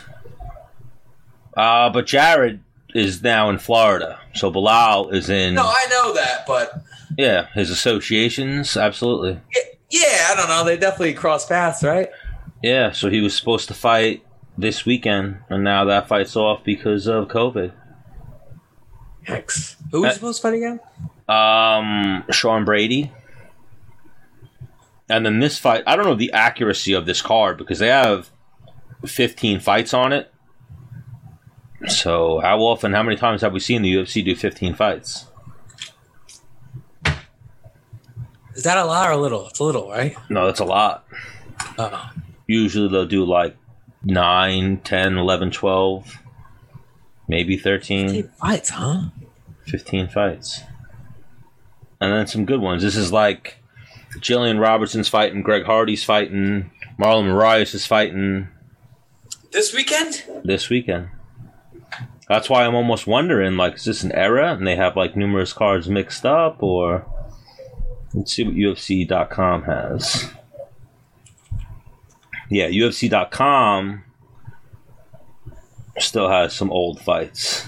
Uh, 1.56 1.90
but 1.90 2.06
Jared 2.06 2.62
is 2.94 3.24
now 3.24 3.50
in 3.50 3.58
Florida, 3.58 4.20
so 4.34 4.52
Belal 4.52 5.14
is 5.14 5.30
in. 5.30 5.56
No, 5.56 5.64
I 5.64 5.86
know 5.90 6.14
that, 6.14 6.46
but 6.46 6.82
yeah, 7.18 7.48
his 7.54 7.70
associations, 7.70 8.76
absolutely. 8.78 9.40
yeah, 9.90 10.28
I 10.30 10.36
don't 10.36 10.50
know. 10.50 10.64
They 10.66 10.78
definitely 10.78 11.14
cross 11.14 11.46
paths, 11.46 11.84
right? 11.84 12.10
Yeah, 12.62 12.92
so 12.92 13.10
he 13.10 13.22
was 13.22 13.36
supposed 13.36 13.68
to 13.70 13.74
fight 13.74 14.26
this 14.58 14.86
weekend, 14.86 15.38
and 15.50 15.64
now 15.64 15.86
that 15.86 16.08
fight's 16.08 16.36
off 16.36 16.64
because 16.64 17.08
of 17.08 17.28
COVID. 17.28 17.72
Hex. 19.24 19.76
Who 19.92 20.02
was 20.02 20.12
Uh, 20.12 20.14
supposed 20.16 20.42
to 20.42 20.48
fight 20.48 20.54
again? 20.56 20.80
Um, 21.28 22.24
Sean 22.32 22.64
Brady. 22.66 23.12
And 25.10 25.26
then 25.26 25.40
this 25.40 25.58
fight, 25.60 25.84
I 25.86 25.96
don't 25.96 26.06
know 26.06 26.16
the 26.16 26.32
accuracy 26.32 26.94
of 26.94 27.06
this 27.06 27.22
card 27.22 27.58
because 27.58 27.80
they 27.80 27.88
have 27.90 28.30
15 29.06 29.60
fights 29.60 29.94
on 29.94 30.14
it. 30.14 30.32
So, 31.88 32.40
how 32.40 32.60
often, 32.60 32.94
how 32.94 33.04
many 33.04 33.16
times 33.16 33.42
have 33.42 33.54
we 33.54 33.60
seen 33.60 33.82
the 33.82 33.94
UFC 33.94 34.24
do 34.24 34.36
15 34.36 34.76
fights? 34.76 35.26
Is 38.56 38.64
that 38.64 38.78
a 38.78 38.86
lot 38.86 39.10
or 39.10 39.12
a 39.12 39.18
little? 39.18 39.48
It's 39.48 39.60
a 39.60 39.64
little, 39.64 39.90
right? 39.90 40.16
No, 40.30 40.46
that's 40.46 40.62
a 40.62 40.66
lot. 40.66 41.06
Uh, 41.78 42.10
Usually 42.48 42.88
they'll 42.88 43.06
do 43.06 43.26
like 43.26 43.56
9, 44.04 44.78
10, 44.78 45.18
11, 45.18 45.52
12, 45.52 46.22
maybe 47.28 47.58
13, 47.58 48.30
fights, 48.40 48.70
huh? 48.70 49.10
15 49.68 50.08
fights. 50.08 50.62
And 52.00 52.14
then 52.14 52.28
some 52.28 52.46
good 52.46 52.62
ones. 52.62 52.84
This 52.84 52.96
is 52.96 53.12
like 53.12 53.58
Jillian 54.20 54.60
Robertson's 54.60 55.10
fighting, 55.10 55.42
Greg 55.42 55.66
Hardy's 55.66 56.04
fighting, 56.04 56.72
Marlon 57.00 57.26
Moraes 57.26 57.74
is 57.74 57.86
fighting 57.86 58.48
This 59.56 59.74
weekend? 59.74 60.22
this 60.44 60.70
weekend. 60.70 61.08
That's 62.28 62.50
why 62.50 62.66
I'm 62.66 62.76
almost 62.76 63.08
wondering, 63.08 63.56
like, 63.56 63.76
is 63.76 63.86
this 63.86 64.04
an 64.04 64.12
era 64.12 64.54
and 64.54 64.68
they 64.68 64.76
have 64.76 64.98
like 64.98 65.16
numerous 65.16 65.54
cards 65.54 65.88
mixed 65.88 66.26
up, 66.26 66.62
or 66.62 67.06
let's 68.14 68.34
see 68.34 68.44
what 68.44 68.56
UFC.com 68.56 69.64
has. 69.64 70.30
Yeah, 72.50 72.68
UFC.com 72.68 74.04
still 76.00 76.30
has 76.30 76.54
some 76.54 76.70
old 76.70 77.00
fights, 77.00 77.66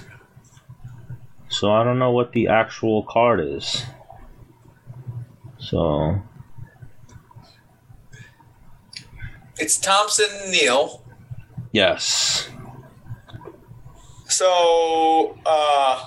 so 1.47 1.71
I 1.71 1.85
don't 1.85 1.99
know 1.99 2.11
what 2.11 2.33
the 2.33 2.49
actual 2.49 3.03
card 3.03 3.39
is. 3.39 3.85
So 5.57 6.21
It's 9.57 9.77
Thompson 9.77 10.51
Neal. 10.51 11.06
Yes, 11.81 12.49
So, 14.27 15.37
uh, 15.45 16.05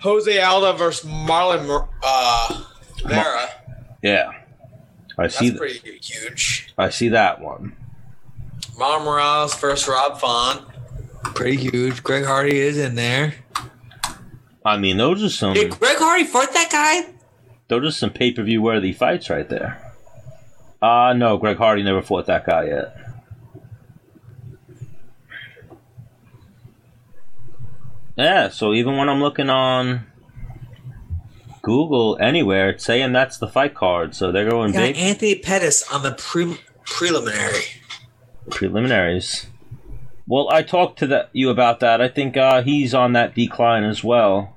Jose 0.00 0.40
Aldo 0.40 0.72
versus 0.78 1.08
Marlon 1.10 1.86
uh, 2.02 2.64
Vera. 3.04 3.48
yeah, 4.02 4.30
I 5.18 5.28
see. 5.28 5.50
That's 5.50 5.60
th- 5.60 5.82
pretty 5.82 5.98
huge. 6.02 6.72
I 6.78 6.88
see 6.88 7.08
that 7.10 7.42
one. 7.42 7.76
Marlon 8.78 9.04
Moraes 9.04 9.60
versus 9.60 9.86
Rob 9.86 10.18
Font. 10.18 10.62
Pretty 11.34 11.58
huge. 11.70 12.02
Greg 12.02 12.24
Hardy 12.24 12.56
is 12.60 12.78
in 12.78 12.94
there. 12.94 13.34
I 14.64 14.78
mean, 14.78 14.96
those 14.96 15.22
are 15.22 15.28
some. 15.28 15.52
Did 15.52 15.78
Greg 15.78 15.98
Hardy 15.98 16.24
fight 16.24 16.50
that 16.54 16.70
guy? 16.72 17.12
Those 17.68 17.84
are 17.88 17.90
some 17.90 18.10
pay 18.10 18.32
per 18.32 18.42
view 18.42 18.62
worthy 18.62 18.94
fights 18.94 19.28
right 19.28 19.50
there. 19.50 19.92
Uh 20.80 21.12
no, 21.14 21.36
Greg 21.36 21.58
Hardy 21.58 21.82
never 21.82 22.00
fought 22.00 22.24
that 22.28 22.46
guy 22.46 22.64
yet. 22.68 22.96
Yeah, 28.16 28.48
so 28.48 28.74
even 28.74 28.96
when 28.96 29.08
I'm 29.08 29.20
looking 29.20 29.48
on 29.48 30.06
Google 31.62 32.18
anywhere, 32.20 32.70
it's 32.70 32.84
saying 32.84 33.12
that's 33.12 33.38
the 33.38 33.48
fight 33.48 33.74
card. 33.74 34.14
So 34.14 34.30
they're 34.30 34.48
going 34.48 34.72
Got 34.72 34.80
big 34.80 34.96
Anthony 34.98 35.34
Pettis 35.36 35.90
on 35.92 36.02
the 36.02 36.12
pre- 36.12 36.60
preliminary. 36.84 37.62
preliminaries. 38.50 39.46
Well, 40.26 40.48
I 40.50 40.62
talked 40.62 40.98
to 41.00 41.06
that, 41.08 41.30
you 41.32 41.50
about 41.50 41.80
that. 41.80 42.00
I 42.00 42.08
think 42.08 42.36
uh, 42.36 42.62
he's 42.62 42.94
on 42.94 43.12
that 43.14 43.34
decline 43.34 43.84
as 43.84 44.04
well 44.04 44.56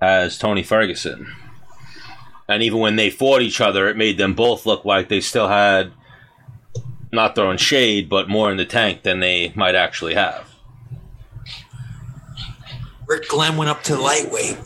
as 0.00 0.38
Tony 0.38 0.62
Ferguson. 0.62 1.32
And 2.48 2.62
even 2.62 2.78
when 2.78 2.96
they 2.96 3.10
fought 3.10 3.42
each 3.42 3.60
other, 3.60 3.88
it 3.88 3.96
made 3.96 4.18
them 4.18 4.34
both 4.34 4.66
look 4.66 4.84
like 4.84 5.08
they 5.08 5.20
still 5.20 5.48
had 5.48 5.92
not 7.12 7.34
throwing 7.34 7.58
shade, 7.58 8.08
but 8.08 8.28
more 8.28 8.50
in 8.50 8.56
the 8.56 8.64
tank 8.64 9.02
than 9.02 9.20
they 9.20 9.52
might 9.56 9.74
actually 9.74 10.14
have. 10.14 10.45
Rick 13.06 13.28
Glenn 13.28 13.56
went 13.56 13.70
up 13.70 13.82
to 13.84 13.96
lightweight. 13.96 14.58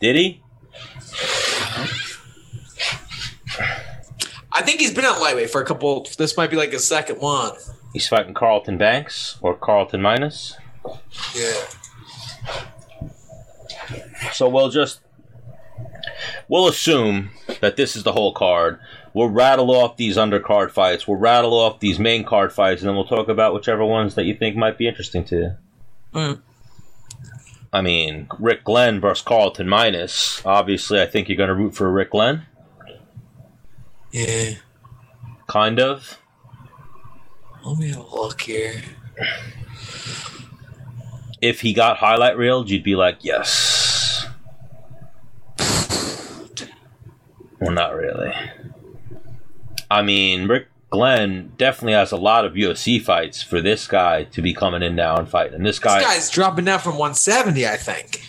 Did 0.00 0.16
he? 0.16 0.42
I 4.52 4.62
think 4.62 4.80
he's 4.80 4.92
been 4.92 5.04
at 5.04 5.20
lightweight 5.20 5.50
for 5.50 5.60
a 5.60 5.64
couple. 5.64 6.06
This 6.16 6.36
might 6.36 6.50
be 6.50 6.56
like 6.56 6.72
his 6.72 6.86
second 6.86 7.20
one. 7.20 7.52
He's 7.92 8.08
fighting 8.08 8.34
Carlton 8.34 8.78
Banks 8.78 9.38
or 9.40 9.54
Carlton 9.54 10.02
Minus. 10.02 10.56
Yeah. 11.34 11.64
So 14.32 14.48
we'll 14.48 14.70
just 14.70 15.00
we'll 16.48 16.68
assume 16.68 17.30
that 17.60 17.76
this 17.76 17.96
is 17.96 18.02
the 18.02 18.12
whole 18.12 18.32
card. 18.32 18.80
We'll 19.14 19.28
rattle 19.28 19.70
off 19.70 19.96
these 19.96 20.16
undercard 20.16 20.70
fights. 20.70 21.08
We'll 21.08 21.18
rattle 21.18 21.54
off 21.54 21.80
these 21.80 21.98
main 21.98 22.24
card 22.24 22.52
fights, 22.52 22.82
and 22.82 22.88
then 22.88 22.96
we'll 22.96 23.06
talk 23.06 23.28
about 23.28 23.54
whichever 23.54 23.84
ones 23.84 24.14
that 24.16 24.24
you 24.24 24.34
think 24.34 24.56
might 24.56 24.78
be 24.78 24.86
interesting 24.86 25.24
to 25.26 25.36
you. 25.36 25.56
Mm. 26.14 26.40
I 27.72 27.82
mean, 27.82 28.28
Rick 28.38 28.64
Glenn 28.64 29.00
versus 29.00 29.22
Carlton 29.22 29.68
Minus. 29.68 30.44
Obviously, 30.44 31.00
I 31.02 31.06
think 31.06 31.28
you're 31.28 31.36
going 31.36 31.48
to 31.48 31.54
root 31.54 31.74
for 31.74 31.90
Rick 31.90 32.12
Glenn. 32.12 32.46
Yeah. 34.10 34.54
Kind 35.46 35.78
of. 35.78 36.18
Let 37.64 37.78
me 37.78 37.88
have 37.90 37.98
a 37.98 38.14
look 38.14 38.40
here. 38.40 38.82
If 41.40 41.60
he 41.60 41.72
got 41.72 41.98
highlight 41.98 42.36
reeled, 42.36 42.70
you'd 42.70 42.84
be 42.84 42.96
like, 42.96 43.18
yes. 43.20 44.26
Well, 47.60 47.72
not 47.72 47.96
really. 47.96 48.32
I 49.90 50.02
mean, 50.02 50.46
Rick 50.46 50.68
Glenn 50.90 51.52
definitely 51.58 51.92
has 51.92 52.12
a 52.12 52.16
lot 52.16 52.44
of 52.46 52.54
UFC 52.54 53.00
fights 53.02 53.42
for 53.42 53.60
this 53.60 53.86
guy 53.86 54.24
to 54.24 54.40
be 54.40 54.54
coming 54.54 54.82
in 54.82 54.96
now 54.96 55.16
and 55.16 55.28
fighting. 55.28 55.54
And 55.54 55.66
this 55.66 55.78
guy, 55.78 55.98
This 55.98 56.08
guy's 56.08 56.30
dropping 56.30 56.64
down 56.64 56.78
from 56.80 56.92
170, 56.92 57.66
I 57.68 57.76
think. 57.76 58.22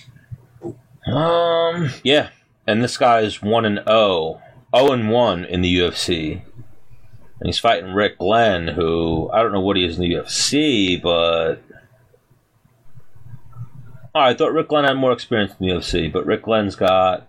um, 1.08 1.90
yeah, 2.04 2.30
and 2.68 2.84
this 2.84 2.98
guy 2.98 3.22
is 3.22 3.42
one 3.42 3.64
and 3.66 3.78
zero, 3.88 4.42
zero 4.76 4.92
and 4.92 5.10
one 5.10 5.46
in 5.46 5.62
the 5.62 5.74
UFC, 5.80 6.34
and 6.34 7.46
he's 7.46 7.60
fighting 7.60 7.94
Rick 7.94 8.18
Glenn, 8.20 8.68
who 8.68 9.30
I 9.32 9.42
don't 9.42 9.54
know 9.54 9.62
what 9.62 9.78
he 9.78 9.86
is 9.86 9.96
in 9.98 10.02
the 10.02 10.14
UFC, 10.16 11.02
but 11.02 11.62
oh, 14.14 14.20
I 14.20 14.34
thought 14.34 14.52
Rick 14.54 14.68
Glenn 14.68 14.84
had 14.84 14.98
more 14.98 15.14
experience 15.14 15.54
in 15.60 15.66
the 15.68 15.74
UFC, 15.74 16.12
but 16.12 16.26
Rick 16.26 16.44
Glenn's 16.44 16.76
got 16.76 17.28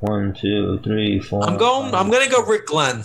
one, 0.00 0.32
two, 0.34 0.78
three, 0.84 1.18
four. 1.20 1.42
I'm 1.42 1.56
going. 1.56 1.92
I'm 1.94 2.10
gonna 2.10 2.28
go 2.30 2.44
Rick 2.44 2.66
Glenn. 2.66 3.02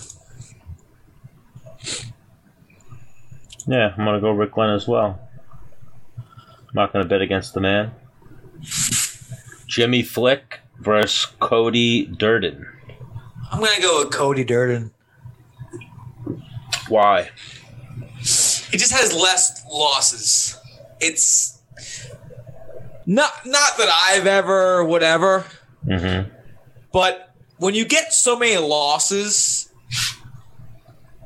Yeah, 3.66 3.94
I'm 3.96 4.04
gonna 4.04 4.20
go 4.20 4.30
Rick 4.30 4.52
Glenn 4.52 4.70
as 4.70 4.86
well. 4.86 5.20
I'm 6.18 6.74
not 6.74 6.92
gonna 6.92 7.04
bet 7.06 7.22
against 7.22 7.54
the 7.54 7.60
man. 7.60 7.92
Jimmy 9.66 10.02
Flick 10.02 10.60
versus 10.80 11.26
Cody 11.40 12.06
Durden. 12.06 12.66
I'm 13.50 13.60
gonna 13.60 13.80
go 13.80 14.04
with 14.04 14.12
Cody 14.12 14.44
Durden. 14.44 14.90
Why? 16.88 17.30
He 18.18 18.78
just 18.78 18.92
has 18.92 19.12
less 19.14 19.64
losses. 19.70 20.58
It's 21.00 21.60
not 23.06 23.32
not 23.46 23.76
that 23.78 23.88
I've 24.08 24.26
ever 24.26 24.84
whatever, 24.84 25.44
Mm-hmm. 25.86 26.30
but 26.92 27.34
when 27.58 27.74
you 27.74 27.84
get 27.84 28.12
so 28.12 28.38
many 28.38 28.56
losses, 28.56 29.70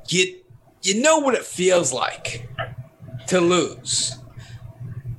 you 0.08 0.36
you 0.82 1.00
know 1.02 1.18
what 1.18 1.34
it 1.34 1.44
feels 1.44 1.92
like 1.92 2.48
to 3.28 3.40
lose. 3.40 4.16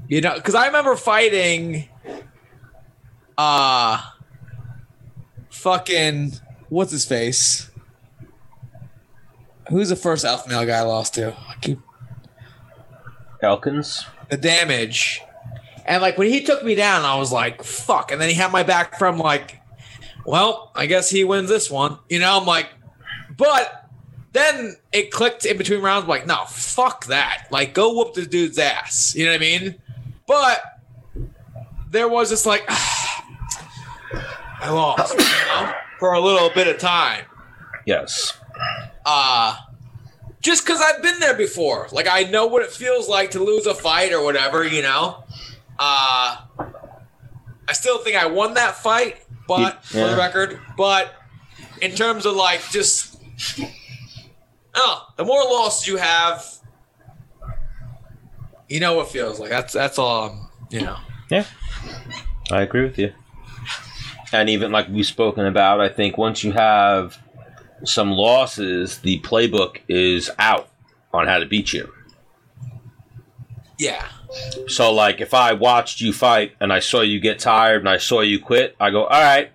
You 0.08 0.22
know, 0.22 0.36
because 0.36 0.56
I 0.56 0.68
remember 0.68 0.96
fighting, 0.96 1.88
uh, 3.38 4.02
fucking 5.50 6.34
what's 6.70 6.92
his 6.92 7.06
face? 7.06 7.70
Who's 9.70 9.90
the 9.90 9.96
first 9.96 10.26
alpha 10.26 10.50
male 10.50 10.66
guy 10.66 10.80
I 10.80 10.82
lost 10.82 11.14
to? 11.16 11.36
I 11.36 11.56
keep 11.62 11.80
Elkins. 13.42 14.06
the 14.30 14.38
damage. 14.38 15.22
And 15.86 16.02
like 16.02 16.18
when 16.18 16.30
he 16.30 16.44
took 16.44 16.64
me 16.64 16.76
down, 16.76 17.06
I 17.06 17.16
was 17.16 17.32
like, 17.32 17.64
fuck. 17.64 18.12
And 18.12 18.20
then 18.20 18.30
he 18.30 18.36
had 18.36 18.52
my 18.52 18.64
back 18.64 18.98
from 18.98 19.20
like, 19.20 19.60
well, 20.26 20.72
I 20.76 20.86
guess 20.88 21.10
he 21.10 21.24
wins 21.24 21.50
this 21.50 21.70
one. 21.70 22.00
You 22.10 22.20
know, 22.20 22.40
I'm 22.40 22.46
like, 22.46 22.68
but 23.38 23.79
then 24.32 24.76
it 24.92 25.12
clicked 25.12 25.46
in 25.46 25.58
between 25.58 25.82
rounds, 25.82 26.08
like, 26.08 26.28
no, 26.28 26.46
fuck 26.46 27.06
that. 27.06 27.48
Like, 27.52 27.74
go 27.74 27.94
whoop 27.94 28.14
this 28.14 28.28
dude's 28.28 28.60
ass. 28.60 29.16
You 29.16 29.26
know 29.26 29.32
what 29.32 29.38
I 29.38 29.40
mean? 29.40 29.76
But 30.28 30.62
there 31.90 32.08
was 32.08 32.30
this 32.30 32.46
like 32.46 32.64
I 32.68 34.70
lost, 34.70 35.18
you 35.18 35.26
know, 35.26 35.74
for 36.00 36.14
a 36.14 36.20
little 36.20 36.50
bit 36.52 36.68
of 36.68 36.78
time. 36.78 37.26
Yes. 37.86 38.38
uh 39.06 39.56
just 40.42 40.66
because 40.66 40.82
I've 40.82 41.02
been 41.02 41.20
there 41.20 41.36
before. 41.36 41.88
Like 41.92 42.08
I 42.10 42.24
know 42.24 42.48
what 42.48 42.62
it 42.62 42.72
feels 42.72 43.10
like 43.10 43.32
to 43.32 43.44
lose 43.44 43.66
a 43.66 43.74
fight 43.74 44.14
or 44.14 44.24
whatever, 44.24 44.66
you 44.66 44.82
know. 44.82 45.24
Uh 45.80 46.38
I 47.68 47.74
still 47.74 48.00
think 48.00 48.16
I 48.16 48.28
won 48.28 48.54
that 48.56 48.76
fight, 48.78 49.18
but 49.48 49.84
for 49.84 49.98
the 49.98 50.16
record, 50.18 50.60
but 50.78 51.14
in 51.82 51.92
terms 51.92 52.26
of 52.26 52.36
like 52.36 52.62
just 52.72 53.18
oh, 54.76 55.08
the 55.18 55.24
more 55.24 55.44
losses 55.44 55.88
you 55.88 55.98
have, 55.98 56.46
you 58.68 58.80
know 58.80 58.96
what 58.96 59.08
it 59.08 59.12
feels 59.12 59.40
like. 59.40 59.50
That's 59.50 59.74
that's 59.74 59.98
all 59.98 60.30
I'm, 60.30 60.50
you 60.70 60.82
know. 60.82 60.98
Yeah. 61.30 61.46
I 62.52 62.62
agree 62.62 62.84
with 62.84 62.98
you. 62.98 63.14
and 64.32 64.50
even 64.50 64.72
like 64.72 64.88
we've 64.90 65.06
spoken 65.06 65.46
about, 65.46 65.82
I 65.82 65.90
think 65.90 66.18
once 66.18 66.44
you 66.44 66.52
have 66.54 67.18
some 67.84 68.12
losses, 68.12 69.00
the 69.00 69.20
playbook 69.22 69.80
is 69.88 70.30
out 70.40 70.70
on 71.14 71.28
how 71.28 71.40
to 71.40 71.46
beat 71.46 71.74
you. 71.74 71.92
Yeah. 73.78 74.06
So, 74.68 74.94
like, 74.94 75.22
if 75.22 75.34
I 75.34 75.54
watched 75.54 76.02
you 76.02 76.14
fight 76.14 76.52
and 76.60 76.72
I 76.72 76.80
saw 76.80 77.02
you 77.02 77.20
get 77.20 77.40
tired 77.40 77.80
and 77.80 77.90
I 77.90 77.98
saw 77.98 78.22
you 78.22 78.40
quit, 78.40 78.76
I 78.80 78.92
go, 78.92 79.06
all 79.06 79.22
right, 79.22 79.52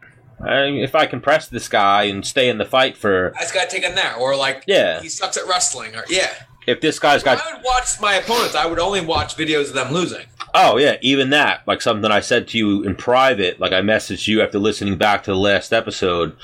I, 0.46 0.64
if 0.66 0.94
I 0.94 1.06
can 1.06 1.20
press 1.20 1.48
this 1.48 1.68
guy 1.68 2.04
and 2.04 2.24
stay 2.26 2.48
in 2.48 2.58
the 2.58 2.64
fight 2.64 2.96
for, 2.96 3.32
I 3.36 3.40
just 3.42 3.54
gotta 3.54 3.70
take 3.70 3.82
him 3.82 3.94
there. 3.94 4.14
Or 4.16 4.36
like 4.36 4.64
Yeah. 4.66 5.00
he 5.00 5.08
sucks 5.08 5.36
at 5.36 5.46
wrestling 5.48 5.94
or 5.96 6.04
yeah. 6.08 6.32
if 6.66 6.80
this 6.80 6.98
guy's 6.98 7.22
got, 7.22 7.38
I 7.44 7.54
would 7.54 7.64
watch 7.64 8.00
my 8.00 8.14
opponents. 8.14 8.54
I 8.54 8.66
would 8.66 8.78
only 8.78 9.00
watch 9.00 9.36
videos 9.36 9.68
of 9.68 9.74
them 9.74 9.92
losing. 9.92 10.26
oh 10.54 10.76
yeah, 10.76 10.96
even 11.00 11.30
that, 11.30 11.62
like 11.66 11.80
something 11.82 12.10
I 12.10 12.20
said 12.20 12.46
to 12.48 12.58
you 12.58 12.82
in 12.84 12.94
private, 12.94 13.58
like 13.60 13.72
I 13.72 13.80
messaged 13.80 14.26
you 14.28 14.40
after 14.42 14.58
listening 14.58 14.96
back 14.98 15.24
to 15.24 15.30
the 15.32 15.36
last 15.36 15.72
episode, 15.72 16.36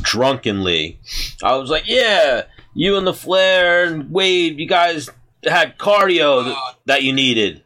drunkenly. 0.00 0.98
I 1.42 1.56
was 1.56 1.70
like, 1.70 1.84
yeah, 1.86 2.44
you 2.74 2.96
and 2.96 3.06
LaFlare 3.06 3.86
and 3.86 4.10
Wade, 4.10 4.58
you 4.58 4.66
guys 4.66 5.10
had 5.44 5.76
cardio 5.78 6.40
uh, 6.40 6.44
that, 6.44 6.56
that 6.86 7.02
you 7.02 7.12
needed. 7.12 7.62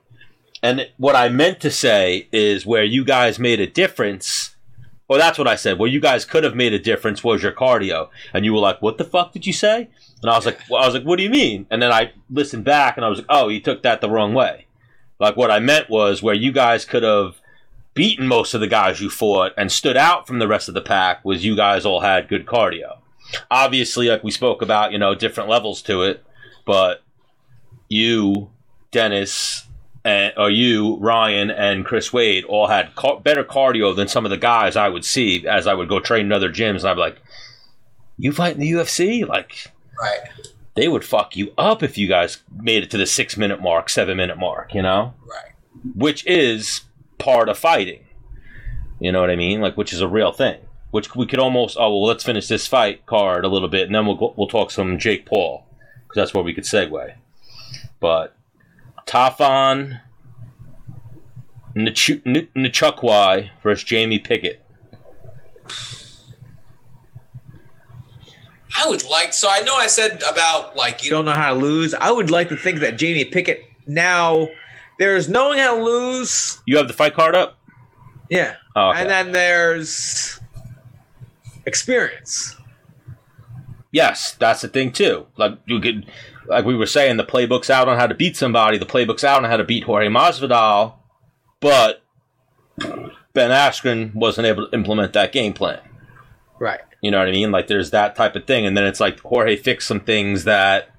And 0.63 0.89
what 0.97 1.15
I 1.15 1.29
meant 1.29 1.61
to 1.61 1.71
say 1.71 2.29
is 2.33 2.67
where 2.67 2.83
you 2.85 3.05
guys 3.05 3.39
made 3.39 3.61
a 3.61 3.67
difference. 3.67 4.56
Well, 5.09 5.19
that's 5.19 5.39
what 5.39 5.47
I 5.47 5.55
said. 5.55 5.79
Well, 5.79 5.91
you 5.91 6.01
guys 6.01 6.25
could 6.25 6.43
have 6.43 6.57
made 6.57 6.73
a 6.73 6.79
difference 6.79 7.23
was 7.23 7.43
your 7.43 7.53
cardio, 7.53 8.09
and 8.35 8.45
you 8.45 8.53
were 8.53 8.61
like, 8.61 8.83
"What 8.83 8.99
the 8.99 9.05
fuck 9.05 9.33
did 9.33 9.47
you 9.47 9.53
say?" 9.53 9.89
And 10.23 10.31
I 10.31 10.37
was 10.37 10.47
like, 10.47 10.59
well, 10.69 10.83
"I 10.83 10.87
was 10.87 10.95
like, 10.95 11.05
what 11.05 11.17
do 11.17 11.23
you 11.23 11.31
mean?" 11.31 11.67
And 11.71 11.81
then 11.81 11.93
I 11.93 12.13
listened 12.29 12.65
back, 12.65 12.97
and 12.97 13.05
I 13.05 13.09
was 13.09 13.19
like, 13.19 13.27
"Oh, 13.29 13.49
he 13.49 13.61
took 13.61 13.83
that 13.83 14.01
the 14.01 14.11
wrong 14.11 14.35
way." 14.35 14.67
Like 15.19 15.37
what 15.37 15.51
I 15.51 15.61
meant 15.61 15.89
was 15.89 16.23
where 16.23 16.35
you 16.35 16.53
guys 16.53 16.85
could 16.85 17.03
have 17.03 17.41
beaten 17.95 18.27
most 18.27 18.53
of 18.53 18.61
the 18.61 18.67
guys 18.67 19.01
you 19.01 19.09
fought 19.09 19.53
and 19.57 19.73
stood 19.73 19.97
out 19.97 20.27
from 20.27 20.39
the 20.39 20.49
rest 20.49 20.69
of 20.69 20.75
the 20.75 20.83
pack 20.83 21.25
was 21.25 21.45
you 21.45 21.57
guys 21.57 21.87
all 21.87 22.01
had 22.01 22.29
good 22.29 22.45
cardio. 22.45 22.99
Obviously, 23.51 24.09
like 24.09 24.23
we 24.23 24.31
spoke 24.31 24.61
about, 24.61 24.93
you 24.93 24.99
know, 24.99 25.15
different 25.15 25.49
levels 25.49 25.81
to 25.83 26.03
it, 26.03 26.23
but 26.67 27.03
you, 27.89 28.51
Dennis, 28.91 29.66
and, 30.07 30.33
or 30.37 30.49
you, 30.51 30.97
Ryan, 30.99 31.51
and 31.51 31.85
Chris 31.85 32.13
Wade 32.13 32.45
all 32.45 32.69
had 32.69 32.95
car- 32.95 33.21
better 33.21 33.43
cardio 33.45 33.95
than 33.95 34.09
some 34.09 34.25
of 34.25 34.31
the 34.31 34.37
guys 34.37 34.77
I 34.77 34.89
would 34.89 35.05
see 35.05 35.47
as 35.47 35.67
I 35.67 35.75
would 35.75 35.89
go 35.89 36.01
train 36.01 36.27
in 36.27 36.33
other 36.33 36.51
gyms, 36.51 36.81
and 36.81 36.87
I'd 36.87 36.95
be 36.95 37.01
like, 37.01 37.21
"You 38.17 38.33
fight 38.33 38.55
in 38.55 38.61
the 38.61 38.71
UFC? 38.71 39.25
Like, 39.27 39.71
Right. 40.01 40.21
they 40.75 40.89
would 40.89 41.05
fuck 41.05 41.37
you 41.37 41.53
up 41.59 41.83
if 41.83 41.99
you 41.99 42.07
guys 42.07 42.39
made 42.55 42.83
it 42.85 42.91
to 42.93 42.99
the 42.99 43.07
six 43.07 43.37
minute 43.37 43.61
mark, 43.61 43.89
seven 43.89 44.17
minute 44.17 44.39
mark, 44.39 44.75
you 44.75 44.83
know? 44.83 45.15
Right. 45.27 45.53
Which 45.95 46.25
is 46.27 46.83
part 47.19 47.49
of 47.49 47.59
fighting. 47.59 48.05
You 49.01 49.11
know 49.13 49.21
what 49.21 49.31
I 49.31 49.37
mean? 49.37 49.61
Like, 49.61 49.77
which 49.77 49.93
is 49.93 50.01
a 50.01 50.09
real 50.09 50.33
thing. 50.33 50.59
Which 50.91 51.15
we 51.17 51.27
could 51.27 51.39
almost, 51.41 51.77
oh, 51.81 51.91
well, 51.91 52.05
let's 52.07 52.25
finish 52.25 52.47
this 52.47 52.67
fight 52.67 53.05
card 53.07 53.45
a 53.45 53.49
little 53.49 53.69
bit, 53.69 53.87
and 53.87 53.95
then 53.95 54.07
we'll, 54.07 54.17
go, 54.17 54.35
we'll 54.37 54.49
talk 54.49 54.71
some 54.71 54.99
Jake 54.99 55.27
Paul, 55.27 55.67
because 56.05 56.15
that's 56.17 56.35
where 56.35 56.45
we 56.45 56.55
could 56.55 56.65
segue. 56.65 57.15
But 58.01 58.36
Tafon 59.07 60.01
Nchu- 61.75 62.23
N- 62.27 62.49
Nchukwi 62.57 63.51
versus 63.63 63.85
Jamie 63.85 64.19
Pickett. 64.19 64.63
I 68.79 68.89
would 68.89 69.05
like 69.09 69.33
so 69.33 69.49
I 69.51 69.61
know 69.61 69.75
I 69.77 69.87
said 69.87 70.23
about 70.31 70.77
like 70.77 71.03
you 71.05 71.11
don't 71.11 71.25
know 71.25 71.33
how 71.33 71.55
to 71.55 71.59
lose. 71.59 71.95
I 71.95 72.11
would 72.11 72.31
like 72.31 72.49
to 72.51 72.57
think 72.57 72.81
that 72.81 72.99
Jamie 72.99 73.25
Pickett 73.25 73.65
now 73.87 74.49
there's 74.99 75.29
knowing 75.29 75.59
how 75.59 75.77
to 75.77 75.83
lose. 75.83 76.61
You 76.67 76.77
have 76.77 76.89
the 76.89 76.95
fight 76.95 77.15
card 77.15 77.35
up? 77.35 77.59
Yeah. 78.31 78.57
Oh, 78.75 78.91
okay. 78.91 79.01
And 79.01 79.11
then 79.11 79.33
there's 79.33 80.41
experience. 81.65 82.57
Yes, 83.93 84.33
that's 84.33 84.63
the 84.63 84.69
thing 84.69 84.93
too. 84.93 85.27
Like 85.37 85.59
you 85.67 85.81
could, 85.81 86.11
like 86.49 86.65
we 86.65 86.75
were 86.77 86.87
saying, 86.87 87.17
the 87.17 87.25
playbook's 87.25 87.71
out 87.71 87.89
on 87.89 87.99
how 87.99 88.07
to 88.07 88.15
beat 88.15 88.37
somebody. 88.37 88.79
The 88.79 88.87
playbook's 88.87 89.25
out 89.25 89.43
on 89.45 89.51
how 89.51 89.57
to 89.57 89.65
beat 89.65 89.85
Jorge 89.85 90.09
Masvidal, 90.09 90.95
but 91.61 92.03
Ben 92.79 93.51
Askren 93.51 94.15
wasn't 94.15 94.47
able 94.47 94.67
to 94.67 94.75
implement 94.75 95.13
that 95.13 95.33
game 95.33 95.53
plan. 95.53 95.81
Right. 96.59 96.81
You 97.03 97.11
know 97.11 97.19
what 97.19 97.29
I 97.29 97.33
mean? 97.33 97.51
Like 97.51 97.67
there's 97.67 97.91
that 97.91 98.17
type 98.17 98.37
of 98.37 98.47
thing, 98.47 98.67
and 98.67 98.77
then 98.77 98.85
it's 98.85 99.01
like 99.01 99.21
Jorge 99.21 99.57
fixed 99.57 99.87
some 99.89 100.01
things 100.01 100.45
that 100.45 100.91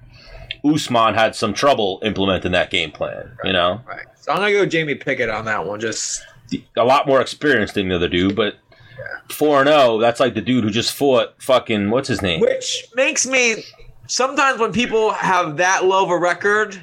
Usman 0.64 1.14
had 1.14 1.34
some 1.34 1.54
trouble 1.54 2.00
implementing 2.02 2.52
that 2.52 2.70
game 2.70 2.90
plan. 2.90 3.32
You 3.44 3.52
know, 3.52 3.80
Right. 3.86 4.06
So 4.20 4.32
I'm 4.32 4.38
gonna 4.38 4.52
go 4.52 4.66
Jamie 4.66 4.94
Pickett 4.94 5.30
on 5.30 5.44
that 5.46 5.66
one. 5.66 5.80
Just 5.80 6.22
a 6.76 6.84
lot 6.84 7.06
more 7.06 7.20
experienced 7.20 7.74
than 7.74 7.88
the 7.88 7.96
other 7.96 8.08
dude, 8.08 8.36
but 8.36 8.56
four 9.30 9.60
and 9.60 9.68
zero. 9.68 9.98
That's 9.98 10.20
like 10.20 10.34
the 10.34 10.40
dude 10.40 10.64
who 10.64 10.70
just 10.70 10.92
fought 10.94 11.34
fucking 11.42 11.90
what's 11.90 12.08
his 12.08 12.22
name? 12.22 12.40
which 12.40 12.86
makes 12.94 13.26
me 13.26 13.64
sometimes 14.08 14.58
when 14.58 14.72
people 14.72 15.12
have 15.12 15.58
that 15.58 15.84
low 15.84 16.04
of 16.04 16.10
a 16.10 16.18
record 16.18 16.80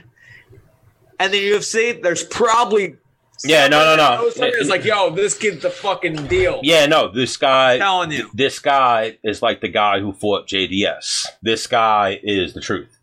and 1.19 1.33
the 1.33 1.37
UFC, 1.51 2.01
there's 2.01 2.23
probably 2.23 2.95
Yeah, 3.43 3.67
no, 3.67 3.83
no, 3.83 3.95
no. 3.97 4.31
It's 4.35 4.69
like, 4.69 4.85
yo, 4.85 5.09
this 5.13 5.37
kid's 5.37 5.61
the 5.61 5.69
fucking 5.69 6.27
deal. 6.27 6.59
Yeah, 6.63 6.85
no, 6.85 7.11
this 7.11 7.35
guy. 7.35 7.77
telling 7.77 8.11
you. 8.11 8.29
This 8.33 8.59
guy 8.59 9.17
is 9.23 9.41
like 9.41 9.59
the 9.61 9.67
guy 9.67 9.99
who 9.99 10.13
fought 10.13 10.47
JDS. 10.47 11.25
This 11.41 11.67
guy 11.67 12.19
is 12.23 12.53
the 12.53 12.61
truth. 12.61 12.97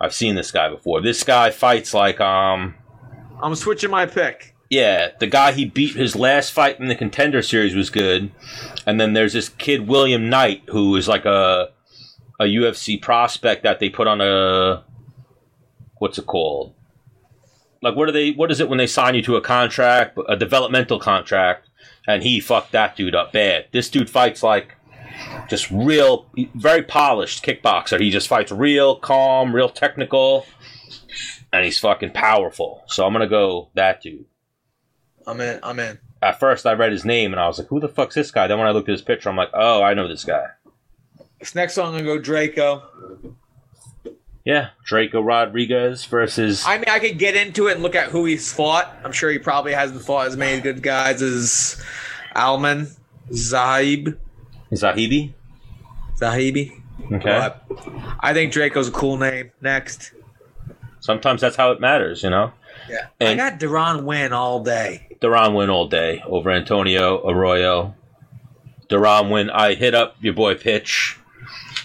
I've 0.00 0.14
seen 0.14 0.34
this 0.34 0.50
guy 0.50 0.68
before. 0.68 1.00
This 1.00 1.22
guy 1.24 1.50
fights 1.50 1.92
like 1.94 2.20
um 2.20 2.74
I'm 3.42 3.54
switching 3.54 3.90
my 3.90 4.06
pick. 4.06 4.54
yeah, 4.70 5.08
the 5.18 5.26
guy 5.26 5.52
he 5.52 5.64
beat 5.64 5.94
his 5.96 6.14
last 6.16 6.52
fight 6.52 6.78
in 6.78 6.88
the 6.88 6.94
contender 6.94 7.42
series 7.42 7.74
was 7.74 7.90
good. 7.90 8.30
And 8.86 8.98
then 9.00 9.12
there's 9.12 9.32
this 9.34 9.48
kid 9.50 9.88
William 9.88 10.28
Knight 10.30 10.62
who 10.68 10.94
is 10.96 11.08
like 11.08 11.24
a 11.26 11.70
a 12.40 12.44
UFC 12.44 13.00
prospect 13.00 13.62
that 13.62 13.78
they 13.78 13.90
put 13.90 14.08
on 14.08 14.20
a 14.20 14.82
what's 15.98 16.18
it 16.18 16.26
called? 16.26 16.74
Like 17.82 17.94
what 17.94 18.08
are 18.08 18.12
they 18.12 18.32
what 18.32 18.50
is 18.50 18.60
it 18.60 18.68
when 18.68 18.78
they 18.78 18.86
sign 18.86 19.14
you 19.14 19.22
to 19.22 19.36
a 19.36 19.40
contract, 19.40 20.18
a 20.28 20.36
developmental 20.36 20.98
contract, 20.98 21.68
and 22.08 22.22
he 22.22 22.40
fucked 22.40 22.72
that 22.72 22.96
dude 22.96 23.14
up 23.14 23.32
bad. 23.32 23.66
This 23.72 23.90
dude 23.90 24.10
fights 24.10 24.42
like 24.42 24.74
just 25.48 25.70
real 25.70 26.26
very 26.54 26.82
polished 26.82 27.44
kickboxer. 27.44 28.00
He 28.00 28.10
just 28.10 28.26
fights 28.26 28.50
real 28.50 28.96
calm, 28.96 29.54
real 29.54 29.68
technical, 29.68 30.46
and 31.52 31.64
he's 31.64 31.78
fucking 31.78 32.12
powerful. 32.12 32.84
So 32.86 33.06
I'm 33.06 33.12
gonna 33.12 33.28
go 33.28 33.68
that 33.74 34.02
dude 34.02 34.24
I'm 35.26 35.40
in. 35.40 35.60
I'm 35.62 35.78
in. 35.78 35.98
at 36.22 36.40
first 36.40 36.66
I 36.66 36.72
read 36.72 36.92
his 36.92 37.04
name 37.04 37.32
and 37.32 37.40
I 37.40 37.46
was 37.46 37.58
like, 37.58 37.68
who 37.68 37.80
the 37.80 37.88
fuck's 37.88 38.14
this 38.14 38.30
guy? 38.30 38.46
Then 38.46 38.58
when 38.58 38.66
I 38.66 38.70
looked 38.70 38.88
at 38.88 38.92
his 38.92 39.02
picture, 39.02 39.28
I'm 39.28 39.36
like, 39.36 39.50
oh, 39.54 39.82
I 39.82 39.94
know 39.94 40.08
this 40.08 40.24
guy. 40.24 40.46
This 41.40 41.54
next 41.54 41.74
song, 41.74 41.94
I'm 41.94 42.04
gonna 42.04 42.20
go 42.20 42.22
Drako. 42.22 42.82
Yeah, 44.44 44.70
Drako 44.88 45.24
Rodriguez 45.26 46.04
versus. 46.04 46.64
I 46.66 46.76
mean, 46.76 46.84
I 46.88 46.98
could 46.98 47.18
get 47.18 47.34
into 47.34 47.68
it 47.68 47.74
and 47.74 47.82
look 47.82 47.94
at 47.94 48.10
who 48.10 48.24
he's 48.26 48.52
fought. 48.52 48.94
I'm 49.04 49.12
sure 49.12 49.30
he 49.30 49.38
probably 49.38 49.72
hasn't 49.72 50.02
fought 50.02 50.26
as 50.26 50.36
many 50.36 50.60
good 50.60 50.82
guys 50.82 51.20
as 51.22 51.82
Alman, 52.36 52.88
Zahib, 53.32 54.18
Zahabi. 54.72 55.32
Zahabi. 56.18 56.72
Okay. 57.12 57.20
But 57.24 57.66
I 58.20 58.32
think 58.34 58.52
Drako's 58.52 58.88
a 58.88 58.92
cool 58.92 59.16
name. 59.16 59.50
Next. 59.60 60.12
Sometimes 61.00 61.40
that's 61.40 61.56
how 61.56 61.72
it 61.72 61.80
matters, 61.80 62.22
you 62.22 62.30
know? 62.30 62.52
Yeah. 62.88 63.06
And- 63.18 63.40
I 63.40 63.50
got 63.50 63.58
Duran 63.58 64.04
win 64.04 64.32
all 64.32 64.62
day. 64.62 65.06
Duran 65.20 65.54
win 65.54 65.70
all 65.70 65.86
day 65.88 66.22
over 66.26 66.50
Antonio 66.50 67.26
Arroyo. 67.26 67.94
Duran 68.88 69.30
win. 69.30 69.48
I 69.50 69.74
hit 69.74 69.94
up 69.94 70.16
your 70.20 70.34
boy 70.34 70.54
Pitch, 70.54 71.18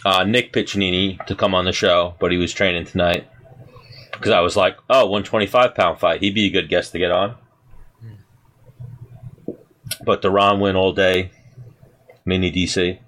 uh, 0.06 0.24
Nick 0.24 0.54
Piccininni, 0.54 1.26
to 1.26 1.36
come 1.36 1.56
on 1.56 1.66
the 1.66 1.74
show, 1.74 2.16
but 2.20 2.32
he 2.32 2.38
was 2.38 2.54
training 2.54 2.86
tonight. 2.86 3.28
Because 4.12 4.32
I 4.32 4.40
was 4.40 4.56
like, 4.56 4.78
oh, 4.90 5.06
125 5.06 5.76
pound 5.76 6.00
fight. 6.00 6.22
He'd 6.22 6.36
be 6.36 6.46
a 6.46 6.52
good 6.52 6.70
guest 6.70 6.92
to 6.94 7.00
get 7.00 7.12
on. 7.12 7.36
But 10.06 10.22
Duran 10.22 10.60
win 10.60 10.76
all 10.76 10.94
day. 10.94 11.32
Mini 12.24 12.52
DC. 12.52 13.00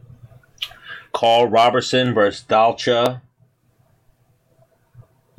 Karl 1.13 1.47
Roberson 1.47 2.13
versus 2.13 2.45
Dalcha 2.45 3.21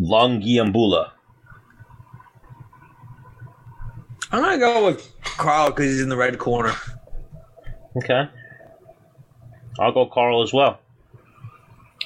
Lungiambula. 0.00 1.10
I'm 4.30 4.42
gonna 4.42 4.58
go 4.58 4.86
with 4.86 5.12
Karl 5.22 5.70
because 5.70 5.86
he's 5.86 6.00
in 6.00 6.08
the 6.08 6.16
red 6.16 6.38
corner. 6.38 6.74
Okay. 7.96 8.28
I'll 9.78 9.92
go 9.92 10.06
Karl 10.06 10.42
as 10.42 10.52
well. 10.52 10.80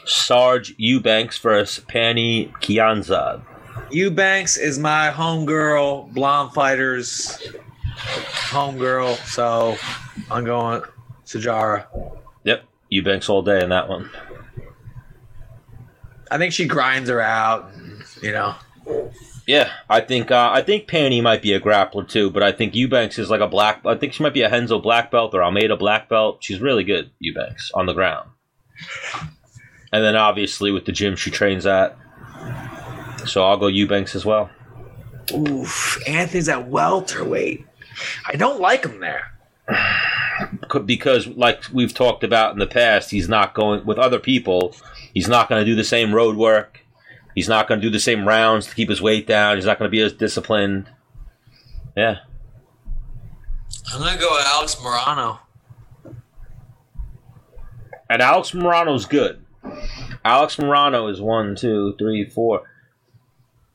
Sarge 0.04 0.74
Eubanks 0.78 1.38
versus 1.38 1.84
Pannie 1.84 2.52
Kianzad. 2.60 3.42
Eubanks 3.90 4.56
is 4.56 4.78
my 4.78 5.10
homegirl, 5.10 6.12
blonde 6.12 6.52
fighters 6.52 7.38
homegirl, 7.96 9.16
so 9.26 9.76
I'm 10.30 10.44
going 10.44 10.82
Sijara. 11.24 11.86
Yep, 12.44 12.64
Eubanks 12.90 13.28
all 13.28 13.42
day 13.42 13.62
in 13.62 13.70
that 13.70 13.88
one. 13.88 14.10
I 16.30 16.38
think 16.38 16.52
she 16.52 16.66
grinds 16.66 17.10
her 17.10 17.20
out, 17.20 17.70
you 18.22 18.32
know. 18.32 18.54
Yeah, 19.46 19.70
I 19.88 20.00
think 20.00 20.30
uh, 20.30 20.50
I 20.52 20.62
think 20.62 20.86
Panty 20.88 21.22
might 21.22 21.42
be 21.42 21.52
a 21.52 21.60
grappler 21.60 22.08
too, 22.08 22.30
but 22.30 22.42
I 22.42 22.52
think 22.52 22.74
Eubanks 22.74 23.18
is 23.18 23.28
like 23.28 23.40
a 23.40 23.48
black. 23.48 23.84
I 23.84 23.96
think 23.96 24.12
she 24.12 24.22
might 24.22 24.34
be 24.34 24.42
a 24.42 24.50
Renzo 24.50 24.78
black 24.80 25.10
belt 25.10 25.34
or 25.34 25.42
Almeida 25.42 25.76
black 25.76 26.08
belt. 26.08 26.38
She's 26.40 26.60
really 26.60 26.84
good, 26.84 27.10
Eubanks, 27.18 27.70
on 27.74 27.86
the 27.86 27.92
ground. 27.92 28.30
And 29.92 30.02
then 30.04 30.16
obviously 30.16 30.70
with 30.70 30.86
the 30.86 30.92
gym 30.92 31.16
she 31.16 31.30
trains 31.30 31.66
at, 31.66 31.96
so 33.26 33.44
I'll 33.44 33.56
go 33.56 33.66
Eubanks 33.66 34.14
as 34.14 34.24
well. 34.24 34.50
Oof, 35.32 35.98
Anthony's 36.06 36.48
at 36.48 36.68
welterweight. 36.68 37.66
I 38.26 38.36
don't 38.36 38.60
like 38.60 38.84
him 38.84 39.00
there. 39.00 39.32
Because, 40.86 41.26
like 41.26 41.62
we've 41.72 41.92
talked 41.92 42.24
about 42.24 42.54
in 42.54 42.58
the 42.58 42.66
past, 42.66 43.10
he's 43.10 43.28
not 43.28 43.54
going 43.54 43.84
with 43.84 43.98
other 43.98 44.18
people. 44.18 44.74
He's 45.12 45.28
not 45.28 45.48
going 45.48 45.60
to 45.60 45.64
do 45.70 45.76
the 45.76 45.84
same 45.84 46.14
road 46.14 46.36
work. 46.36 46.80
He's 47.34 47.48
not 47.48 47.68
going 47.68 47.80
to 47.80 47.86
do 47.86 47.90
the 47.90 48.00
same 48.00 48.26
rounds 48.26 48.66
to 48.66 48.74
keep 48.74 48.88
his 48.88 49.00
weight 49.00 49.26
down. 49.26 49.56
He's 49.56 49.66
not 49.66 49.78
going 49.78 49.88
to 49.88 49.92
be 49.92 50.00
as 50.00 50.14
disciplined. 50.14 50.88
Yeah. 51.96 52.16
I'm 53.92 54.00
gonna 54.00 54.18
go 54.18 54.30
with 54.32 54.46
Alex 54.46 54.74
Morono. 54.76 55.38
And 58.08 58.22
Alex 58.22 58.52
Morono's 58.52 59.06
good. 59.06 59.44
Alex 60.24 60.56
Morono 60.56 61.10
is 61.10 61.20
one, 61.20 61.56
two, 61.56 61.94
three, 61.98 62.24
four. 62.24 62.62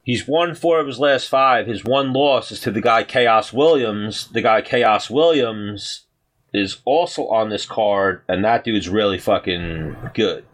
He's 0.03 0.27
won 0.27 0.55
four 0.55 0.79
of 0.79 0.87
his 0.87 0.99
last 0.99 1.27
five. 1.27 1.67
His 1.67 1.83
one 1.83 2.13
loss 2.13 2.51
is 2.51 2.61
to 2.61 2.71
the 2.71 2.79
guy 2.79 3.03
Khaos 3.03 3.51
Williams. 3.51 4.29
The 4.29 4.41
guy 4.41 4.61
Khaos 4.61 5.09
Williams 5.09 6.05
is 6.53 6.77
also 6.85 7.27
on 7.27 7.49
this 7.49 7.65
card, 7.65 8.21
and 8.27 8.43
that 8.45 8.63
dude's 8.63 8.87
really 8.87 9.17
fucking 9.17 9.97
good. 10.13 10.45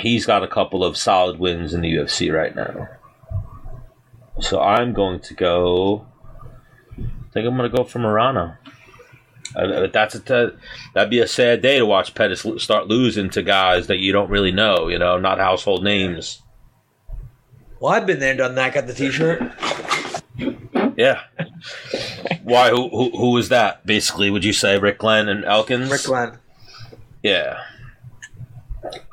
He's 0.00 0.26
got 0.26 0.42
a 0.42 0.48
couple 0.48 0.84
of 0.84 0.96
solid 0.96 1.38
wins 1.38 1.72
in 1.72 1.80
the 1.80 1.94
UFC 1.94 2.32
right 2.32 2.54
now. 2.54 2.88
So 4.40 4.60
I'm 4.60 4.92
going 4.92 5.20
to 5.20 5.34
go. 5.34 6.06
I 6.98 7.30
think 7.32 7.46
I'm 7.46 7.56
going 7.56 7.70
to 7.70 7.76
go 7.76 7.84
for 7.84 7.98
Morono. 7.98 8.56
Uh, 9.56 9.86
that's 9.86 10.14
a 10.14 10.20
t- 10.20 10.56
that'd 10.94 11.10
be 11.10 11.20
a 11.20 11.26
sad 11.26 11.62
day 11.62 11.78
to 11.78 11.86
watch 11.86 12.14
Pettis 12.14 12.44
start 12.58 12.86
losing 12.86 13.30
to 13.30 13.42
guys 13.42 13.86
that 13.86 13.98
you 13.98 14.12
don't 14.12 14.30
really 14.30 14.52
know, 14.52 14.88
you 14.88 14.98
know, 14.98 15.18
not 15.18 15.38
household 15.38 15.82
names. 15.82 16.42
Well, 17.80 17.92
I've 17.92 18.06
been 18.06 18.18
there, 18.18 18.30
and 18.30 18.38
done 18.38 18.54
that. 18.56 18.74
Got 18.74 18.86
the 18.86 18.94
T-shirt. 18.94 19.40
Yeah. 20.96 21.22
Why? 22.42 22.70
Who, 22.70 22.88
who? 22.88 23.10
Who 23.16 23.30
was 23.30 23.48
that? 23.50 23.86
Basically, 23.86 24.30
would 24.30 24.44
you 24.44 24.52
say 24.52 24.78
Rick 24.78 24.98
Glenn 24.98 25.28
and 25.28 25.44
Elkins? 25.44 25.90
Rick 25.90 26.04
Glenn. 26.04 26.38
Yeah. 27.22 27.62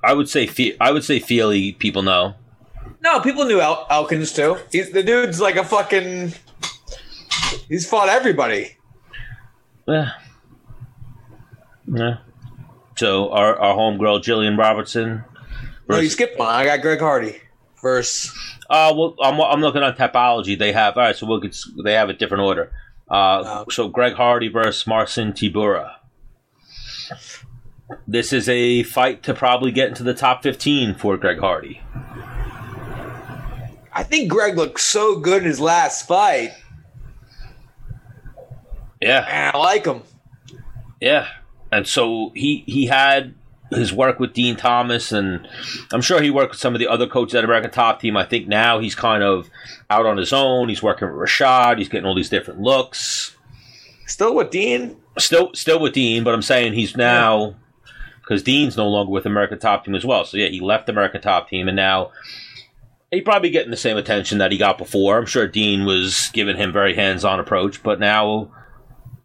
I 0.03 0.13
would 0.13 0.29
say 0.29 0.47
Fe- 0.47 0.77
I 0.81 0.91
would 0.91 1.03
say 1.03 1.19
Feely. 1.19 1.73
People 1.73 2.01
know. 2.01 2.33
No, 3.01 3.19
people 3.19 3.45
knew 3.45 3.61
El- 3.61 3.86
Elkins 3.89 4.31
too. 4.33 4.57
He's 4.71 4.91
the 4.91 5.03
dude's 5.03 5.39
like 5.39 5.55
a 5.57 5.63
fucking. 5.63 6.33
He's 7.69 7.88
fought 7.88 8.09
everybody. 8.09 8.77
Yeah. 9.88 10.11
Yeah. 11.88 12.17
So 12.97 13.31
our 13.31 13.57
our 13.59 13.75
homegirl 13.75 14.21
Jillian 14.23 14.57
Robertson. 14.57 15.23
No, 15.88 15.99
you 15.99 16.09
skipped 16.09 16.39
one. 16.39 16.47
I 16.47 16.65
got 16.65 16.81
Greg 16.81 16.99
Hardy 16.99 17.39
versus. 17.81 18.31
Uh, 18.69 18.91
well, 18.95 19.15
I'm, 19.21 19.39
I'm 19.39 19.61
looking 19.61 19.83
on 19.83 19.93
Tapology. 19.95 20.57
They 20.57 20.71
have 20.71 20.97
all 20.97 21.03
right, 21.03 21.15
so 21.15 21.27
we'll 21.27 21.39
get, 21.39 21.55
they 21.83 21.93
have 21.93 22.09
a 22.09 22.13
different 22.13 22.41
order. 22.43 22.71
Uh, 23.09 23.43
Oh. 23.45 23.65
so 23.69 23.88
Greg 23.89 24.13
Hardy 24.13 24.47
versus 24.47 24.88
Marcin 24.88 25.31
Tybura. 25.33 25.91
This 28.07 28.33
is 28.33 28.49
a 28.49 28.81
fight 28.81 29.21
to 29.23 29.36
probably 29.36 29.71
get 29.71 29.89
into 29.89 30.01
the 30.01 30.15
top 30.15 30.41
15 30.41 30.95
for 30.95 31.15
Greg 31.17 31.38
Hardy. 31.39 31.81
I 33.93 34.01
think 34.01 34.31
Greg 34.31 34.57
looked 34.57 34.79
so 34.79 35.19
good 35.19 35.43
in 35.43 35.47
his 35.47 35.59
last 35.59 36.07
fight, 36.07 36.51
Yeah, 39.01 39.25
and 39.29 39.55
I 39.55 39.59
like 39.59 39.86
him. 39.86 40.01
yeah. 40.99 41.27
And 41.76 41.86
so 41.86 42.32
he 42.36 42.63
he 42.67 42.86
had 42.86 43.34
his 43.69 43.91
work 43.91 44.17
with 44.17 44.32
Dean 44.32 44.55
Thomas, 44.55 45.11
and 45.11 45.45
I'm 45.91 46.01
sure 46.01 46.21
he 46.21 46.30
worked 46.30 46.51
with 46.51 46.59
some 46.59 46.73
of 46.73 46.80
the 46.80 46.88
other 46.88 47.05
coaches 47.05 47.36
at 47.36 47.43
American 47.43 47.71
Top 47.71 47.99
Team. 47.99 48.15
I 48.15 48.23
think 48.23 48.47
now 48.47 48.80
he's 48.80 48.95
kind 48.95 49.23
of 49.23 49.49
out 49.89 50.05
on 50.05 50.15
his 50.15 50.32
own. 50.32 50.69
He's 50.69 50.82
working 50.82 51.09
with 51.09 51.17
Rashad. 51.17 51.78
He's 51.78 51.89
getting 51.89 52.05
all 52.05 52.15
these 52.15 52.30
different 52.30 52.61
looks. 52.61 53.36
Still 54.05 54.36
with 54.36 54.51
Dean. 54.51 54.95
still 55.17 55.53
still 55.53 55.82
with 55.82 55.93
Dean, 55.93 56.23
but 56.23 56.34
I'm 56.34 56.41
saying 56.41 56.73
he's 56.73 56.95
now 56.95 57.55
because 58.21 58.41
Dean's 58.41 58.78
no 58.78 58.88
longer 58.88 59.11
with 59.11 59.26
American 59.26 59.59
Top 59.59 59.84
Team 59.84 59.95
as 59.95 60.05
well. 60.05 60.23
So 60.23 60.38
yeah, 60.38 60.47
he 60.47 60.61
left 60.61 60.88
American 60.88 61.21
Top 61.21 61.49
Team, 61.49 61.67
and 61.67 61.76
now 61.76 62.11
he 63.11 63.19
probably 63.19 63.49
getting 63.49 63.71
the 63.71 63.78
same 63.78 63.97
attention 63.97 64.38
that 64.38 64.53
he 64.53 64.57
got 64.57 64.78
before. 64.78 65.17
I'm 65.17 65.26
sure 65.26 65.45
Dean 65.45 65.86
was 65.86 66.30
giving 66.32 66.55
him 66.55 66.71
very 66.71 66.95
hands-on 66.95 67.39
approach, 67.39 67.84
but 67.84 67.99
now 67.99 68.51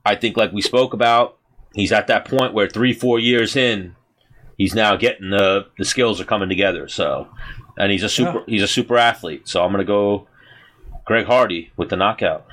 I 0.05 0.17
think, 0.17 0.37
like 0.37 0.53
we 0.53 0.63
spoke 0.63 0.93
about, 0.95 1.37
he's 1.75 1.93
at 1.93 2.07
that 2.09 2.25
point 2.25 2.53
where 2.55 2.69
three, 2.69 2.93
four 2.93 3.19
years 3.19 3.57
in, 3.57 3.95
he's 4.59 4.75
now 4.75 4.97
getting 4.97 5.31
the 5.31 5.67
the 5.79 5.85
skills 5.85 6.21
are 6.21 6.25
coming 6.25 6.49
together. 6.49 6.89
So, 6.89 7.29
and 7.79 7.91
he's 7.93 8.03
a 8.03 8.09
super 8.09 8.39
Yeah. 8.39 8.45
he's 8.47 8.63
a 8.63 8.69
super 8.69 8.97
athlete. 8.99 9.49
So 9.49 9.63
I'm 9.65 9.71
gonna 9.71 9.85
go 9.85 10.27
Greg 11.05 11.27
Hardy 11.27 11.71
with 11.77 11.89
the 11.91 11.97
knockout. 11.97 12.47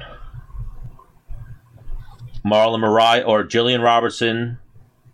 Marlon 2.46 2.80
Mariah 2.80 3.24
or 3.24 3.44
Jillian 3.44 3.84
Robertson, 3.84 4.58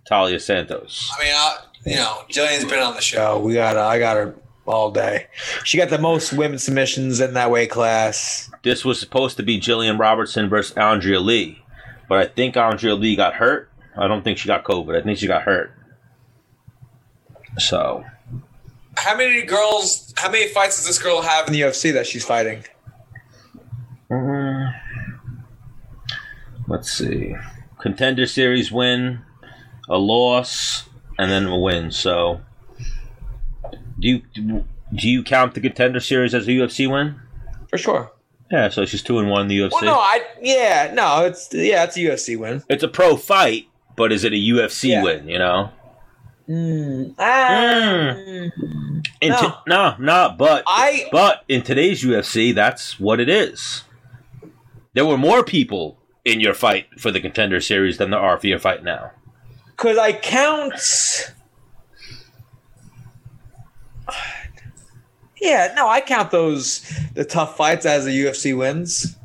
Taila 0.09 0.39
Santos. 0.39 1.09
I 1.17 1.23
mean, 1.23 1.33
I, 1.35 1.57
you 1.85 1.95
know, 1.95 2.21
Jillian's 2.29 2.65
been 2.65 2.79
on 2.79 2.93
the 2.93 3.01
show. 3.01 3.33
Oh, 3.35 3.39
we 3.39 3.53
got, 3.55 3.75
I 3.75 3.97
got 3.97 4.17
her 4.17 4.35
all 4.65 4.91
day. 4.91 5.27
She 5.63 5.77
got 5.77 5.89
the 5.89 5.97
most 5.97 6.33
women 6.33 6.59
submissions 6.59 7.19
in 7.19 7.33
that 7.33 7.49
weight 7.49 7.71
class. 7.71 8.51
This 8.63 8.85
was 8.85 8.99
supposed 8.99 9.37
to 9.37 9.43
be 9.43 9.59
Jillian 9.59 9.97
Robertson 9.99 10.47
versus 10.47 10.77
Andrea 10.77 11.19
Lee, 11.19 11.63
but 12.07 12.19
I 12.19 12.25
think 12.27 12.55
Andrea 12.55 12.93
Lee 12.95 13.15
got 13.15 13.33
hurt. 13.35 13.69
I 13.97 14.07
don't 14.07 14.23
think 14.23 14.37
she 14.37 14.47
got 14.47 14.63
COVID. 14.63 14.99
I 14.99 15.03
think 15.03 15.17
she 15.19 15.27
got 15.27 15.43
hurt. 15.43 15.71
So 17.59 18.03
How 18.97 19.15
many 19.15 19.43
girls? 19.43 20.13
How 20.17 20.29
many 20.31 20.47
fights 20.47 20.77
does 20.77 20.87
this 20.87 21.01
girl 21.01 21.21
have 21.21 21.47
in 21.47 21.53
the 21.53 21.61
UFC 21.61 21.93
that 21.93 22.07
she's 22.07 22.25
fighting? 22.25 22.63
mm, 24.09 24.73
let's 26.67 26.91
see, 26.91 27.35
contender 27.79 28.25
series 28.25 28.71
win, 28.71 29.19
a 29.89 29.97
loss, 29.97 30.87
and 31.17 31.31
then 31.31 31.45
a 31.45 31.57
win. 31.57 31.91
So 31.91 32.41
do 33.99 34.07
you 34.07 34.21
do 34.95 35.09
you 35.09 35.23
count 35.23 35.53
the 35.53 35.61
contender 35.61 35.99
series 35.99 36.33
as 36.33 36.47
a 36.47 36.51
UFC 36.51 36.89
win? 36.91 37.19
For 37.69 37.77
sure. 37.77 38.11
Yeah, 38.51 38.69
so 38.69 38.85
she's 38.85 39.01
two 39.01 39.17
and 39.19 39.29
one 39.29 39.43
in 39.43 39.47
the 39.47 39.59
UFC. 39.59 39.71
Well, 39.73 39.85
no, 39.85 39.95
I 39.95 40.21
yeah, 40.41 40.91
no, 40.93 41.25
it's 41.25 41.49
yeah, 41.53 41.83
it's 41.83 41.97
a 41.97 41.99
UFC 42.01 42.37
win. 42.37 42.63
it's 42.69 42.83
a 42.83 42.87
pro 42.87 43.15
fight, 43.15 43.67
but 43.95 44.11
is 44.11 44.23
it 44.23 44.33
a 44.33 44.37
UFC 44.37 44.89
Yeah. 44.89 45.03
win? 45.03 45.27
You 45.27 45.39
know, 45.39 45.69
Mm. 46.49 47.15
Ah. 47.17 48.15
In 49.21 49.29
No. 49.29 49.39
t- 49.39 49.53
no, 49.67 49.95
no, 49.97 50.35
but 50.37 50.63
I 50.67 51.07
but 51.11 51.43
in 51.47 51.61
today's 51.61 52.03
UFC, 52.03 52.51
that's 52.53 52.99
what 52.99 53.21
it 53.21 53.29
is. 53.29 53.83
There 54.93 55.05
were 55.05 55.17
more 55.17 55.43
people 55.43 55.97
in 56.25 56.41
your 56.41 56.53
fight 56.53 56.87
for 56.99 57.11
the 57.11 57.21
contender 57.21 57.61
series 57.61 57.97
than 57.97 58.09
there 58.11 58.19
are 58.19 58.37
for 58.37 58.47
your 58.47 58.59
fight 58.59 58.83
now. 58.83 59.11
because 59.67 59.97
I 59.97 60.11
count. 60.13 61.33
Yeah, 65.41 65.73
no, 65.75 65.87
I 65.89 65.99
count 65.99 66.31
those 66.31 66.81
the 67.15 67.25
tough 67.25 67.57
fights 67.57 67.85
as 67.85 68.05
the 68.05 68.11
UFC 68.25 68.55
wins. 68.57 69.17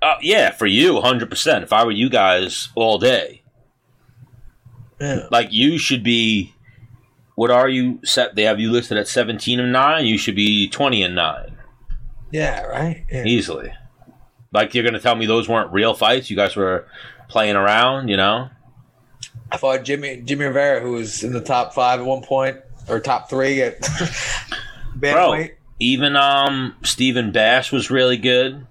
Uh, 0.00 0.14
yeah, 0.20 0.50
for 0.52 0.66
you, 0.66 1.00
hundred 1.00 1.28
percent. 1.28 1.64
If 1.64 1.72
I 1.72 1.84
were 1.84 1.90
you 1.90 2.08
guys 2.08 2.68
all 2.76 2.98
day, 2.98 3.37
Yeah. 5.00 5.26
like 5.30 5.52
you 5.52 5.78
should 5.78 6.02
be. 6.02 6.54
What 7.34 7.50
are 7.52 7.68
you 7.68 8.00
set? 8.04 8.34
They 8.34 8.42
have 8.42 8.58
you 8.58 8.72
listed 8.72 8.98
at 8.98 9.06
seventeen 9.06 9.60
and 9.60 9.70
nine. 9.72 10.06
You 10.06 10.18
should 10.18 10.34
be 10.34 10.68
twenty 10.68 11.02
and 11.04 11.14
nine 11.14 11.56
Yeah, 12.32 12.62
right. 12.62 13.04
Yeah. 13.10 13.24
easily. 13.24 13.72
Like 14.52 14.74
you're 14.74 14.82
gonna 14.84 14.98
tell 14.98 15.14
me 15.14 15.26
those 15.26 15.48
weren't 15.48 15.72
real 15.72 15.94
fights? 15.94 16.30
You 16.30 16.36
guys 16.36 16.56
were 16.56 16.88
playing 17.28 17.54
around, 17.54 18.08
you 18.08 18.16
know? 18.16 18.48
I 19.52 19.56
fought 19.56 19.84
Jimmy 19.84 20.20
Jimmy 20.22 20.46
Rivera, 20.46 20.80
who 20.80 20.92
was 20.92 21.22
in 21.22 21.32
the 21.32 21.40
top 21.40 21.74
five 21.74 22.00
at 22.00 22.06
one 22.06 22.22
point 22.22 22.56
or 22.88 22.98
top 22.98 23.30
three 23.30 23.62
at 23.62 23.80
bantamweight. 24.98 25.52
Even 25.78 26.16
um 26.16 26.74
Stephen 26.82 27.30
Bass 27.30 27.70
was 27.70 27.90
really 27.90 28.16
good. 28.16 28.66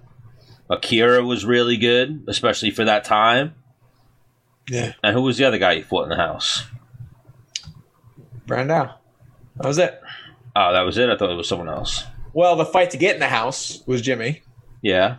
Akira 0.68 1.24
was 1.24 1.46
really 1.46 1.78
good, 1.78 2.24
especially 2.28 2.70
for 2.70 2.84
that 2.84 3.04
time. 3.04 3.54
Yeah, 4.70 4.92
And 5.02 5.14
who 5.14 5.22
was 5.22 5.38
the 5.38 5.44
other 5.44 5.58
guy 5.58 5.72
you 5.72 5.82
fought 5.84 6.04
in 6.04 6.08
the 6.10 6.16
house? 6.16 6.66
Brandao. 8.46 8.94
That 9.56 9.66
was 9.66 9.78
it. 9.78 10.00
Oh, 10.56 10.72
that 10.72 10.82
was 10.82 10.98
it. 10.98 11.08
I 11.08 11.16
thought 11.16 11.30
it 11.30 11.36
was 11.36 11.48
someone 11.48 11.68
else. 11.68 12.04
Well, 12.32 12.56
the 12.56 12.64
fight 12.64 12.90
to 12.90 12.96
get 12.96 13.14
in 13.14 13.20
the 13.20 13.28
house 13.28 13.82
was 13.86 14.02
Jimmy, 14.02 14.42
Yeah. 14.82 15.16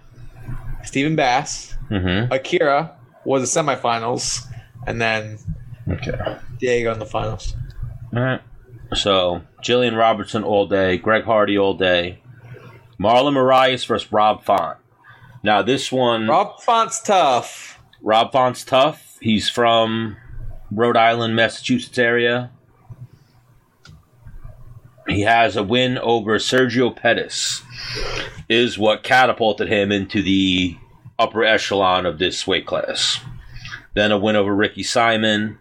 Stephen 0.83 1.15
Bass, 1.15 1.75
Mm-hmm. 1.89 2.31
Akira 2.31 2.95
was 3.25 3.51
the 3.53 3.59
semifinals, 3.61 4.45
and 4.87 5.01
then 5.01 5.39
Okay. 5.89 6.37
Diego 6.59 6.93
in 6.93 6.99
the 6.99 7.05
finals. 7.05 7.55
All 8.15 8.21
right. 8.21 8.41
So 8.93 9.41
Jillian 9.63 9.97
Robertson 9.97 10.43
all 10.43 10.67
day, 10.67 10.97
Greg 10.97 11.23
Hardy 11.23 11.57
all 11.57 11.73
day, 11.73 12.21
Marlon 12.99 13.33
Moraes 13.33 13.85
versus 13.87 14.11
Rob 14.11 14.43
Font. 14.43 14.77
Now 15.43 15.61
this 15.63 15.91
one, 15.91 16.27
Rob 16.27 16.61
Font's 16.61 17.01
tough. 17.01 17.79
Rob 18.01 18.31
Font's 18.31 18.63
tough. 18.63 19.08
He's 19.19 19.49
from 19.49 20.17
Rhode 20.71 20.97
Island, 20.97 21.35
Massachusetts 21.35 21.97
area. 21.97 22.51
He 25.07 25.21
has 25.21 25.55
a 25.57 25.63
win 25.63 25.97
over 25.97 26.37
Sergio 26.37 26.95
Pettis, 26.95 27.63
is 28.47 28.77
what 28.77 29.03
catapulted 29.03 29.67
him 29.67 29.91
into 29.91 30.21
the 30.21 30.77
upper 31.17 31.43
echelon 31.43 32.05
of 32.05 32.19
this 32.19 32.45
weight 32.45 32.65
class. 32.65 33.19
Then 33.95 34.11
a 34.11 34.19
win 34.19 34.35
over 34.35 34.55
Ricky 34.55 34.83
Simon. 34.83 35.57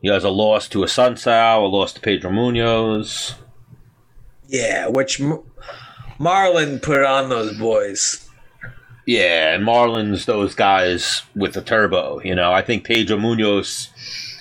He 0.00 0.08
has 0.08 0.24
a 0.24 0.30
loss 0.30 0.68
to 0.68 0.78
Assuncao, 0.80 1.64
a 1.64 1.66
loss 1.66 1.92
to 1.94 2.00
Pedro 2.00 2.30
Munhoz. 2.30 3.34
Yeah, 4.46 4.86
which 4.86 5.20
Marlon 6.18 6.80
put 6.80 7.02
on 7.04 7.28
those 7.28 7.58
boys. 7.58 8.25
Yeah, 9.06 9.54
and 9.54 9.64
Marlon's 9.64 10.26
those 10.26 10.54
guys 10.54 11.22
with 11.36 11.54
the 11.54 11.62
turbo. 11.62 12.20
You 12.22 12.34
know, 12.34 12.52
I 12.52 12.62
think 12.62 12.84
Pedro 12.84 13.16
Munhoz 13.16 13.88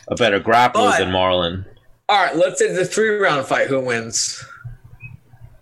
a 0.07 0.15
better 0.15 0.39
grappler 0.39 0.73
But- 0.73 0.97
than 0.99 1.09
Marlon. 1.11 1.65
All 2.09 2.23
right, 2.23 2.35
let's 2.35 2.59
say 2.59 2.71
the 2.71 2.85
three 2.85 3.09
round 3.17 3.47
fight. 3.47 3.67
Who 3.67 3.79
wins? 3.79 4.43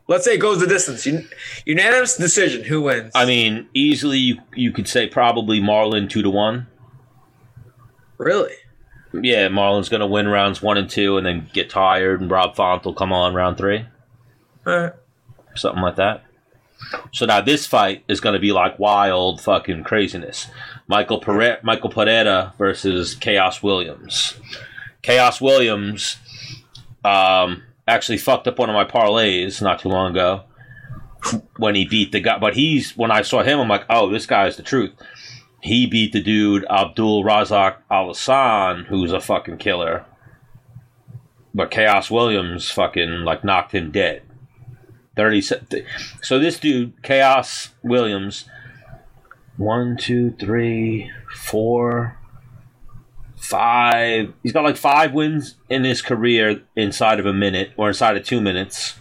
Let's 0.09 0.25
say 0.25 0.33
it 0.35 0.39
goes 0.39 0.59
the 0.59 0.67
distance. 0.67 1.07
Un- 1.07 1.27
unanimous 1.65 2.17
decision. 2.17 2.63
Who 2.65 2.81
wins? 2.81 3.11
I 3.15 3.25
mean, 3.25 3.67
easily 3.73 4.17
you 4.17 4.37
you 4.53 4.71
could 4.73 4.87
say 4.87 5.07
probably 5.07 5.61
Marlon 5.61 6.09
two 6.09 6.21
to 6.21 6.29
one. 6.29 6.67
really? 8.17 8.53
Yeah, 9.13 9.47
Marlon's 9.47 9.89
gonna 9.89 10.07
win 10.07 10.27
rounds 10.27 10.61
one 10.61 10.77
and 10.77 10.89
two, 10.89 11.17
and 11.17 11.25
then 11.25 11.47
get 11.53 11.69
tired, 11.69 12.19
and 12.19 12.31
Rob 12.31 12.55
Font 12.55 12.83
will 12.83 12.93
come 12.95 13.13
on 13.13 13.33
round 13.35 13.57
three, 13.57 13.85
All 14.65 14.77
right. 14.77 14.93
something 15.55 15.81
like 15.83 15.95
that. 15.97 16.23
So 17.11 17.25
now 17.25 17.41
this 17.41 17.65
fight 17.65 18.03
is 18.07 18.19
gonna 18.19 18.39
be 18.39 18.51
like 18.51 18.79
wild 18.79 19.41
fucking 19.41 19.83
craziness. 19.83 20.47
Michael 20.87 21.19
Pere- 21.19 21.59
Michael 21.63 21.89
Pereira 21.89 22.53
versus 22.57 23.15
Khaos 23.15 23.63
Williams. 23.63 24.35
Khaos 25.03 25.41
Williams 25.41 26.17
um, 27.03 27.63
actually 27.87 28.17
fucked 28.17 28.47
up 28.47 28.59
one 28.59 28.69
of 28.69 28.73
my 28.73 28.85
parlays 28.85 29.61
not 29.61 29.79
too 29.79 29.89
long 29.89 30.11
ago 30.11 30.43
when 31.57 31.75
he 31.75 31.85
beat 31.85 32.11
the 32.11 32.19
guy. 32.19 32.37
But 32.37 32.55
he's 32.55 32.95
when 32.97 33.11
I 33.11 33.21
saw 33.21 33.43
him, 33.43 33.59
I'm 33.59 33.67
like, 33.67 33.85
oh, 33.89 34.09
this 34.09 34.25
guy's 34.25 34.57
the 34.57 34.63
truth. 34.63 34.91
He 35.61 35.85
beat 35.85 36.11
the 36.11 36.21
dude 36.21 36.65
Abdul 36.69 37.23
Razak 37.23 37.77
Al 37.89 38.13
who's 38.85 39.13
a 39.13 39.21
fucking 39.21 39.57
killer. 39.57 40.05
But 41.53 41.71
Khaos 41.71 42.09
Williams 42.09 42.69
fucking 42.69 43.23
like 43.23 43.43
knocked 43.43 43.73
him 43.73 43.91
dead. 43.91 44.23
Thirty. 45.15 45.41
So 45.41 46.39
this 46.39 46.59
dude, 46.59 47.01
Khaos 47.03 47.69
Williams, 47.83 48.45
one, 49.57 49.95
two, 49.95 50.31
three, 50.31 51.11
four, 51.35 52.17
five. 53.35 54.33
He's 54.41 54.53
got 54.53 54.63
like 54.63 54.77
five 54.77 55.13
wins 55.13 55.55
in 55.69 55.83
his 55.83 56.01
career 56.01 56.61
inside 56.75 57.19
of 57.19 57.25
a 57.25 57.33
minute 57.33 57.71
or 57.77 57.89
inside 57.89 58.17
of 58.17 58.25
two 58.25 58.41
minutes, 58.41 58.95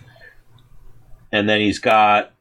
and 1.31 1.49
then 1.49 1.61
he's 1.61 1.79
got 1.79 2.33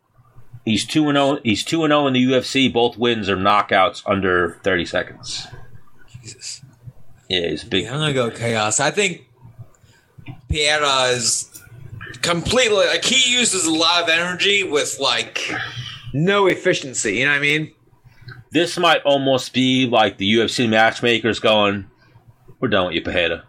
he's 0.65 0.85
two 0.85 1.07
and 1.07 1.15
zero. 1.15 1.39
He's 1.43 1.63
two 1.63 1.83
and 1.83 1.91
zero 1.91 2.07
in 2.07 2.13
the 2.13 2.25
UFC. 2.25 2.71
Both 2.71 2.97
wins 2.97 3.29
are 3.29 3.37
knockouts 3.37 4.03
under 4.05 4.59
thirty 4.63 4.85
seconds. 4.85 5.47
Jesus. 6.21 6.61
Yeah, 7.29 7.47
he's 7.47 7.63
a 7.63 7.67
big. 7.67 7.85
I'm 7.85 7.93
gonna 7.93 8.13
go 8.13 8.29
chaos. 8.29 8.79
I 8.79 8.91
think 8.91 9.27
Piera 10.49 11.13
is 11.13 11.50
completely 12.21 12.85
like 12.87 13.03
he 13.05 13.31
uses 13.31 13.65
a 13.65 13.73
lot 13.73 14.03
of 14.03 14.09
energy 14.09 14.63
with 14.63 14.99
like 14.99 15.51
no 16.13 16.47
efficiency. 16.47 17.17
You 17.17 17.25
know 17.25 17.31
what 17.31 17.37
I 17.37 17.41
mean? 17.41 17.73
This 18.51 18.77
might 18.77 19.01
almost 19.03 19.53
be 19.53 19.87
like 19.87 20.17
the 20.17 20.33
UFC 20.33 20.69
matchmakers 20.69 21.39
going, 21.39 21.89
"We're 22.59 22.67
done 22.67 22.87
with 22.87 22.95
you, 22.95 23.01
Pajeda. 23.01 23.43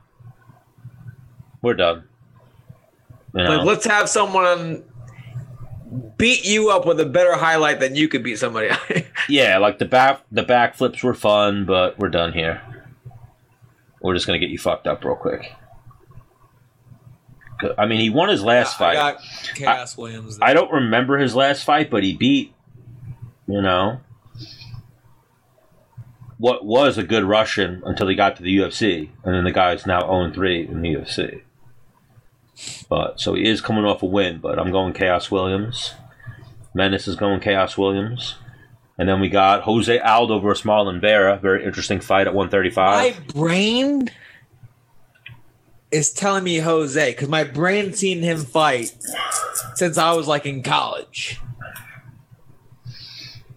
We're 1.61 1.75
done." 1.75 2.05
You 3.35 3.45
know? 3.45 3.57
Like 3.57 3.67
let's 3.67 3.87
have 3.87 4.09
someone 4.09 4.85
beat 6.17 6.45
you 6.45 6.71
up 6.71 6.87
with 6.87 7.01
a 7.01 7.07
better 7.07 7.35
highlight 7.35 7.81
than 7.81 7.95
you 7.97 8.09
could 8.09 8.23
beat 8.23 8.39
somebody. 8.39 8.71
Yeah, 9.29 9.59
like 9.59 9.79
the 9.79 9.85
back 9.85 10.21
the 10.33 10.43
back 10.43 10.75
flips 10.75 11.01
were 11.01 11.15
fun, 11.15 11.65
but 11.65 11.97
we're 11.97 12.09
done 12.09 12.33
here. 12.33 12.61
We're 14.01 14.15
just 14.15 14.27
gonna 14.27 14.41
get 14.41 14.51
you 14.51 14.59
fucked 14.59 14.89
up 14.89 15.05
real 15.05 15.15
quick. 15.15 15.53
I 17.79 17.87
mean, 17.87 18.01
he 18.01 18.11
won 18.11 18.29
his 18.29 18.43
last 18.43 18.77
I 18.77 18.79
fight. 18.79 18.95
got 18.95 19.19
Khaos 19.55 19.97
Williams. 19.97 20.39
I 20.41 20.53
don't 20.55 20.73
remember 20.73 21.19
his 21.19 21.35
last 21.35 21.65
fight, 21.65 21.91
but 21.91 22.03
he 22.03 22.15
beat, 22.15 22.55
you 23.47 23.61
know, 23.61 24.01
what 26.39 26.65
was 26.65 26.99
a 26.99 27.03
good 27.03 27.25
Russian 27.25 27.83
until 27.85 28.09
he 28.09 28.15
got 28.15 28.37
to 28.37 28.43
the 28.43 28.57
UFC, 28.59 29.11
and 29.25 29.35
then 29.35 29.45
the 29.45 29.53
guy's 29.53 29.87
now 29.87 30.01
0 30.01 30.33
3 30.33 30.67
in 30.67 30.83
the 30.83 30.95
UFC. 30.95 31.43
But 32.89 33.21
so 33.21 33.35
he 33.35 33.49
is 33.49 33.61
coming 33.61 33.85
off 33.85 34.03
a 34.03 34.07
win, 34.07 34.39
but 34.39 34.59
I'm 34.59 34.73
going 34.73 34.93
Khaos 34.93 35.31
Williams. 35.31 35.95
Menace 36.75 37.07
is 37.09 37.17
going 37.17 37.41
Khaos 37.41 37.77
Williams. 37.77 38.37
And 38.99 39.09
then 39.09 39.21
we 39.21 39.29
got 39.29 39.63
Jose 39.63 39.99
Aldo 39.99 40.39
versus 40.41 40.65
Marlon 40.67 41.01
Vera. 41.01 41.39
Very 41.39 41.65
interesting 41.65 42.01
fight 42.01 42.27
at 42.27 42.35
135. 42.35 42.77
my 43.27 43.33
brain 43.33 44.11
is 45.93 46.13
telling 46.13 46.43
me 46.43 46.59
Jose 46.59 47.13
because 47.13 47.29
my 47.29 47.45
brain 47.45 47.93
seen 47.93 48.23
him 48.23 48.39
fight 48.39 48.97
since 49.75 49.99
I 49.99 50.13
was 50.15 50.27
like 50.27 50.47
in 50.47 50.63
college. 50.63 51.39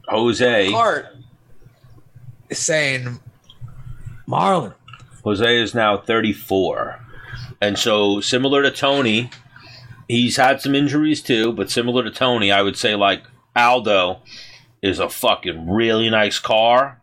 Jose. 0.08 0.72
Heart 0.72 1.16
is 2.50 2.60
saying 2.60 3.20
Marlon. 4.28 4.74
Jose 5.24 5.62
is 5.62 5.74
now 5.74 5.98
34. 5.98 7.00
And 7.62 7.80
so, 7.80 8.20
similar 8.20 8.62
to 8.62 8.70
Tony, 8.70 9.32
he's 10.08 10.38
had 10.38 10.62
some 10.62 10.76
injuries 10.76 11.22
too, 11.22 11.54
but 11.54 11.72
similar 11.72 12.04
to 12.04 12.12
Tony, 12.12 12.52
I 12.52 12.62
would 12.62 12.78
say, 12.78 12.96
like, 12.96 13.24
Aldo 13.56 14.20
is 14.82 15.00
a 15.00 15.10
fucking 15.10 15.70
really 15.70 16.10
nice 16.10 16.38
car. 16.38 17.02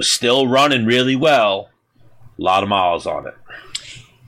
Still 0.00 0.46
running 0.46 0.86
really 0.86 1.16
well. 1.16 1.68
A 2.38 2.42
lot 2.42 2.62
of 2.62 2.68
miles 2.68 3.06
on 3.06 3.26
it. 3.26 3.34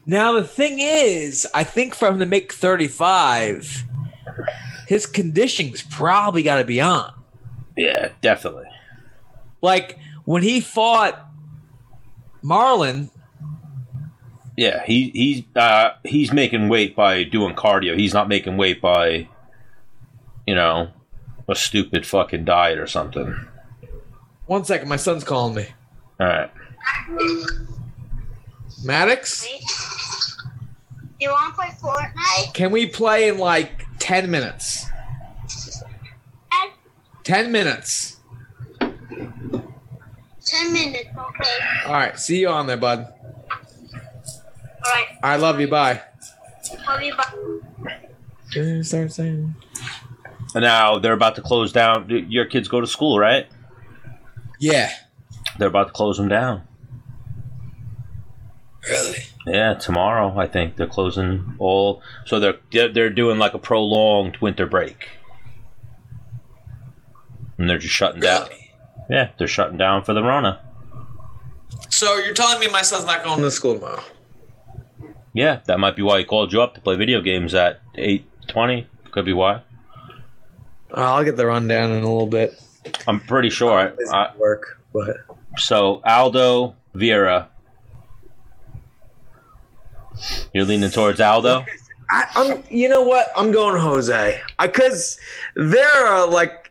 Now 0.07 0.33
the 0.33 0.45
thing 0.45 0.79
is, 0.79 1.47
I 1.53 1.65
think 1.65 1.95
from 1.95 2.19
the 2.19 2.27
make 2.27 2.53
thirty 2.53 2.87
five, 2.89 3.85
his 4.87 5.05
conditioning's 5.07 5.83
probably 5.83 6.43
got 6.43 6.57
to 6.59 6.65
be 6.65 6.81
on. 6.81 7.13
Yeah, 7.77 8.11
definitely. 8.23 8.67
Like 9.61 9.99
when 10.25 10.43
he 10.43 10.61
fought 10.61 11.29
Marlon, 12.45 13.11
Yeah, 14.57 14.85
he 14.85 15.11
he's 15.11 15.43
uh, 15.57 15.91
he's 16.05 16.33
making 16.33 16.69
weight 16.69 16.95
by 16.95 17.25
doing 17.25 17.55
cardio. 17.57 17.99
He's 17.99 18.15
not 18.15 18.29
making 18.29 18.57
weight 18.57 18.81
by, 18.81 19.29
you 20.47 20.55
know, 20.55 20.91
a 21.49 21.55
stupid 21.57 22.07
fucking 22.07 22.45
diet 22.45 22.79
or 22.79 22.87
something. 22.87 23.35
one 24.47 24.65
second, 24.65 24.89
my 24.89 24.97
son's 24.97 25.25
calling 25.25 25.57
me. 25.57 25.67
All 26.21 26.27
right. 26.29 26.51
Maddox, 28.85 29.47
You 31.21 31.31
want 31.31 31.55
to 31.55 31.61
play 31.61 31.69
Fortnite? 31.81 32.55
can 32.55 32.71
we 32.71 32.87
play 32.87 33.29
in 33.29 33.39
like 33.39 33.87
ten 33.99 34.31
minutes? 34.31 34.87
At 36.53 36.71
Ten 37.25 37.51
minutes. 37.51 38.17
10 40.47 40.73
minutes, 40.73 41.09
okay. 41.09 41.87
All 41.87 41.93
right, 41.93 42.19
see 42.19 42.39
you 42.41 42.49
on 42.49 42.69
there, 42.69 42.77
bud. 42.77 43.13
Alright, 44.87 45.07
I 45.23 45.37
love 45.37 45.59
you. 45.59 45.67
Bye. 45.67 46.01
love 46.87 47.03
you, 47.03 47.15
bye. 47.17 48.83
Start 48.83 49.11
saying. 49.13 49.55
And 50.55 50.63
now 50.63 50.99
they're 50.99 51.13
about 51.13 51.35
to 51.35 51.43
close 51.43 51.73
down. 51.73 52.09
Your 52.09 52.45
kids 52.45 52.69
go 52.69 52.81
to 52.81 52.87
school, 52.87 53.19
right? 53.19 53.49
Yeah. 54.61 54.91
They're 55.59 55.69
about 55.69 55.89
to 55.89 55.93
close 55.93 56.17
them 56.17 56.29
down. 56.29 56.63
Really? 58.89 59.25
Yeah, 59.47 59.75
tomorrow 59.75 60.39
I 60.39 60.47
think 60.47 60.77
they're 60.77 60.87
closing 60.87 61.57
all. 61.59 62.03
So 62.25 62.41
they're 62.41 62.57
they're, 62.73 62.93
they're 62.93 63.11
doing 63.11 63.39
like 63.39 63.55
a 63.55 63.59
prolonged 63.59 64.39
winter 64.39 64.67
break, 64.67 65.09
and 67.59 67.69
they're 67.69 67.79
just 67.79 67.95
shutting 67.95 68.21
down. 68.21 68.49
Yeah, 69.11 69.31
they're 69.39 69.49
shutting 69.49 69.77
down 69.77 70.05
for 70.05 70.15
the 70.15 70.23
Rona. 70.23 70.61
So 71.91 72.17
you're 72.17 72.35
telling 72.35 72.61
me 72.61 72.69
my 72.69 72.83
son's 72.83 73.07
not 73.07 73.25
going 73.25 73.41
to 73.41 73.51
school 73.51 73.75
tomorrow? 73.75 74.03
Yeah, 75.33 75.61
that 75.67 75.79
might 75.79 75.97
be 75.97 76.03
why 76.03 76.19
he 76.19 76.25
called 76.25 76.53
you 76.53 76.63
up 76.63 76.75
to 76.75 76.81
play 76.81 76.97
video 76.97 77.21
games 77.21 77.55
at 77.55 77.81
eight 77.97 78.27
twenty. 78.49 78.87
Could 79.11 79.25
be 79.25 79.33
why. 79.33 79.63
Oh, 80.93 81.03
I'll 81.03 81.25
get 81.25 81.37
the 81.37 81.47
rundown 81.47 81.91
in 81.91 82.03
a 82.03 82.07
little 82.07 82.27
bit. 82.27 82.61
I'm 83.07 83.21
pretty 83.21 83.51
sure. 83.51 83.89
Busy 83.99 84.13
I, 84.13 84.35
work, 84.37 84.81
but 84.93 85.17
so 85.57 86.01
Aldo 86.05 86.75
Vera, 86.95 87.49
you're 90.53 90.65
leaning 90.65 90.91
towards 90.91 91.21
Aldo. 91.21 91.65
I, 92.11 92.27
I'm. 92.35 92.63
You 92.71 92.89
know 92.89 93.03
what? 93.03 93.31
I'm 93.37 93.51
going 93.53 93.81
Jose 93.81 94.41
because 94.61 95.19
there 95.55 96.07
are 96.07 96.29
like 96.29 96.71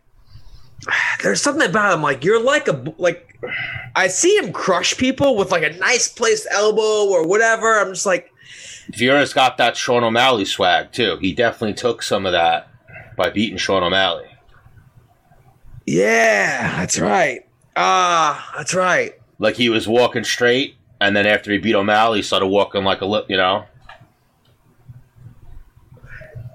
there's 1.23 1.41
something 1.41 1.67
about 1.67 1.93
him. 1.93 2.01
Like 2.01 2.23
you're 2.23 2.41
like 2.41 2.67
a 2.67 2.93
like 2.97 3.37
I 3.95 4.07
see 4.07 4.37
him 4.37 4.53
crush 4.53 4.97
people 4.97 5.35
with 5.35 5.51
like 5.51 5.63
a 5.63 5.77
nice 5.77 6.07
placed 6.07 6.47
elbow 6.51 7.09
or 7.09 7.27
whatever. 7.27 7.79
I'm 7.79 7.93
just 7.93 8.05
like 8.05 8.31
Vieira's 8.91 9.33
got 9.33 9.57
that 9.57 9.75
Sean 9.75 10.03
O'Malley 10.03 10.45
swag 10.45 10.91
too. 10.91 11.17
He 11.19 11.33
definitely 11.33 11.73
took 11.73 12.01
some 12.01 12.25
of 12.25 12.31
that 12.33 12.69
by 13.17 13.29
beating 13.29 13.57
Sean 13.57 13.83
O'Malley. 13.83 14.27
Yeah, 15.85 16.77
that's 16.77 16.99
right. 16.99 17.47
Ah, 17.75 18.53
that's 18.55 18.73
right. 18.73 19.13
Like 19.37 19.55
he 19.55 19.69
was 19.69 19.87
walking 19.87 20.23
straight, 20.23 20.75
and 20.99 21.15
then 21.15 21.25
after 21.25 21.51
he 21.51 21.57
beat 21.57 21.75
O'Malley, 21.75 22.19
he 22.19 22.23
started 22.23 22.47
walking 22.47 22.83
like 22.83 23.01
a 23.01 23.05
lip, 23.05 23.25
you 23.29 23.37
know. 23.37 23.65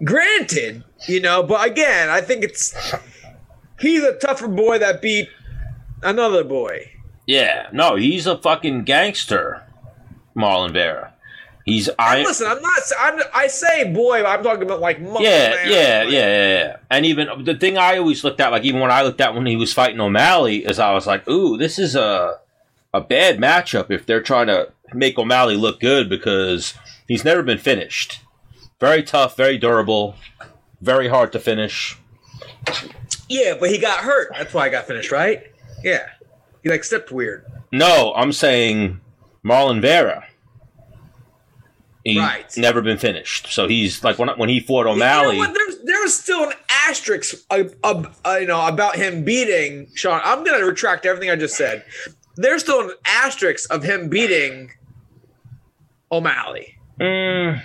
Granted, 0.03 0.85
you 1.09 1.21
know, 1.21 1.43
but 1.43 1.67
again, 1.67 2.09
I 2.09 2.21
think 2.21 2.43
it's 2.43 2.75
he's 3.79 4.03
a 4.03 4.17
tougher 4.19 4.49
boy 4.49 4.79
that 4.79 5.03
beat 5.03 5.29
another 6.03 6.43
boy. 6.43 6.91
Yeah, 7.27 7.69
no, 7.73 7.97
he's 7.97 8.27
a 8.27 8.39
fucking 8.39 8.85
gangster, 8.85 9.63
Marlon 10.35 10.73
Vera. 10.73 11.13
He's 11.67 11.91
I. 11.99 12.23
listen, 12.23 12.47
I'm 12.49 12.61
not. 12.61 12.83
I'm, 12.99 13.21
I 13.35 13.47
say 13.47 13.93
boy, 13.93 14.23
but 14.23 14.29
I'm 14.29 14.43
talking 14.43 14.63
about 14.63 14.81
like 14.81 15.01
muscle 15.01 15.23
Yeah, 15.23 15.51
man. 15.51 15.71
yeah, 15.71 16.03
yeah, 16.03 16.09
yeah, 16.09 16.49
yeah. 16.49 16.77
And 16.91 17.05
even 17.07 17.45
the 17.45 17.55
thing 17.55 17.77
I 17.77 17.99
always 17.99 18.25
looked 18.25 18.41
at, 18.41 18.51
like 18.51 18.65
even 18.65 18.81
when 18.81 18.91
I 18.91 19.03
looked 19.03 19.21
at 19.21 19.35
when 19.35 19.47
he 19.47 19.57
was 19.57 19.73
fighting 19.73 20.01
O'Malley, 20.01 20.65
is 20.65 20.79
I 20.79 20.93
was 20.95 21.07
like, 21.07 21.29
"Ooh, 21.29 21.59
this 21.59 21.79
is 21.79 21.95
a 21.95 22.40
a 22.93 23.01
bad 23.01 23.39
matchup 23.39 23.91
if 23.91 24.07
they're 24.07 24.23
trying 24.23 24.47
to 24.49 24.73
make 24.93 25.19
O'Malley 25.19 25.57
look 25.57 25.81
good 25.81 26.09
because 26.09 26.75
he's 27.07 27.25
never 27.25 27.43
been 27.43 27.59
finished. 27.59 28.21
Very 28.81 29.03
tough, 29.03 29.37
very 29.37 29.59
durable, 29.59 30.17
very 30.81 31.09
hard 31.09 31.33
to 31.33 31.39
finish. 31.39 31.99
Yeah, 33.29 33.55
but 33.61 33.71
he 33.71 33.79
got 33.79 34.01
hurt. 34.01 34.33
That's 34.37 34.53
why 34.55 34.67
I 34.67 34.69
got 34.71 34.87
finished, 34.87 35.13
right? 35.13 35.45
Yeah, 35.85 36.07
he 36.63 36.69
like 36.71 36.83
stepped 36.85 37.13
weird. 37.13 37.45
No, 37.73 38.13
I'm 38.17 38.33
saying 38.33 39.01
Marlon 39.45 39.81
Vera. 39.81 40.25
He's 42.05 42.19
Right. 42.19 42.57
never 42.57 42.81
been 42.81 42.97
finished. 42.97 43.53
So 43.53 43.69
he's 43.69 44.03
like 44.03 44.19
when 44.19 44.29
when 44.31 44.49
he 44.49 44.59
fought 44.59 44.87
You 44.87 44.93
O'Malley. 44.93 45.39
know? 45.39 45.53
There's 45.53 45.79
there's 45.85 46.15
still 46.17 46.45
an 46.49 46.55
asterisk, 46.89 47.37
uh, 47.51 47.65
uh, 47.85 48.03
uh, 48.25 48.39
you 48.41 48.47
know, 48.47 48.67
about 48.67 48.97
him 48.97 49.23
beating 49.23 49.89
Sean. 49.95 50.21
I'm 50.25 50.43
gonna 50.43 50.65
retract 50.65 51.05
everything 51.05 51.31
I 51.31 51.37
just 51.37 51.57
said. 51.57 51.85
There's 52.41 52.63
still 52.63 52.81
an 52.89 52.93
asterisk 53.07 53.73
of 53.73 53.83
him 53.83 54.09
beating 54.09 54.71
O'Malley. 56.11 56.77
Mm, 57.01 57.63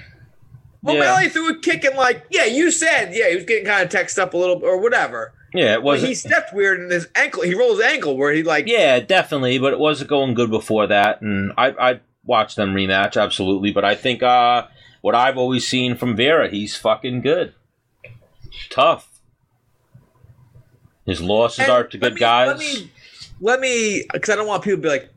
yeah. 0.84 0.91
O'Malley 0.91 1.30
threw 1.30 1.49
a 1.51 1.59
kick 1.59 1.84
and 1.84 1.95
like, 1.95 2.26
yeah, 2.30 2.45
you 2.45 2.71
said, 2.71 3.13
yeah, 3.13 3.30
he 3.30 3.36
was 3.36 3.45
getting 3.45 3.65
kind 3.65 3.84
of 3.84 3.89
texted 3.89 4.19
up 4.19 4.34
a 4.34 4.38
little 4.38 4.61
or 4.63 4.80
whatever. 4.82 5.34
yeah, 5.53 5.73
it 5.73 5.84
wasn't. 5.84 6.09
he 6.09 6.15
stepped 6.15 6.53
weird 6.53 6.80
in 6.82 6.89
his 6.89 7.07
ankle. 7.15 7.43
He 7.43 7.53
rolled 7.55 7.78
his 7.78 7.86
ankle 7.86 8.17
where 8.17 8.34
he 8.34 8.43
like, 8.43 8.67
Yeah, 8.67 8.99
definitely, 8.99 9.57
but 9.59 9.73
it 9.73 9.80
wasn't 9.80 10.09
going 10.09 10.34
good 10.34 10.51
before 10.51 10.88
that, 10.88 11.21
and 11.21 11.51
I 11.57 11.69
I 11.91 11.99
watched 12.26 12.55
them 12.55 12.73
rematch 12.73 13.21
absolutely. 13.21 13.71
But 13.71 13.86
I 13.86 13.95
think 13.95 14.21
uh, 14.23 14.67
what 15.01 15.15
I've 15.15 15.38
always 15.38 15.65
seen 15.67 15.95
from 15.95 16.15
Vera, 16.15 16.49
he's 16.49 16.76
fucking 16.76 17.21
good, 17.21 17.53
tough. 18.69 19.09
His 21.05 21.21
losses 21.21 21.59
And 21.59 21.71
are 21.71 21.84
to 21.84 21.97
good 21.97 22.15
me- 22.15 22.19
guys. 22.19 22.84
Let 23.42 23.60
me, 23.60 24.06
because 24.14 24.30
I 24.30 24.36
don't 24.36 24.48
want 24.48 24.64
people 24.64 24.78
to 24.78 24.82
be 24.84 24.90
like, 24.90 25.14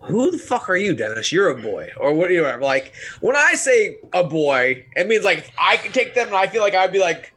"Who 0.00 0.30
the 0.30 0.38
fuck 0.38 0.68
are 0.68 0.76
you, 0.76 0.94
Dennis? 0.94 1.32
You're 1.32 1.48
a 1.48 1.60
boy, 1.60 1.90
or 1.96 2.12
what? 2.12 2.30
You 2.30 2.44
are 2.44 2.60
like 2.60 2.94
when 3.20 3.36
I 3.36 3.54
say 3.54 3.98
a 4.12 4.22
boy, 4.24 4.86
it 4.94 5.08
means 5.08 5.24
like 5.24 5.52
I 5.58 5.76
could 5.76 5.94
take 5.94 6.14
them, 6.14 6.28
and 6.28 6.36
I 6.36 6.46
feel 6.46 6.62
like 6.62 6.74
I'd 6.74 6.92
be 6.92 7.00
like, 7.00 7.32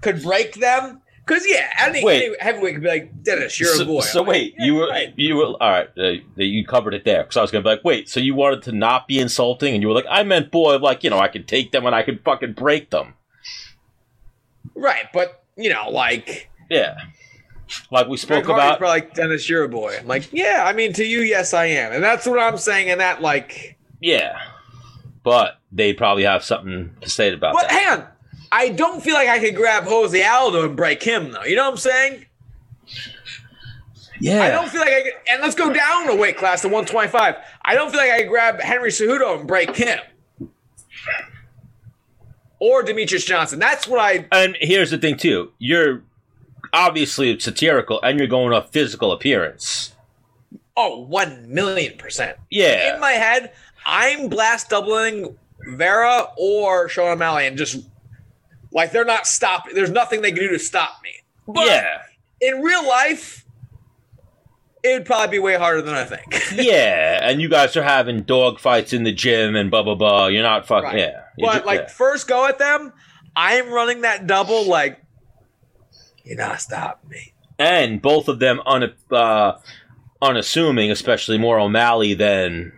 could 0.00 0.22
break 0.22 0.54
them. 0.54 1.02
Because 1.26 1.44
yeah, 1.46 1.70
any, 1.78 2.02
Wait. 2.04 2.24
any 2.24 2.36
heavyweight 2.40 2.74
could 2.74 2.82
be 2.82 2.88
like, 2.88 3.22
Dennis, 3.22 3.60
you're 3.60 3.74
so, 3.74 3.82
a 3.82 3.86
boy. 3.86 4.00
so 4.00 4.20
I'm 4.20 4.26
like, 4.26 4.34
wait, 4.34 4.54
yeah, 4.58 4.64
you 4.64 4.74
were 4.74 4.88
right. 4.88 5.14
you 5.16 5.36
were 5.36 5.44
all 5.44 5.58
right. 5.60 5.88
Uh, 5.96 6.14
you 6.36 6.66
covered 6.66 6.92
it 6.92 7.04
there 7.04 7.22
because 7.22 7.36
I 7.36 7.42
was 7.42 7.50
gonna 7.52 7.62
be 7.62 7.68
like, 7.68 7.84
wait, 7.84 8.08
so 8.08 8.18
you 8.18 8.34
wanted 8.34 8.62
to 8.62 8.72
not 8.72 9.06
be 9.06 9.20
insulting, 9.20 9.74
and 9.74 9.82
you 9.82 9.88
were 9.88 9.94
like, 9.94 10.06
I 10.10 10.22
meant 10.24 10.50
boy, 10.50 10.78
like 10.78 11.04
you 11.04 11.10
know, 11.10 11.20
I 11.20 11.28
could 11.28 11.46
take 11.46 11.70
them 11.70 11.86
and 11.86 11.94
I 11.94 12.02
could 12.02 12.24
fucking 12.24 12.54
break 12.54 12.90
them. 12.90 13.14
right, 14.74 15.04
but 15.12 15.44
you 15.56 15.70
know, 15.70 15.88
like 15.90 16.50
Yeah, 16.68 16.96
like 17.90 18.08
we 18.08 18.16
spoke 18.16 18.46
Hardy's 18.46 18.50
about. 18.64 18.78
probably 18.78 19.00
like, 19.00 19.14
Dennis, 19.14 19.48
you're 19.48 19.64
a 19.64 19.68
boy. 19.68 19.96
I'm 19.98 20.06
like, 20.06 20.32
yeah, 20.32 20.64
I 20.66 20.72
mean, 20.72 20.92
to 20.94 21.04
you, 21.04 21.20
yes, 21.20 21.54
I 21.54 21.66
am, 21.66 21.92
and 21.92 22.02
that's 22.02 22.26
what 22.26 22.38
I'm 22.38 22.56
saying. 22.58 22.90
And 22.90 23.00
that 23.00 23.22
like. 23.22 23.76
Yeah, 24.00 24.38
but 25.22 25.58
they 25.72 25.92
probably 25.92 26.24
have 26.24 26.42
something 26.44 26.94
to 27.00 27.10
say 27.10 27.32
about 27.32 27.54
But 27.54 27.68
that. 27.68 27.72
hang 27.72 27.98
on. 28.00 28.06
I 28.52 28.70
don't 28.70 29.00
feel 29.02 29.14
like 29.14 29.28
I 29.28 29.38
could 29.38 29.54
grab 29.54 29.84
Jose 29.84 30.24
Aldo 30.26 30.64
and 30.66 30.76
break 30.76 31.02
him, 31.02 31.30
though. 31.30 31.44
You 31.44 31.54
know 31.56 31.64
what 31.66 31.72
I'm 31.72 31.76
saying? 31.76 32.26
yeah, 34.20 34.42
I 34.42 34.48
don't 34.50 34.68
feel 34.68 34.80
like 34.80 34.90
I 34.92 35.02
could. 35.02 35.12
And 35.30 35.40
let's 35.42 35.54
go 35.54 35.72
down 35.72 36.08
a 36.08 36.16
weight 36.16 36.36
class 36.36 36.62
to 36.62 36.68
125. 36.68 37.36
I 37.62 37.74
don't 37.74 37.90
feel 37.90 38.00
like 38.00 38.10
I 38.10 38.20
could 38.22 38.28
grab 38.28 38.60
Henry 38.60 38.90
Cejudo 38.90 39.38
and 39.38 39.46
break 39.46 39.76
him. 39.76 39.98
Or 42.58 42.82
Demetrious 42.82 43.24
Johnson. 43.24 43.58
That's 43.58 43.86
what 43.88 44.00
I. 44.00 44.26
And 44.32 44.56
here's 44.60 44.90
the 44.90 44.98
thing 44.98 45.16
too: 45.16 45.50
you're 45.58 46.02
obviously 46.72 47.30
it's 47.30 47.44
satirical, 47.44 48.00
and 48.02 48.18
you're 48.18 48.28
going 48.28 48.52
off 48.52 48.70
physical 48.72 49.12
appearance. 49.12 49.94
Oh, 50.76 51.00
1 51.06 51.52
million 51.52 51.96
percent. 51.98 52.38
Yeah, 52.50 52.94
In 52.94 53.00
my 53.00 53.12
head, 53.12 53.52
I'm 53.84 54.28
blast 54.28 54.70
doubling 54.70 55.36
Vera 55.68 56.28
or 56.38 56.88
Sean 56.88 57.12
O'Malley 57.12 57.46
and 57.46 57.56
just. 57.58 57.84
Like, 58.72 58.92
they're 58.92 59.04
not 59.04 59.26
stopping. 59.26 59.74
There's 59.74 59.90
nothing 59.90 60.22
they 60.22 60.30
can 60.30 60.38
do 60.44 60.48
to 60.50 60.58
stop 60.60 61.00
me. 61.02 61.10
But 61.48 61.66
yeah, 61.66 62.02
in 62.40 62.60
real 62.62 62.86
life, 62.86 63.44
it'd 64.84 65.04
probably 65.04 65.26
be 65.26 65.38
way 65.40 65.56
harder 65.56 65.82
than 65.82 65.94
I 65.94 66.04
think. 66.04 66.24
yeah. 66.54 67.18
And 67.20 67.40
you 67.42 67.48
guys 67.48 67.76
are 67.76 67.82
having 67.82 68.22
dog 68.22 68.60
fights 68.60 68.92
in 68.92 69.02
the 69.02 69.10
gym 69.12 69.56
and 69.56 69.72
blah 69.72 69.82
blah 69.82 69.96
blah. 69.96 70.26
You're 70.28 70.44
not 70.44 70.66
fucking 70.68 70.84
Right. 70.90 70.98
yeah. 71.00 71.22
You 71.36 71.46
but 71.46 71.60
ju- 71.62 71.66
like 71.66 71.80
yeah. 71.80 71.86
first 71.88 72.28
go 72.28 72.46
at 72.46 72.58
them, 72.58 72.92
I'm 73.34 73.68
running 73.70 74.02
that 74.02 74.28
double 74.28 74.68
like 74.68 75.02
you're 76.30 76.38
not 76.38 76.60
stopping 76.60 77.10
me. 77.10 77.32
and 77.58 78.00
both 78.00 78.28
of 78.28 78.38
them 78.38 78.60
un 78.66 78.92
uh, 79.10 79.58
unassuming, 80.22 80.90
especially 80.90 81.36
more 81.38 81.58
O'Malley 81.58 82.14
than 82.14 82.72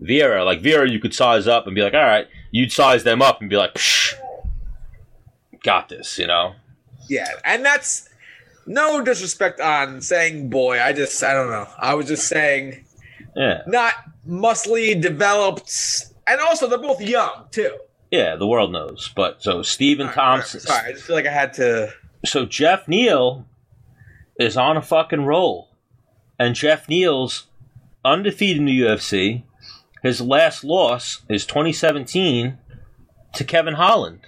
Vera. 0.00 0.44
Like 0.44 0.60
Vera, 0.60 0.88
you 0.88 0.98
could 1.00 1.14
size 1.14 1.46
up 1.48 1.66
and 1.66 1.74
be 1.74 1.82
like, 1.82 1.94
all 1.94 2.00
right. 2.00 2.26
You'd 2.52 2.72
size 2.72 3.04
them 3.04 3.22
up 3.22 3.40
and 3.40 3.48
be 3.48 3.56
like, 3.56 3.74
Psh, 3.74 4.14
got 5.62 5.88
this, 5.88 6.18
you 6.18 6.26
know. 6.26 6.54
Yeah, 7.08 7.28
and 7.44 7.64
that's 7.64 8.08
no 8.66 9.02
disrespect 9.02 9.60
on 9.60 10.00
saying 10.00 10.50
boy. 10.50 10.80
I 10.80 10.92
just 10.92 11.22
I 11.22 11.32
don't 11.34 11.50
know. 11.50 11.68
I 11.78 11.94
was 11.94 12.06
just 12.06 12.28
saying 12.28 12.84
Yeah, 13.36 13.62
not 13.66 13.94
muscly 14.28 15.00
developed, 15.00 16.06
and 16.26 16.40
also 16.40 16.68
they're 16.68 16.78
both 16.78 17.00
young 17.00 17.46
too. 17.50 17.76
yeah. 18.10 18.36
The 18.36 18.46
world 18.46 18.72
knows. 18.72 19.10
But 19.14 19.42
so 19.42 19.62
Stephen 19.62 20.08
Thompson. 20.08 20.60
Sorry, 20.60 20.88
I 20.88 20.92
just 20.92 21.04
feel 21.04 21.16
like 21.16 21.26
I 21.26 21.32
had 21.32 21.52
to. 21.54 21.92
So 22.24 22.44
Jeff 22.46 22.86
Neal 22.86 23.46
is 24.38 24.56
on 24.56 24.76
a 24.76 24.82
fucking 24.82 25.24
roll, 25.24 25.70
and 26.38 26.54
Jeff 26.54 26.88
Neal's 26.88 27.46
undefeated 28.04 28.58
in 28.58 28.66
the 28.66 28.80
UFC. 28.80 29.44
His 30.02 30.20
last 30.20 30.64
loss 30.64 31.22
is 31.28 31.44
2017 31.44 32.58
to 33.34 33.44
Kevin 33.44 33.74
Holland 33.74 34.20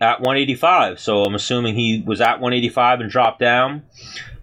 at 0.00 0.20
185. 0.20 1.00
So 1.00 1.22
I'm 1.22 1.34
assuming 1.34 1.74
he 1.74 2.02
was 2.06 2.20
at 2.20 2.40
185 2.40 3.00
and 3.00 3.10
dropped 3.10 3.38
down. 3.38 3.82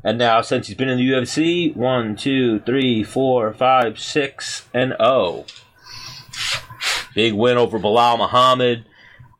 And 0.03 0.17
now, 0.17 0.41
since 0.41 0.67
he's 0.67 0.75
been 0.75 0.89
in 0.89 0.97
the 0.97 1.09
UFC, 1.09 1.73
one, 1.75 2.15
two, 2.17 2.59
three, 2.61 3.03
four, 3.03 3.53
five, 3.53 3.97
six, 3.97 4.67
and 4.73 4.93
oh, 4.99 5.45
big 7.15 7.33
win 7.33 7.57
over 7.57 7.79
Belal 7.79 8.17
Muhammad. 8.17 8.85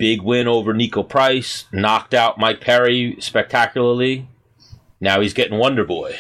Big 0.04 0.22
win 0.22 0.50
over 0.50 0.74
Niko 0.74 1.08
Price. 1.08 1.64
Knocked 1.72 2.14
out 2.14 2.38
Mike 2.38 2.60
Perry 2.60 3.16
spectacularly. 3.22 4.28
Now 5.00 5.22
he's 5.22 5.32
getting 5.34 5.58
Wonder 5.58 5.86
Boy. 5.86 6.18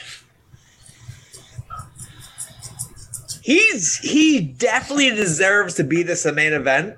He's 3.42 3.98
he 3.98 4.40
definitely 4.40 5.10
deserves 5.10 5.74
to 5.74 5.84
be 5.84 6.02
this 6.02 6.26
main 6.32 6.54
event. 6.54 6.96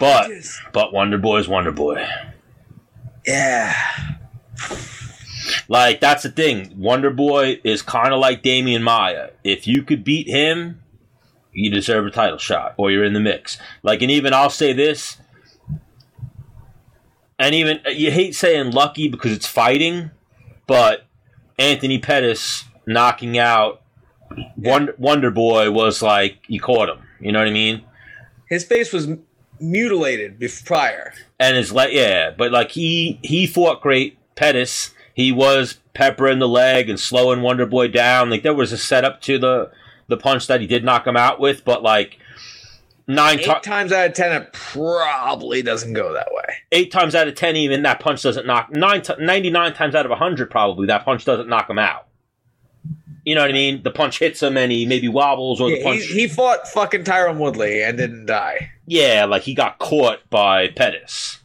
But 0.00 0.28
Just- 0.28 0.58
but 0.72 0.94
Wonder 0.94 1.18
Boy 1.18 1.36
is 1.40 1.48
Wonder 1.48 1.70
Boy. 1.70 2.08
Yeah. 3.26 3.74
Like 5.68 6.00
that's 6.00 6.22
the 6.22 6.30
thing. 6.30 6.72
Wonder 6.78 7.10
Boy 7.10 7.60
is 7.62 7.82
kind 7.82 8.14
of 8.14 8.20
like 8.20 8.42
Demian 8.42 8.80
Maia. 8.80 9.32
If 9.44 9.66
you 9.66 9.82
could 9.82 10.02
beat 10.02 10.28
him, 10.28 10.80
you 11.52 11.70
deserve 11.70 12.06
a 12.06 12.10
title 12.10 12.38
shot, 12.38 12.72
or 12.78 12.90
you're 12.90 13.04
in 13.04 13.12
the 13.12 13.20
mix. 13.20 13.58
Like, 13.82 14.00
and 14.00 14.10
even 14.10 14.32
I'll 14.32 14.48
say 14.48 14.72
this, 14.72 15.18
and 17.38 17.54
even 17.54 17.80
uh, 17.86 17.90
you 17.90 18.10
hate 18.10 18.34
saying 18.34 18.72
lucky 18.72 19.08
because 19.08 19.32
it's 19.32 19.46
fighting, 19.46 20.10
but 20.66 21.06
Anthony 21.58 21.98
Pettis 21.98 22.64
knocking 22.86 23.38
out 23.38 23.82
Wonder, 24.56 24.94
Wonder 24.98 25.30
Boy 25.30 25.70
was 25.70 26.02
like 26.02 26.38
you 26.48 26.60
caught 26.60 26.88
him. 26.88 26.98
You 27.20 27.32
know 27.32 27.38
what 27.38 27.48
I 27.48 27.52
mean? 27.52 27.82
His 28.48 28.64
face 28.64 28.92
was 28.92 29.08
mutilated 29.58 30.42
prior. 30.64 31.12
and 31.40 31.56
his 31.56 31.72
leg. 31.72 31.92
Yeah, 31.92 32.30
but 32.30 32.52
like 32.52 32.72
he 32.72 33.18
he 33.22 33.46
fought 33.46 33.80
great. 33.80 34.18
Pettis, 34.34 34.92
he 35.14 35.32
was 35.32 35.78
peppering 35.94 36.40
the 36.40 36.48
leg 36.48 36.90
and 36.90 37.00
slowing 37.00 37.40
Wonder 37.40 37.64
Boy 37.64 37.88
down. 37.88 38.28
Like 38.28 38.42
there 38.42 38.52
was 38.54 38.70
a 38.72 38.78
setup 38.78 39.22
to 39.22 39.38
the 39.38 39.70
the 40.08 40.16
punch 40.16 40.46
that 40.46 40.60
he 40.60 40.66
did 40.66 40.84
knock 40.84 41.06
him 41.06 41.16
out 41.16 41.40
with, 41.40 41.64
but 41.64 41.82
like 41.82 42.18
nine 43.06 43.38
Eight 43.40 43.44
ti- 43.44 43.60
times 43.62 43.92
out 43.92 44.06
of 44.08 44.12
ten, 44.14 44.32
it 44.42 44.52
probably 44.52 45.62
doesn't 45.62 45.92
go 45.92 46.12
that 46.12 46.28
way. 46.32 46.54
eight 46.72 46.90
times 46.90 47.14
out 47.14 47.28
of 47.28 47.34
ten, 47.34 47.56
even 47.56 47.82
that 47.82 48.00
punch 48.00 48.22
doesn't 48.22 48.46
knock 48.46 48.70
nine 48.72 49.02
t- 49.02 49.14
99 49.18 49.74
times 49.74 49.94
out 49.94 50.06
of 50.10 50.16
hundred, 50.18 50.50
probably 50.50 50.86
that 50.88 51.04
punch 51.04 51.24
doesn't 51.24 51.48
knock 51.48 51.68
him 51.70 51.78
out. 51.78 52.06
You 53.24 53.34
know 53.34 53.40
what 53.40 53.50
I 53.50 53.54
mean? 53.54 53.82
The 53.82 53.90
punch 53.90 54.20
hits 54.20 54.40
him 54.42 54.56
and 54.56 54.70
he 54.70 54.86
maybe 54.86 55.08
wobbles, 55.08 55.60
or 55.60 55.68
the 55.68 55.82
punch. 55.82 56.02
he, 56.04 56.20
he 56.20 56.28
fought 56.28 56.68
fucking 56.68 57.02
Tyron 57.04 57.38
Woodley 57.38 57.82
and 57.82 57.98
didn't 57.98 58.26
die. 58.26 58.70
yeah, 58.86 59.24
like 59.24 59.42
he 59.42 59.54
got 59.54 59.78
caught 59.80 60.20
by 60.30 60.68
Pettis, 60.68 61.40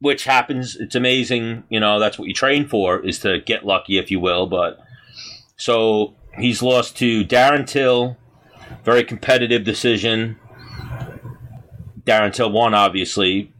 which 0.00 0.24
happens. 0.24 0.76
It's 0.76 0.94
amazing. 0.94 1.64
You 1.70 1.80
know, 1.80 1.98
that's 1.98 2.18
what 2.18 2.28
you 2.28 2.34
train 2.34 2.68
for 2.68 3.00
is 3.00 3.18
to 3.20 3.40
get 3.40 3.64
lucky, 3.64 3.96
if 3.96 4.10
you 4.10 4.20
will. 4.20 4.46
But 4.46 4.80
so 5.56 6.14
he's 6.38 6.62
lost 6.62 6.96
to 6.98 7.24
Darren 7.24 7.66
Till, 7.66 8.18
very 8.84 9.02
competitive 9.02 9.64
decision. 9.64 10.38
Darren 12.08 12.32
Till 12.32 12.50
won, 12.50 12.72
obviously, 12.72 13.52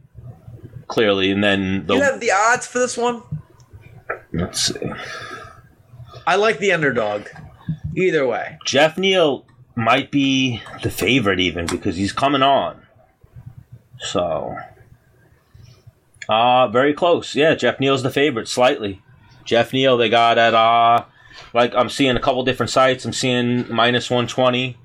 clearly, 0.87 1.29
and 1.29 1.43
then 1.43 1.85
the 1.85 1.95
You 1.95 2.01
have 2.01 2.19
the 2.19 2.31
odds 2.31 2.65
for 2.65 2.79
this 2.79 2.97
one? 2.97 3.21
let's 4.33 4.73
see. 4.73 4.91
I 6.25 6.35
like 6.35 6.59
the 6.59 6.71
underdog. 6.71 7.27
Either 7.95 8.25
way. 8.27 8.57
Jeff 8.65 8.97
Neal 8.97 9.45
might 9.75 10.11
be 10.11 10.61
the 10.83 10.89
favorite 10.89 11.39
even 11.39 11.65
because 11.67 11.95
he's 11.95 12.11
coming 12.11 12.41
on. 12.41 12.81
So, 13.99 14.55
uh 16.27 16.67
very 16.69 16.93
close. 16.93 17.35
Yeah, 17.35 17.55
Jeff 17.55 17.79
Neal's 17.79 18.03
the 18.03 18.11
favorite 18.11 18.47
slightly. 18.47 19.01
Jeff 19.45 19.73
Neal 19.73 19.97
they 19.97 20.09
got 20.09 20.37
at 20.37 20.53
uh 20.53 21.05
like 21.53 21.73
I'm 21.75 21.89
seeing 21.89 22.15
a 22.15 22.19
couple 22.19 22.43
different 22.43 22.69
sites. 22.69 23.05
I'm 23.05 23.13
seeing 23.13 23.71
minus 23.73 24.09
120. 24.09 24.77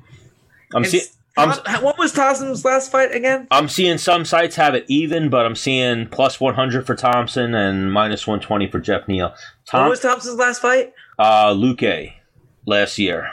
I'm 0.75 0.85
seeing 0.85 1.05
Tom- 1.37 1.83
what 1.83 1.99
was 1.99 2.13
Thompson's 2.13 2.65
last 2.65 2.93
fight 2.93 3.13
again? 3.15 3.49
I'm 3.51 3.69
seeing 3.69 3.99
some 3.99 4.25
sites 4.25 4.57
have 4.57 4.75
it 4.75 4.85
even, 4.89 5.31
but 5.31 5.45
I'm 5.45 5.57
seeing 5.57 6.07
plus 6.09 6.41
100 6.41 6.87
for 6.87 6.95
Thompson 6.95 7.55
and 7.55 7.93
minus 7.93 8.27
120 8.27 8.69
for 8.71 8.79
Jeff 8.79 9.09
Neal. 9.09 9.35
What 9.73 9.91
was 9.91 10.01
Thompson's 10.01 10.39
last 10.39 10.61
fight? 10.63 10.93
uh 11.19 11.53
Luque 11.55 12.13
last 12.67 12.99
year. 12.99 13.31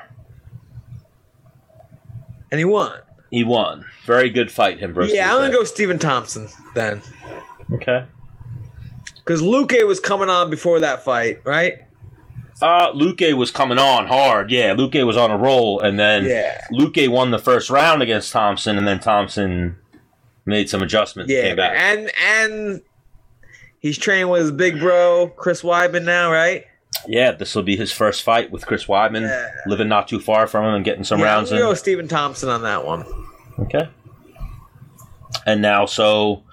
And 2.52 2.60
he 2.60 2.66
won. 2.66 3.00
He 3.30 3.44
won. 3.44 3.86
Very 4.06 4.30
good 4.30 4.52
fight 4.52 4.80
him 4.80 4.94
versus 4.94 5.14
Yeah, 5.16 5.32
I'm 5.34 5.40
gonna 5.42 5.54
go 5.54 5.64
Stephen 5.64 5.98
Thompson 6.00 6.48
then. 6.76 7.02
Okay. 7.72 8.06
Because 9.18 9.42
Luque 9.42 9.86
was 9.88 10.00
coming 10.00 10.30
on 10.30 10.50
before 10.50 10.80
that 10.82 11.06
fight, 11.06 11.42
right? 11.46 11.76
Uh, 12.62 12.92
Luque 12.94 13.34
was 13.34 13.50
coming 13.52 13.78
on 13.80 14.08
hard. 14.08 14.52
Yeah, 14.52 14.74
Luque 14.76 15.06
was 15.06 15.18
on 15.18 15.32
a 15.32 15.38
roll, 15.38 15.80
and 15.80 16.00
then 16.00 16.26
Yeah. 16.26 16.62
Luque 16.72 17.08
won 17.10 17.32
the 17.32 17.40
first 17.40 17.70
round 17.70 18.02
against 18.02 18.32
Thompson, 18.32 18.78
and 18.78 18.88
then 18.88 19.00
Thompson 19.00 19.78
made 20.46 20.70
some 20.70 20.82
adjustments. 20.82 21.32
and 21.32 21.38
Yeah, 21.38 21.48
came 21.50 21.56
back. 21.58 21.74
and 21.76 22.12
and 22.24 22.82
he's 23.80 23.98
training 23.98 24.30
with 24.30 24.42
his 24.42 24.52
big 24.52 24.80
bro 24.80 25.32
Chris 25.38 25.62
Weidman 25.64 26.04
now, 26.04 26.32
right? 26.32 26.66
yeah, 27.08 27.32
this 27.32 27.56
will 27.56 27.64
be 27.64 27.76
his 27.76 27.92
first 27.92 28.22
fight 28.22 28.52
with 28.52 28.68
Chris 28.68 28.86
Weidman, 28.86 29.22
Yeah. 29.22 29.48
living 29.66 29.88
not 29.88 30.08
too 30.08 30.20
far 30.20 30.46
from 30.46 30.66
him 30.66 30.76
and 30.76 30.86
getting 30.86 31.04
some 31.04 31.20
yeah, 31.20 31.26
I'm 31.28 31.32
rounds 31.38 31.50
gonna 31.50 31.62
in. 31.62 31.68
go 31.68 31.74
Stephen 31.74 32.08
Thompson 32.08 32.50
on 32.50 32.62
that 32.64 32.86
one. 32.86 33.06
Okay. 33.60 33.88
And 35.48 35.62
now, 35.62 35.86
so 35.88 36.44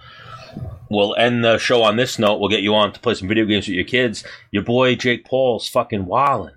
we'll 0.91 1.15
end 1.17 1.45
the 1.45 1.59
show 1.59 1.83
on 1.83 1.97
this 1.97 2.19
note. 2.19 2.39
We'll 2.39 2.49
get 2.49 2.63
you 2.63 2.75
on 2.75 2.93
to 2.93 3.01
play 3.01 3.15
some 3.15 3.29
video 3.29 3.45
games 3.45 3.67
with 3.67 3.77
your 3.77 3.85
kids. 3.85 4.25
Your 4.51 4.63
boy 4.63 4.97
Jake 4.97 5.25
Paul's 5.25 5.69
fucking 5.69 6.07
wildin', 6.07 6.55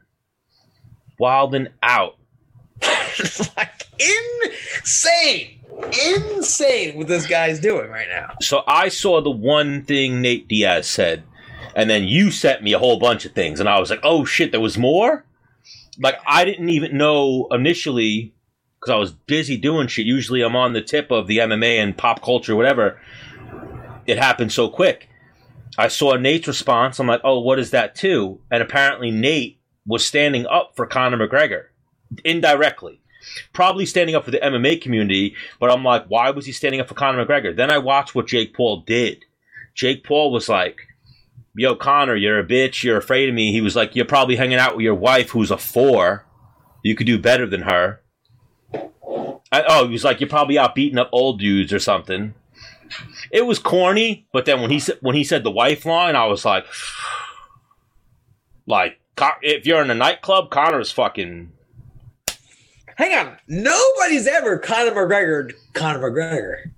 wildin' 1.19 1.69
out. 1.83 2.17
like 3.57 3.87
insane, 3.99 5.59
insane 6.07 6.97
what 6.97 7.07
this 7.07 7.27
guy's 7.27 7.59
doing 7.59 7.89
right 7.89 8.07
now. 8.09 8.35
So 8.41 8.63
I 8.67 8.89
saw 8.89 9.21
the 9.21 9.29
one 9.29 9.83
thing 9.83 10.21
Nate 10.21 10.47
Diaz 10.47 10.87
said, 10.87 11.23
and 11.75 11.89
then 11.89 12.05
you 12.05 12.31
sent 12.31 12.63
me 12.63 12.73
a 12.73 12.79
whole 12.79 12.99
bunch 12.99 13.25
of 13.25 13.33
things, 13.33 13.59
and 13.59 13.69
I 13.69 13.79
was 13.79 13.89
like, 13.89 14.01
"Oh 14.03 14.25
shit, 14.25 14.51
there 14.51 14.59
was 14.59 14.77
more." 14.77 15.25
Like 15.99 16.15
I 16.25 16.45
didn't 16.45 16.69
even 16.69 16.97
know 16.97 17.47
initially 17.51 18.33
because 18.79 18.91
I 18.91 18.97
was 18.97 19.11
busy 19.11 19.57
doing 19.57 19.87
shit. 19.87 20.05
Usually, 20.05 20.41
I'm 20.41 20.55
on 20.55 20.73
the 20.73 20.81
tip 20.81 21.11
of 21.11 21.27
the 21.27 21.37
MMA 21.37 21.77
and 21.81 21.95
pop 21.95 22.23
culture, 22.23 22.55
whatever. 22.55 22.99
It 24.05 24.17
happened 24.17 24.51
so 24.51 24.69
quick. 24.69 25.09
I 25.77 25.87
saw 25.87 26.15
Nate's 26.15 26.47
response. 26.47 26.99
I'm 26.99 27.07
like, 27.07 27.21
"Oh, 27.23 27.39
what 27.39 27.59
is 27.59 27.71
that 27.71 27.95
too?" 27.95 28.41
And 28.51 28.61
apparently, 28.61 29.11
Nate 29.11 29.59
was 29.85 30.05
standing 30.05 30.45
up 30.47 30.73
for 30.75 30.85
Conor 30.85 31.17
McGregor 31.17 31.65
indirectly 32.25 33.01
probably 33.53 33.85
standing 33.85 34.15
up 34.15 34.25
for 34.25 34.31
the 34.31 34.39
MMA 34.39 34.81
community, 34.81 35.35
but 35.59 35.71
I'm 35.71 35.83
like, 35.83 36.05
why 36.07 36.31
was 36.31 36.45
he 36.45 36.51
standing 36.51 36.81
up 36.81 36.87
for 36.87 36.95
Conor 36.95 37.25
McGregor? 37.25 37.55
Then 37.55 37.71
I 37.71 37.77
watched 37.77 38.15
what 38.15 38.27
Jake 38.27 38.53
Paul 38.53 38.83
did. 38.85 39.25
Jake 39.73 40.03
Paul 40.03 40.31
was 40.31 40.49
like, 40.49 40.77
yo, 41.55 41.75
Conor, 41.75 42.15
you're 42.15 42.39
a 42.39 42.45
bitch. 42.45 42.83
You're 42.83 42.97
afraid 42.97 43.29
of 43.29 43.35
me. 43.35 43.51
He 43.51 43.61
was 43.61 43.75
like, 43.75 43.95
you're 43.95 44.05
probably 44.05 44.35
hanging 44.35 44.57
out 44.57 44.75
with 44.75 44.83
your 44.83 44.95
wife 44.95 45.29
who's 45.29 45.51
a 45.51 45.57
four. 45.57 46.25
You 46.83 46.95
could 46.95 47.07
do 47.07 47.19
better 47.19 47.45
than 47.45 47.61
her. 47.61 48.01
I, 49.53 49.63
oh, 49.67 49.85
he 49.85 49.91
was 49.91 50.03
like, 50.03 50.19
you're 50.19 50.29
probably 50.29 50.57
out 50.57 50.75
beating 50.75 50.97
up 50.97 51.09
old 51.11 51.39
dudes 51.39 51.73
or 51.73 51.79
something. 51.79 52.33
It 53.31 53.45
was 53.45 53.59
corny, 53.59 54.25
but 54.33 54.45
then 54.45 54.61
when 54.61 54.71
he 54.71 54.79
said 54.79 54.97
when 55.01 55.15
he 55.15 55.23
said 55.23 55.43
the 55.43 55.51
wife 55.51 55.85
line, 55.85 56.15
I 56.15 56.25
was 56.25 56.45
like, 56.45 56.65
like 58.65 58.99
if 59.41 59.65
you're 59.65 59.81
in 59.81 59.89
a 59.89 59.95
nightclub, 59.95 60.49
Conor's 60.49 60.91
fucking 60.91 61.51
Hang 63.01 63.17
on, 63.17 63.37
nobody's 63.47 64.27
ever 64.27 64.59
Conor 64.59 64.91
McGregor. 64.91 65.51
Conor 65.73 66.11
McGregor. 66.11 66.71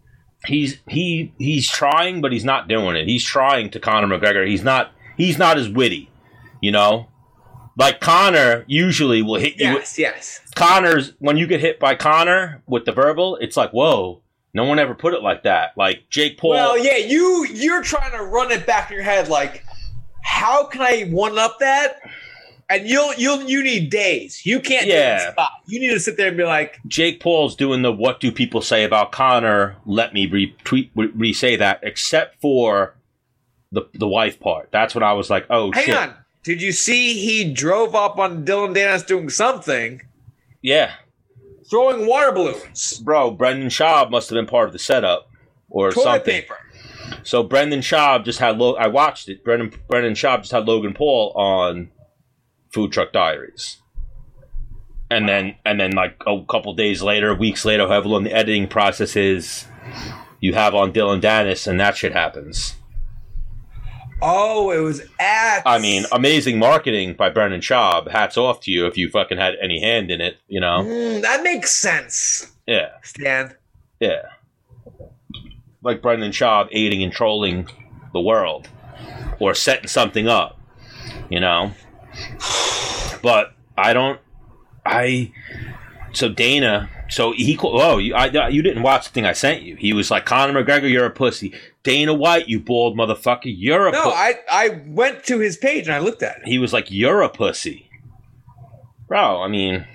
he's 0.46 0.80
he 0.88 1.34
he's 1.38 1.70
trying, 1.70 2.22
but 2.22 2.32
he's 2.32 2.46
not 2.46 2.70
doing 2.70 2.96
it. 2.96 3.08
He's 3.08 3.26
trying 3.26 3.70
to 3.72 3.80
Conor 3.80 4.08
McGregor. 4.08 4.48
He's 4.48 4.64
not 4.64 4.92
he's 5.18 5.38
not 5.38 5.58
as 5.58 5.68
witty, 5.68 6.10
you 6.62 6.72
know. 6.72 7.10
Like 7.78 8.00
Conor 8.00 8.64
usually 8.68 9.22
will 9.22 9.40
hit 9.40 9.58
you. 9.58 9.66
Yes, 9.66 10.00
yes. 10.00 10.40
Conor's 10.56 11.14
when 11.20 11.36
you 11.36 11.46
get 11.46 11.60
hit 11.60 11.78
by 11.78 11.96
Conor 11.96 12.62
with 12.68 12.86
the 12.86 12.94
verbal, 12.94 13.36
it's 13.38 13.58
like 13.58 13.72
whoa. 13.72 14.22
No 14.54 14.66
one 14.66 14.78
ever 14.80 14.94
put 14.94 15.14
it 15.14 15.22
like 15.24 15.44
that. 15.44 15.72
Like 15.78 16.10
Jake 16.10 16.38
Paul. 16.38 16.52
Well, 16.52 16.78
yeah, 16.78 16.98
you 16.98 17.46
you're 17.52 17.82
trying 17.84 18.12
to 18.12 18.24
run 18.24 18.52
it 18.52 18.66
back 18.68 18.92
in 18.92 18.96
your 18.96 19.04
head 19.04 19.28
like, 19.28 19.66
how 20.22 20.66
can 20.66 20.82
I 20.82 21.04
one 21.10 21.38
up 21.40 21.60
that? 21.60 22.00
And 22.70 22.88
you'll 22.88 23.14
you'll 23.16 23.42
you 23.44 23.62
need 23.64 23.90
days. 23.90 24.46
You 24.46 24.60
can't 24.60 24.86
do 24.86 24.92
it 24.92 24.96
Yeah. 24.96 25.32
spot. 25.32 25.52
You 25.68 25.80
need 25.80 25.90
to 25.94 26.00
sit 26.00 26.18
there 26.18 26.28
and 26.30 26.38
be 26.38 26.44
like, 26.44 26.80
Jake 26.88 27.20
Paul's 27.20 27.56
doing 27.56 27.82
the 27.82 27.92
what 27.92 28.20
do 28.20 28.32
people 28.32 28.62
say 28.62 28.84
about 28.84 29.12
Conor? 29.12 29.76
Let 29.86 30.14
me 30.14 30.28
retweet 30.30 30.90
re 30.96 31.34
say 31.34 31.56
that, 31.56 31.80
except 31.84 32.40
for 32.40 32.96
the 33.72 33.88
the 33.94 34.08
wife 34.08 34.40
part. 34.40 34.70
That's 34.72 34.94
when 34.96 35.04
I 35.04 35.14
was 35.14 35.30
like, 35.30 35.46
oh 35.50 35.72
hang 35.72 35.86
shit. 35.86 35.96
on. 35.98 36.14
Did 36.44 36.62
you 36.62 36.72
see 36.72 37.14
he 37.16 37.52
drove 37.54 37.96
up 37.96 38.18
on 38.20 38.44
Dillon 38.46 38.74
Danis 38.74 39.06
doing 39.06 39.30
something, 39.30 40.02
Yeah. 40.62 40.92
Throwing 41.74 42.06
water 42.06 42.32
balloons, 42.32 43.00
Bro, 43.00 43.32
Brendan 43.32 43.70
Schaub 43.70 44.12
must 44.12 44.30
have 44.30 44.36
been 44.36 44.46
part 44.46 44.68
of 44.68 44.74
the 44.74 44.78
setup 44.78 45.28
or 45.72 45.90
toilet 45.90 46.18
something. 46.18 46.42
paper? 46.42 46.58
So 47.24 47.42
Brendan 47.42 47.80
Schaub 47.80 48.26
just 48.26 48.38
had 48.38 48.60
Lo- 48.60 48.76
I 48.76 48.86
watched 48.86 49.28
it. 49.28 49.44
Brendan 49.44 49.74
Brendan 49.88 50.14
Schaub 50.14 50.42
just 50.42 50.52
had 50.52 50.68
Logan 50.68 50.94
Paul 50.94 51.34
on 51.36 51.90
Food 52.72 52.92
Truck 52.92 53.12
Diaries. 53.12 53.82
And 55.10 55.28
then 55.28 55.56
and 55.66 55.80
then 55.80 55.94
like 55.94 56.22
a 56.28 56.46
couple 56.48 56.76
days 56.76 57.02
later, 57.02 57.34
weeks 57.34 57.66
later, 57.66 57.88
however 57.88 58.08
long 58.08 58.24
the 58.24 58.34
editing 58.34 58.68
process 58.68 59.16
is, 59.16 59.66
you 60.40 60.54
have 60.54 60.76
on 60.76 60.92
Dillon 60.92 61.22
Danis 61.22 61.66
and 61.66 61.80
that 61.80 61.98
shit 61.98 62.14
happens. 62.14 62.76
Oh, 64.22 64.72
it 64.72 64.80
was 64.80 65.02
at. 65.20 65.62
I 65.66 65.80
mean, 65.80 66.06
amazing 66.12 66.60
marketing 66.60 67.14
by 67.14 67.30
Brendan 67.30 67.62
Schaub. 67.62 68.10
Hats 68.10 68.38
off 68.38 68.62
to 68.62 68.72
you 68.72 68.86
if 68.88 68.98
you 68.98 69.10
fucking 69.10 69.38
had 69.38 69.56
any 69.62 69.82
hand 69.82 70.12
in 70.12 70.22
it, 70.22 70.38
you 70.48 70.60
know? 70.60 70.84
Mm, 70.84 71.22
that 71.22 71.44
makes 71.44 71.72
sense. 71.72 72.52
Yeah. 72.68 72.90
Stan. 73.04 73.56
Yeah. 74.00 74.22
Like 75.82 76.02
Brendan 76.02 76.32
Schaub 76.32 76.70
aiding 76.72 77.04
and 77.04 77.12
trolling 77.12 77.68
the 78.14 78.22
world 78.22 78.70
or 79.40 79.54
setting 79.56 79.88
something 79.88 80.28
up, 80.28 80.60
you 81.30 81.40
know? 81.40 81.72
But 83.22 83.54
I 83.78 83.94
don't, 83.94 84.20
I, 84.86 85.32
so 86.12 86.28
Dana, 86.28 86.90
so 87.14 87.32
he, 87.32 87.58
oh, 87.62 87.98
you, 88.00 88.16
I, 88.16 88.48
you 88.48 88.62
didn't 88.62 88.82
watch 88.84 89.06
the 89.08 89.12
thing 89.14 89.26
I 89.26 89.34
sent 89.34 89.62
you. 89.62 89.76
He 89.76 89.94
was 89.94 90.10
like, 90.10 90.26
Conor 90.26 90.64
McGregor, 90.64 90.90
you're 90.92 91.06
a 91.06 91.12
pussy. 91.12 91.54
Dana 91.84 92.14
White, 92.14 92.48
you 92.50 92.60
bald 92.60 92.98
motherfucker, 92.98 93.42
you're 93.46 93.88
a 93.88 93.92
No, 93.92 94.04
pussy. 94.04 94.16
I 94.16 94.34
I 94.52 94.82
went 94.88 95.24
to 95.26 95.40
his 95.40 95.56
page 95.58 95.86
and 95.88 95.96
I 95.96 96.00
looked 96.00 96.24
at 96.24 96.38
it. 96.38 96.48
he 96.48 96.58
was 96.58 96.74
like, 96.74 96.90
"You're 96.90 97.22
a 97.22 97.30
pussy, 97.30 97.90
bro." 99.08 99.42
I 99.42 99.48
mean, 99.48 99.86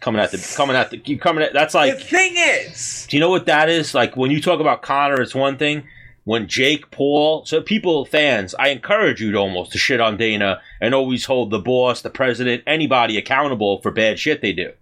coming 0.00 0.20
at 0.20 0.30
the 0.30 0.54
coming 0.56 0.76
at 0.76 0.90
the 0.90 1.00
you 1.04 1.18
coming 1.18 1.44
at 1.44 1.52
that's 1.52 1.74
like. 1.74 1.96
The 1.98 2.04
thing 2.04 2.34
is, 2.36 3.06
do 3.08 3.16
you 3.16 3.20
know 3.20 3.30
what 3.30 3.46
that 3.46 3.68
is? 3.68 3.94
Like 3.94 4.16
when 4.16 4.30
you 4.30 4.40
talk 4.40 4.60
about 4.60 4.82
Conor, 4.82 5.20
it's 5.20 5.34
one 5.34 5.56
thing. 5.58 5.84
When 6.24 6.46
Jake 6.46 6.90
Paul, 6.90 7.46
so 7.46 7.62
people, 7.62 8.04
fans, 8.04 8.54
I 8.58 8.68
encourage 8.68 9.18
you 9.18 9.32
to 9.32 9.38
almost 9.38 9.72
to 9.72 9.78
shit 9.78 9.98
on 9.98 10.18
Dana 10.18 10.60
and 10.78 10.94
always 10.94 11.24
hold 11.24 11.50
the 11.50 11.58
boss, 11.58 12.02
the 12.02 12.10
president, 12.10 12.62
anybody 12.66 13.16
accountable 13.16 13.80
for 13.80 13.90
bad 13.90 14.18
shit 14.18 14.42
they 14.42 14.52
do. 14.52 14.72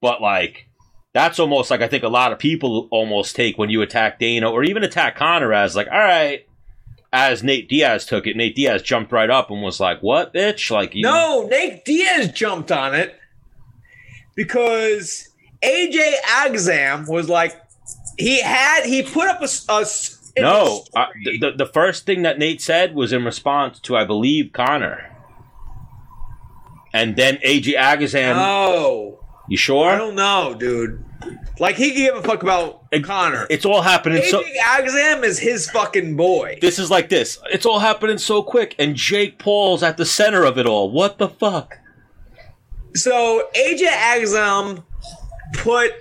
But 0.00 0.20
like, 0.20 0.68
that's 1.14 1.38
almost 1.38 1.70
like 1.70 1.80
I 1.80 1.88
think 1.88 2.04
a 2.04 2.08
lot 2.08 2.32
of 2.32 2.38
people 2.38 2.88
almost 2.90 3.34
take 3.34 3.58
when 3.58 3.70
you 3.70 3.82
attack 3.82 4.18
Dana 4.18 4.50
or 4.50 4.62
even 4.64 4.84
attack 4.84 5.16
Conor 5.16 5.52
as 5.52 5.74
like, 5.74 5.88
all 5.90 5.98
right, 5.98 6.46
as 7.12 7.42
Nate 7.42 7.68
Diaz 7.68 8.06
took 8.06 8.26
it. 8.26 8.36
Nate 8.36 8.54
Diaz 8.54 8.82
jumped 8.82 9.12
right 9.12 9.30
up 9.30 9.50
and 9.50 9.62
was 9.62 9.80
like, 9.80 10.02
"What, 10.02 10.34
bitch? 10.34 10.70
Like, 10.70 10.94
you, 10.94 11.02
no, 11.02 11.46
Nate 11.50 11.84
Diaz 11.84 12.30
jumped 12.32 12.70
on 12.70 12.94
it 12.94 13.18
because 14.34 15.28
AJ 15.62 16.14
Agazarm 16.26 17.08
was 17.08 17.28
like, 17.28 17.60
he 18.18 18.40
had 18.42 18.84
he 18.84 19.02
put 19.02 19.28
up 19.28 19.40
a, 19.40 19.86
in 20.36 20.42
no." 20.42 20.84
the 20.92 20.98
Uh, 21.00 21.06
the, 21.40 21.52
the 21.56 21.66
first 21.66 22.04
thing 22.06 22.22
that 22.22 22.38
Nate 22.38 22.60
said 22.60 22.94
was 22.94 23.12
in 23.12 23.24
response 23.24 23.80
to, 23.80 23.96
I 23.96 24.04
believe, 24.04 24.52
Conor. 24.52 25.04
And 26.92 27.16
then 27.16 27.36
AJ 27.38 27.74
Agazarm, 27.76 28.36
no, 28.36 29.20
you 29.48 29.56
sure? 29.56 29.88
I 29.88 29.96
don't 29.96 30.14
know, 30.14 30.54
dude. 30.58 31.04
Like 31.58 31.76
he 31.76 31.90
can 31.92 31.98
give 31.98 32.16
a 32.16 32.22
fuck 32.22 32.42
about 32.42 32.84
It- 32.92 33.02
Conor. 33.04 33.46
It's 33.50 33.64
all 33.64 33.82
happening 33.82 34.22
so. 34.24 34.42
Agazarm 34.64 35.24
is 35.24 35.38
his 35.38 35.68
fucking 35.70 36.16
boy. 36.16 36.58
This 36.60 36.78
is 36.78 36.90
like 36.90 37.08
this. 37.08 37.38
It's 37.50 37.66
all 37.66 37.80
happening 37.80 38.18
so 38.18 38.42
quick, 38.42 38.74
and 38.78 38.94
Jake 38.94 39.38
Paul's 39.38 39.82
at 39.82 39.96
the 39.96 40.06
center 40.06 40.44
of 40.44 40.56
it 40.58 40.66
all. 40.66 40.90
What 40.90 41.18
the 41.18 41.28
fuck? 41.28 41.78
So 42.94 43.48
AJ 43.54 43.86
Agazarm 43.88 44.84
put 45.54 45.92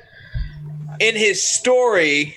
in 1.00 1.16
his 1.16 1.46
story, 1.46 2.36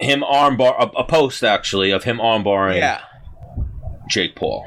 Him 0.00 0.20
armbar 0.22 0.74
a, 0.78 0.86
a 0.98 1.04
post 1.04 1.42
actually 1.44 1.90
of 1.92 2.04
him 2.04 2.18
armbarring 2.18 2.76
yeah, 2.78 3.00
Jake 4.08 4.34
Paul. 4.36 4.66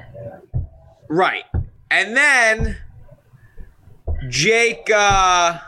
right, 1.10 1.44
and 1.92 2.16
then 2.18 2.78
Jake. 4.30 4.90
uh 4.94 5.60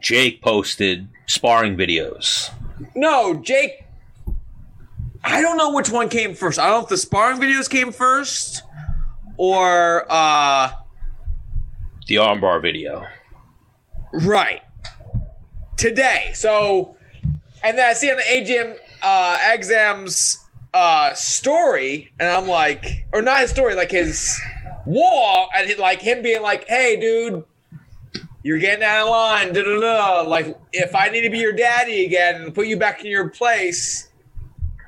Jake 0.00 0.40
posted 0.42 1.08
sparring 1.26 1.76
videos. 1.76 2.50
No, 2.94 3.34
Jake. 3.34 3.84
I 5.24 5.40
don't 5.42 5.56
know 5.56 5.72
which 5.72 5.90
one 5.90 6.08
came 6.08 6.34
first. 6.34 6.58
I 6.58 6.66
don't 6.68 6.78
know 6.80 6.82
if 6.84 6.88
the 6.88 6.96
sparring 6.96 7.40
videos 7.40 7.68
came 7.68 7.90
first 7.90 8.62
or 9.36 10.06
uh 10.08 10.70
The 12.06 12.16
armbar 12.16 12.62
video. 12.62 13.04
right 14.12 14.62
today. 15.76 16.30
So, 16.34 16.96
and 17.64 17.76
then 17.76 17.90
I 17.90 17.92
see 17.92 18.10
on 18.10 18.16
the 18.16 18.22
AGM 18.22 18.76
uh, 19.02 19.38
exams 19.52 20.38
uh 20.72 21.12
story, 21.14 22.12
and 22.20 22.28
I'm 22.28 22.46
like, 22.46 23.06
or 23.12 23.20
not 23.22 23.40
his 23.40 23.50
story, 23.50 23.74
like 23.74 23.90
his 23.90 24.38
wall, 24.86 25.48
and 25.54 25.68
he, 25.68 25.74
like 25.74 26.00
him 26.00 26.22
being 26.22 26.42
like, 26.42 26.66
"Hey, 26.66 26.98
dude." 26.98 27.44
You're 28.42 28.58
getting 28.58 28.84
out 28.84 29.02
of 29.02 29.10
line. 29.10 29.52
Da, 29.52 29.64
da, 29.64 29.80
da. 29.80 30.20
Like, 30.20 30.56
if 30.72 30.94
I 30.94 31.08
need 31.08 31.22
to 31.22 31.30
be 31.30 31.38
your 31.38 31.52
daddy 31.52 32.04
again 32.04 32.42
and 32.42 32.54
put 32.54 32.68
you 32.68 32.76
back 32.76 33.04
in 33.04 33.10
your 33.10 33.28
place, 33.28 34.08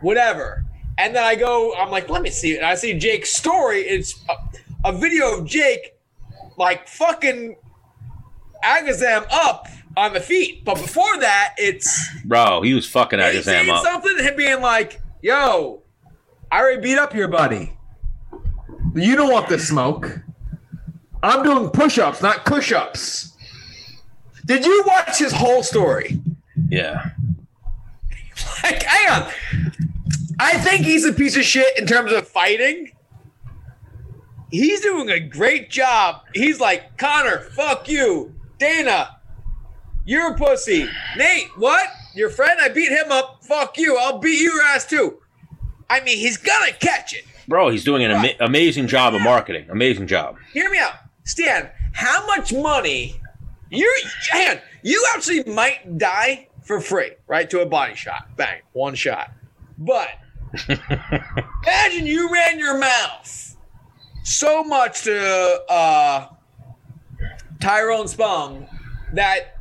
whatever. 0.01 0.65
And 0.97 1.15
then 1.15 1.25
I 1.25 1.35
go, 1.35 1.75
I'm 1.75 1.91
like, 1.91 2.09
let 2.09 2.23
me 2.23 2.31
see 2.31 2.53
it. 2.53 2.59
And 2.59 2.67
I 2.67 2.77
see 2.77 2.95
Jake's 2.95 3.33
story. 3.33 3.81
It's 3.81 4.15
a, 4.29 4.91
a 4.91 4.93
video 4.93 5.39
of 5.39 5.45
Jake, 5.45 5.97
like, 6.57 6.87
fucking 6.87 7.57
Agazarm 8.65 9.27
up 9.33 9.67
on 9.97 10.13
the 10.13 10.21
feet. 10.21 10.65
But 10.65 10.77
before 10.77 11.19
that, 11.19 11.55
it's 11.59 12.23
Bro, 12.25 12.63
he 12.63 12.75
was 12.75 12.87
fucking 12.87 13.19
Agazarm 13.19 13.69
up. 13.71 13.83
something, 13.85 14.19
him 14.19 14.37
being 14.37 14.61
like, 14.61 15.01
yo, 15.21 15.83
I 16.53 16.61
already 16.61 16.81
beat 16.81 16.99
up 16.99 17.15
your 17.15 17.29
buddy. 17.29 17.77
You 19.01 19.17
don't 19.17 19.33
want 19.33 19.49
the 19.49 19.59
smoke. 19.59 20.21
I'm 21.23 21.43
doing 21.43 21.71
push 21.71 21.99
ups, 21.99 22.23
not 22.23 22.45
push 22.45 22.73
ups. 22.73 23.33
Did 24.47 24.65
you 24.65 24.85
watch 24.87 25.19
his 25.19 25.33
whole 25.33 25.63
story? 25.63 26.21
Yeah. 26.69 27.11
Like, 28.63 28.83
hang 28.83 29.23
on. 29.23 29.33
I 30.39 30.59
think 30.59 30.85
he's 30.85 31.05
a 31.05 31.13
piece 31.13 31.37
of 31.37 31.45
shit 31.45 31.79
in 31.79 31.87
terms 31.87 32.13
of 32.13 32.27
fighting. 32.29 32.93
He's 34.51 34.81
doing 34.81 35.11
a 35.11 35.21
great 35.21 35.71
job. 35.71 36.23
He's 36.35 36.61
like, 36.61 36.97
Connor, 36.99 37.41
fuck 37.41 37.89
you. 37.89 38.35
Dana, 38.59 39.19
you're 40.05 40.33
a 40.33 40.37
pussy. 40.37 40.89
Nate, 41.17 41.49
what? 41.57 41.87
Your 42.15 42.31
friend? 42.31 42.59
I 42.61 42.69
beat 42.69 42.91
him 42.91 43.11
up. 43.13 43.45
Fuck 43.45 43.77
you. 43.79 43.97
I'll 43.99 44.19
beat 44.19 44.41
your 44.41 44.63
ass 44.63 44.87
too. 44.87 45.19
I 45.91 46.01
mean, 46.01 46.19
he's 46.19 46.37
gonna 46.37 46.73
catch 46.73 47.15
it. 47.15 47.25
Bro, 47.49 47.71
he's 47.71 47.83
doing 47.83 48.05
an 48.05 48.11
ama- 48.11 48.35
amazing 48.41 48.87
job 48.87 49.15
of 49.15 49.23
marketing. 49.23 49.67
Amazing 49.71 50.07
job. 50.07 50.37
Hear 50.53 50.71
me 50.71 50.79
out. 50.79 50.93
Stan, 51.25 51.71
how 51.95 52.27
much 52.27 52.53
money 52.53 53.21
you 53.71 53.93
on, 54.35 54.59
you 54.83 55.05
actually 55.15 55.43
might 55.45 55.97
die 55.99 56.49
for 56.63 56.81
free, 56.81 57.13
right? 57.27 57.49
To 57.51 57.61
a 57.61 57.67
body 57.67 57.95
shot. 57.95 58.37
Bang. 58.37 58.61
One 58.73 58.95
shot. 58.95 59.33
But 59.79 60.09
imagine 60.69 62.07
you 62.07 62.31
ran 62.31 62.59
your 62.59 62.79
mouth 62.79 63.57
so 64.25 64.63
much 64.63 65.03
to 65.05 65.65
uh 65.71 66.29
Tyrone 67.61 68.09
Spong 68.09 68.67
that 69.15 69.57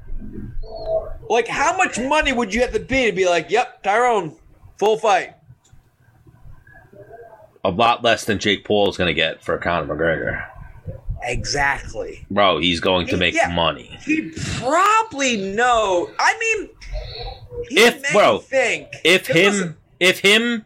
like 1.30 1.48
how 1.48 1.76
much 1.78 1.98
money 1.98 2.34
would 2.34 2.54
you 2.54 2.62
have 2.62 2.74
to 2.74 2.80
be 2.80 3.06
to 3.06 3.12
be 3.14 3.28
like, 3.28 3.50
yep, 3.50 3.82
Tyrone, 3.84 4.36
full 4.78 4.98
fight. 4.98 5.37
A 7.68 7.72
lot 7.72 8.02
less 8.02 8.24
than 8.24 8.40
Jake 8.40 8.64
Paul 8.64 8.90
is 8.90 8.96
going 8.96 9.10
to 9.10 9.14
get 9.14 9.44
for 9.44 9.58
Conor 9.58 9.94
McGregor. 9.94 10.48
Exactly. 11.24 12.26
Bro, 12.32 12.60
he's 12.60 12.80
going 12.80 13.08
to 13.08 13.18
make 13.18 13.36
Yeah. 13.36 13.50
money. 13.54 13.98
He 14.06 14.32
probably 14.60 15.36
know. 15.54 16.10
I 16.18 16.38
mean, 16.40 16.70
If- 17.70 18.14
bro, 18.14 18.38
think 18.38 18.88
if 19.04 19.28
him, 19.28 19.52
listen, 19.54 19.78
if 20.00 20.20
him 20.20 20.64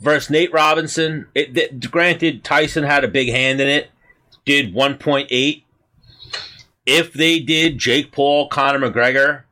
versus 0.00 0.30
Nate 0.30 0.52
Robinson, 0.52 1.26
it, 1.34 1.52
th- 1.54 1.90
granted 1.90 2.44
Tyson 2.44 2.84
had 2.84 3.02
a 3.02 3.08
big 3.08 3.28
hand 3.30 3.60
in 3.60 3.66
it, 3.66 3.88
did 4.44 4.72
1.8. 4.72 5.64
If 6.84 7.12
they 7.12 7.40
did 7.40 7.78
Jake 7.78 8.12
Paul, 8.12 8.48
Conor 8.48 8.88
McGregor, 8.90 9.42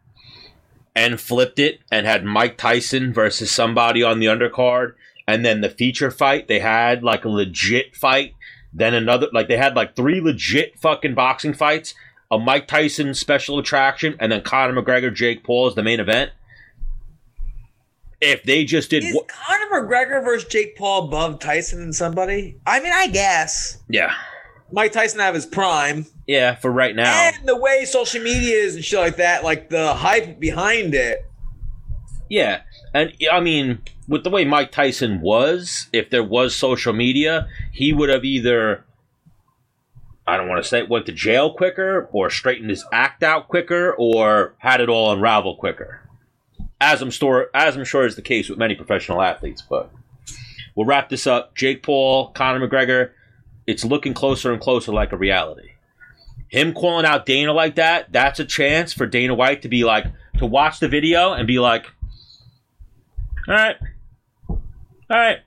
and 0.94 1.20
flipped 1.20 1.58
it 1.58 1.80
and 1.90 2.06
had 2.06 2.24
Mike 2.24 2.56
Tyson 2.56 3.12
versus 3.12 3.50
somebody 3.50 4.04
on 4.04 4.20
the 4.20 4.26
undercard, 4.26 4.92
and 5.26 5.44
then 5.44 5.60
the 5.60 5.70
feature 5.70 6.10
fight, 6.10 6.48
they 6.48 6.60
had 6.60 7.02
like 7.02 7.24
a 7.24 7.28
legit 7.28 7.96
fight, 7.96 8.34
then 8.72 8.94
another, 8.94 9.28
like 9.32 9.48
they 9.48 9.56
had 9.56 9.74
like 9.76 9.96
three 9.96 10.20
legit 10.20 10.78
fucking 10.78 11.14
boxing 11.14 11.54
fights, 11.54 11.94
a 12.30 12.38
Mike 12.38 12.66
Tyson 12.66 13.14
special 13.14 13.58
attraction, 13.58 14.16
and 14.20 14.32
then 14.32 14.42
Conor 14.42 14.80
McGregor, 14.82 15.14
Jake 15.14 15.44
Paul 15.44 15.68
is 15.68 15.74
the 15.74 15.82
main 15.82 16.00
event. 16.00 16.30
If 18.20 18.42
they 18.44 18.64
just 18.64 18.90
did, 18.90 19.04
is 19.04 19.14
wha- 19.14 19.22
Conor 19.28 19.82
McGregor 19.86 20.24
versus 20.24 20.48
Jake 20.48 20.76
Paul 20.76 21.06
above 21.08 21.40
Tyson 21.40 21.82
and 21.82 21.94
somebody? 21.94 22.58
I 22.66 22.80
mean, 22.80 22.92
I 22.92 23.08
guess. 23.08 23.78
Yeah, 23.88 24.14
Mike 24.72 24.92
Tyson 24.92 25.20
have 25.20 25.34
his 25.34 25.44
prime, 25.44 26.06
yeah, 26.26 26.54
for 26.54 26.70
right 26.70 26.96
now, 26.96 27.12
and 27.12 27.46
the 27.46 27.56
way 27.56 27.84
social 27.84 28.22
media 28.22 28.56
is 28.56 28.76
and 28.76 28.84
shit 28.84 28.98
like 28.98 29.16
that, 29.16 29.44
like 29.44 29.68
the 29.68 29.92
hype 29.94 30.40
behind 30.40 30.94
it. 30.94 31.26
yeah, 32.30 32.62
and 32.94 33.12
I 33.30 33.40
mean, 33.40 33.80
with 34.08 34.24
the 34.24 34.30
way 34.30 34.44
Mike 34.44 34.72
Tyson 34.72 35.20
was, 35.20 35.88
if 35.92 36.10
there 36.10 36.24
was 36.24 36.54
social 36.54 36.92
media, 36.92 37.48
he 37.72 37.92
would 37.92 38.08
have 38.08 38.24
either. 38.24 38.84
I 40.26 40.38
don't 40.38 40.48
want 40.48 40.62
to 40.62 40.68
say 40.68 40.82
went 40.82 41.06
to 41.06 41.12
jail 41.12 41.52
quicker, 41.52 42.08
or 42.12 42.30
straightened 42.30 42.70
his 42.70 42.84
act 42.92 43.22
out 43.22 43.48
quicker, 43.48 43.94
or 43.96 44.54
had 44.58 44.80
it 44.80 44.88
all 44.88 45.12
unravel 45.12 45.56
quicker. 45.56 46.00
As 46.80 47.02
I'm 47.02 47.10
store, 47.10 47.50
as 47.54 47.76
I'm 47.76 47.84
sure 47.84 48.06
is 48.06 48.16
the 48.16 48.22
case 48.22 48.48
with 48.48 48.58
many 48.58 48.74
professional 48.74 49.20
athletes, 49.20 49.62
but 49.62 49.90
we'll 50.74 50.86
wrap 50.86 51.08
this 51.08 51.26
up. 51.26 51.54
Jake 51.54 51.82
Paul, 51.82 52.28
Conor 52.30 52.66
McGregor, 52.66 53.10
it's 53.66 53.84
looking 53.84 54.14
closer 54.14 54.52
and 54.52 54.60
closer 54.60 54.92
like 54.92 55.12
a 55.12 55.16
reality. 55.16 55.70
Him 56.48 56.72
calling 56.72 57.06
out 57.06 57.26
Dana 57.26 57.52
like 57.52 57.74
that, 57.76 58.12
that's 58.12 58.40
a 58.40 58.44
chance 58.44 58.92
for 58.92 59.06
Dana 59.06 59.34
White 59.34 59.62
to 59.62 59.68
be 59.68 59.84
like, 59.84 60.06
to 60.38 60.46
watch 60.46 60.80
the 60.80 60.88
video 60.88 61.32
and 61.32 61.46
be 61.46 61.58
like, 61.58 61.86
all 63.46 63.54
right, 63.54 63.76
all 65.10 65.16
right, 65.18 65.38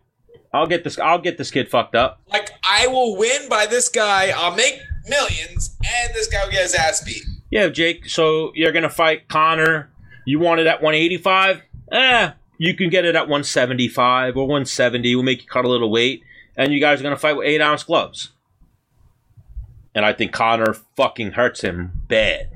I'll 0.54 0.68
get 0.68 0.84
this, 0.84 0.98
I'll 1.00 1.20
get 1.20 1.38
this 1.38 1.52
kid 1.52 1.70
fucked 1.70 1.96
up. 1.96 2.22
Like, 2.32 2.52
I 2.64 2.88
will 2.88 3.18
win 3.18 3.50
by 3.50 3.66
this 3.66 3.90
guy. 3.90 4.30
I'll 4.36 4.56
make 4.56 4.80
millions, 5.08 5.76
and 5.80 6.14
this 6.16 6.28
guy 6.28 6.44
will 6.44 6.52
get 6.52 6.64
his 6.64 6.76
ass 6.76 7.04
beat. 7.04 7.24
Yeah, 7.50 7.70
Jake, 7.70 8.10
so 8.10 8.52
you're 8.56 8.72
going 8.72 8.84
to 8.84 8.90
fight 8.90 9.28
Conor. 9.30 9.90
You 10.26 10.40
want 10.40 10.60
it 10.60 10.68
at 10.68 10.82
185? 10.82 11.62
Eh, 11.92 12.32
you 12.58 12.76
can 12.76 12.90
get 12.90 13.06
it 13.06 13.16
at 13.16 13.22
175 13.30 14.36
or 14.36 14.42
170. 14.44 15.16
We'll 15.16 15.24
make 15.24 15.42
you 15.44 15.48
cut 15.48 15.64
a 15.64 15.70
little 15.70 15.90
weight. 15.90 16.24
And 16.58 16.74
you 16.74 16.80
guys 16.82 17.00
are 17.00 17.04
going 17.04 17.16
to 17.16 17.20
fight 17.20 17.38
with 17.38 17.48
eight 17.48 17.62
ounce 17.62 17.84
gloves. 17.84 18.32
and 19.96 20.04
I 20.06 20.12
think 20.12 20.32
Conor 20.34 20.74
fucking 20.96 21.32
hurts 21.34 21.62
him 21.62 21.92
bad. 22.08 22.50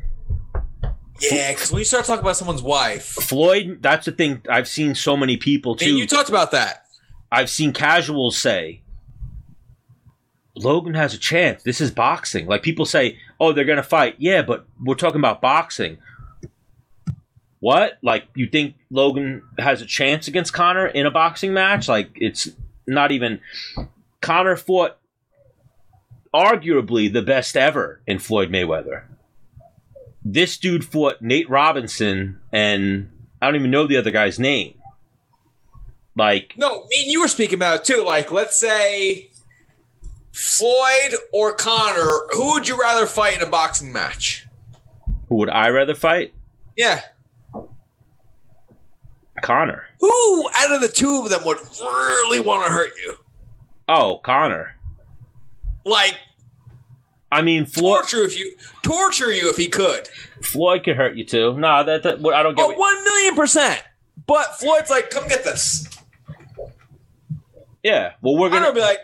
Yeah, 1.21 1.51
because 1.53 1.71
when 1.71 1.79
you 1.79 1.85
start 1.85 2.05
talking 2.05 2.21
about 2.23 2.35
someone's 2.35 2.63
wife, 2.63 3.05
Floyd, 3.05 3.77
that's 3.81 4.05
the 4.07 4.11
thing. 4.11 4.41
I've 4.49 4.67
seen 4.67 4.95
so 4.95 5.15
many 5.15 5.37
people 5.37 5.73
and 5.73 5.79
too. 5.79 5.95
you 5.97 6.07
talked 6.07 6.29
about 6.29 6.51
that. 6.51 6.85
I've 7.31 7.49
seen 7.49 7.73
casuals 7.73 8.37
say 8.37 8.81
Logan 10.55 10.93
has 10.95 11.13
a 11.13 11.17
chance. 11.17 11.63
This 11.63 11.79
is 11.79 11.91
boxing. 11.91 12.45
Like 12.45 12.61
people 12.61 12.85
say, 12.85 13.17
"Oh, 13.39 13.53
they're 13.53 13.65
gonna 13.65 13.83
fight." 13.83 14.15
Yeah, 14.17 14.41
but 14.41 14.65
we're 14.83 14.95
talking 14.95 15.19
about 15.19 15.41
boxing. 15.41 15.97
What? 17.59 17.97
Like 18.01 18.25
you 18.35 18.47
think 18.47 18.75
Logan 18.89 19.43
has 19.57 19.81
a 19.81 19.85
chance 19.85 20.27
against 20.27 20.53
Conor 20.53 20.87
in 20.87 21.05
a 21.05 21.11
boxing 21.11 21.53
match? 21.53 21.87
Like 21.87 22.09
it's 22.15 22.49
not 22.87 23.11
even. 23.11 23.39
Conor 24.19 24.57
fought 24.57 24.97
arguably 26.33 27.11
the 27.11 27.21
best 27.21 27.55
ever 27.55 28.01
in 28.05 28.19
Floyd 28.19 28.49
Mayweather. 28.49 29.03
This 30.23 30.57
dude 30.57 30.85
fought 30.85 31.21
Nate 31.21 31.49
Robinson, 31.49 32.39
and 32.51 33.09
I 33.41 33.47
don't 33.47 33.55
even 33.55 33.71
know 33.71 33.87
the 33.87 33.97
other 33.97 34.11
guy's 34.11 34.37
name. 34.37 34.75
Like 36.15 36.53
No, 36.57 36.85
me 36.89 37.03
and 37.03 37.11
you 37.11 37.21
were 37.21 37.27
speaking 37.27 37.55
about 37.55 37.79
it 37.79 37.83
too. 37.85 38.03
Like, 38.03 38.31
let's 38.31 38.59
say 38.59 39.29
Floyd 40.31 41.15
or 41.33 41.53
Conor, 41.53 42.27
who 42.31 42.53
would 42.53 42.67
you 42.67 42.79
rather 42.79 43.05
fight 43.05 43.38
in 43.38 43.43
a 43.43 43.49
boxing 43.49 43.91
match? 43.91 44.47
Who 45.29 45.35
would 45.35 45.49
I 45.49 45.69
rather 45.69 45.95
fight? 45.95 46.33
Yeah. 46.75 47.01
Conor. 49.41 49.85
Who 49.99 50.49
out 50.55 50.73
of 50.73 50.81
the 50.81 50.88
two 50.88 51.21
of 51.23 51.29
them 51.29 51.43
would 51.45 51.57
really 51.81 52.39
want 52.39 52.65
to 52.65 52.71
hurt 52.71 52.91
you? 53.03 53.15
Oh, 53.88 54.19
Conor. 54.23 54.75
Like 55.85 56.17
I 57.31 57.41
mean, 57.41 57.65
Floyd. 57.65 58.01
torture 58.01 58.23
if 58.23 58.38
you 58.38 58.55
torture 58.83 59.31
you 59.31 59.49
if 59.49 59.57
he 59.57 59.67
could. 59.67 60.09
Floyd 60.41 60.83
could 60.83 60.97
hurt 60.97 61.15
you 61.15 61.23
too. 61.23 61.57
No, 61.57 61.83
that, 61.83 62.03
that 62.03 62.25
I 62.25 62.43
don't 62.43 62.55
get. 62.55 62.65
Oh, 62.65 62.73
one 62.73 63.03
million 63.03 63.35
percent. 63.35 63.81
But 64.27 64.59
Floyd's 64.59 64.89
like, 64.89 65.09
come 65.09 65.27
get 65.27 65.43
this. 65.43 65.88
Yeah. 67.83 68.13
Well, 68.21 68.37
we're 68.37 68.49
gonna 68.49 68.65
gonna. 68.65 68.75
be 68.75 68.81
like, 68.81 68.99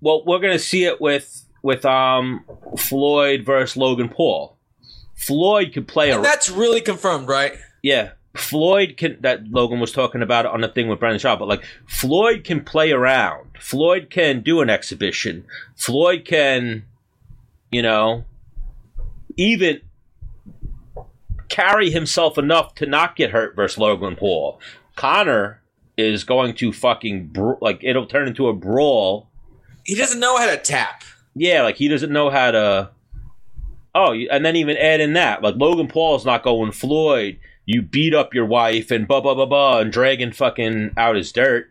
Well, 0.00 0.24
we're 0.26 0.40
gonna 0.40 0.58
see 0.58 0.84
it 0.84 1.00
with 1.00 1.44
with 1.62 1.84
um 1.84 2.44
Floyd 2.78 3.44
versus 3.44 3.76
Logan 3.76 4.08
Paul. 4.08 4.56
Floyd 5.16 5.72
could 5.72 5.88
play 5.88 6.10
a 6.10 6.20
that's 6.20 6.50
really 6.50 6.80
confirmed, 6.80 7.28
right? 7.28 7.54
yeah. 7.82 8.10
Floyd 8.34 8.96
can 8.96 9.16
that 9.20 9.46
Logan 9.48 9.78
was 9.78 9.92
talking 9.92 10.20
about 10.20 10.44
on 10.44 10.60
the 10.60 10.68
thing 10.68 10.88
with 10.88 10.98
Brendan 10.98 11.20
Schaub, 11.20 11.38
but 11.38 11.46
like 11.46 11.62
Floyd 11.86 12.42
can 12.42 12.64
play 12.64 12.90
around. 12.90 13.48
Floyd 13.60 14.08
can 14.10 14.40
do 14.40 14.60
an 14.60 14.68
exhibition. 14.68 15.46
Floyd 15.76 16.24
can, 16.24 16.84
you 17.70 17.80
know, 17.80 18.24
even 19.36 19.80
carry 21.48 21.90
himself 21.90 22.36
enough 22.36 22.74
to 22.74 22.86
not 22.86 23.14
get 23.14 23.30
hurt 23.30 23.54
versus 23.54 23.78
Logan 23.78 24.16
Paul. 24.16 24.58
Conor 24.96 25.60
is 25.96 26.24
going 26.24 26.54
to 26.54 26.72
fucking 26.72 27.28
br- 27.28 27.54
like 27.60 27.80
it'll 27.82 28.06
turn 28.06 28.28
into 28.28 28.48
a 28.48 28.52
brawl. 28.52 29.28
He 29.84 29.94
doesn't 29.94 30.20
know 30.20 30.36
how 30.36 30.46
to 30.46 30.56
tap. 30.56 31.04
Yeah, 31.34 31.62
like 31.62 31.76
he 31.76 31.88
doesn't 31.88 32.12
know 32.12 32.30
how 32.30 32.50
to. 32.50 32.90
Oh, 33.94 34.12
and 34.12 34.44
then 34.44 34.56
even 34.56 34.76
add 34.76 35.00
in 35.00 35.12
that 35.12 35.42
like 35.42 35.54
Logan 35.56 35.88
Paul's 35.88 36.24
not 36.24 36.42
going 36.42 36.72
Floyd. 36.72 37.38
You 37.66 37.80
beat 37.82 38.14
up 38.14 38.34
your 38.34 38.46
wife 38.46 38.90
and 38.90 39.08
blah 39.08 39.20
blah 39.20 39.34
blah 39.34 39.46
blah 39.46 39.80
and 39.80 39.92
dragging 39.92 40.32
fucking 40.32 40.92
out 40.96 41.16
his 41.16 41.32
dirt. 41.32 41.70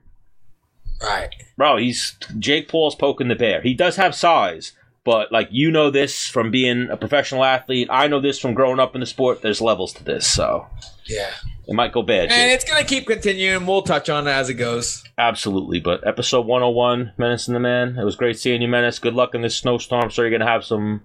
Right. 1.01 1.29
Bro, 1.57 1.77
he's 1.77 2.15
Jake 2.39 2.69
Paul's 2.69 2.95
poking 2.95 3.27
the 3.27 3.35
bear. 3.35 3.61
He 3.61 3.73
does 3.73 3.97
have 3.97 4.15
size, 4.15 4.71
but 5.03 5.31
like 5.31 5.49
you 5.51 5.69
know 5.69 5.89
this 5.89 6.27
from 6.27 6.49
being 6.49 6.89
a 6.89 6.97
professional 6.97 7.43
athlete. 7.43 7.89
I 7.91 8.07
know 8.07 8.21
this 8.21 8.39
from 8.39 8.53
growing 8.53 8.79
up 8.79 8.95
in 8.95 9.01
the 9.01 9.05
sport. 9.05 9.41
There's 9.41 9.59
levels 9.61 9.91
to 9.93 10.03
this, 10.03 10.25
so 10.25 10.67
Yeah. 11.05 11.31
It 11.67 11.73
might 11.73 11.91
go 11.91 12.01
bad. 12.01 12.31
And 12.31 12.51
it's 12.51 12.65
gonna 12.65 12.83
keep 12.83 13.07
continuing. 13.07 13.65
We'll 13.65 13.81
touch 13.81 14.09
on 14.09 14.27
it 14.27 14.31
as 14.31 14.49
it 14.49 14.55
goes. 14.55 15.03
Absolutely, 15.17 15.79
but 15.79 16.05
episode 16.05 16.45
101, 16.45 17.13
Menace 17.17 17.47
and 17.47 17.55
the 17.55 17.59
Man. 17.59 17.97
It 17.97 18.03
was 18.03 18.15
great 18.15 18.39
seeing 18.39 18.61
you, 18.61 18.67
Menace. 18.67 18.99
Good 18.99 19.13
luck 19.13 19.33
in 19.35 19.41
this 19.41 19.57
snowstorm. 19.57 20.11
So 20.11 20.21
you're 20.21 20.31
gonna 20.31 20.49
have 20.49 20.65
some 20.65 21.03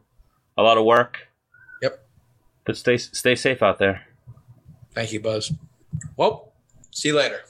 a 0.56 0.62
lot 0.62 0.78
of 0.78 0.84
work. 0.84 1.28
Yep. 1.82 2.06
But 2.64 2.76
stay 2.76 2.96
stay 2.96 3.34
safe 3.34 3.62
out 3.62 3.78
there. 3.78 4.06
Thank 4.94 5.12
you, 5.12 5.20
Buzz. 5.20 5.52
Well, 6.16 6.52
see 6.90 7.08
you 7.08 7.16
later. 7.16 7.40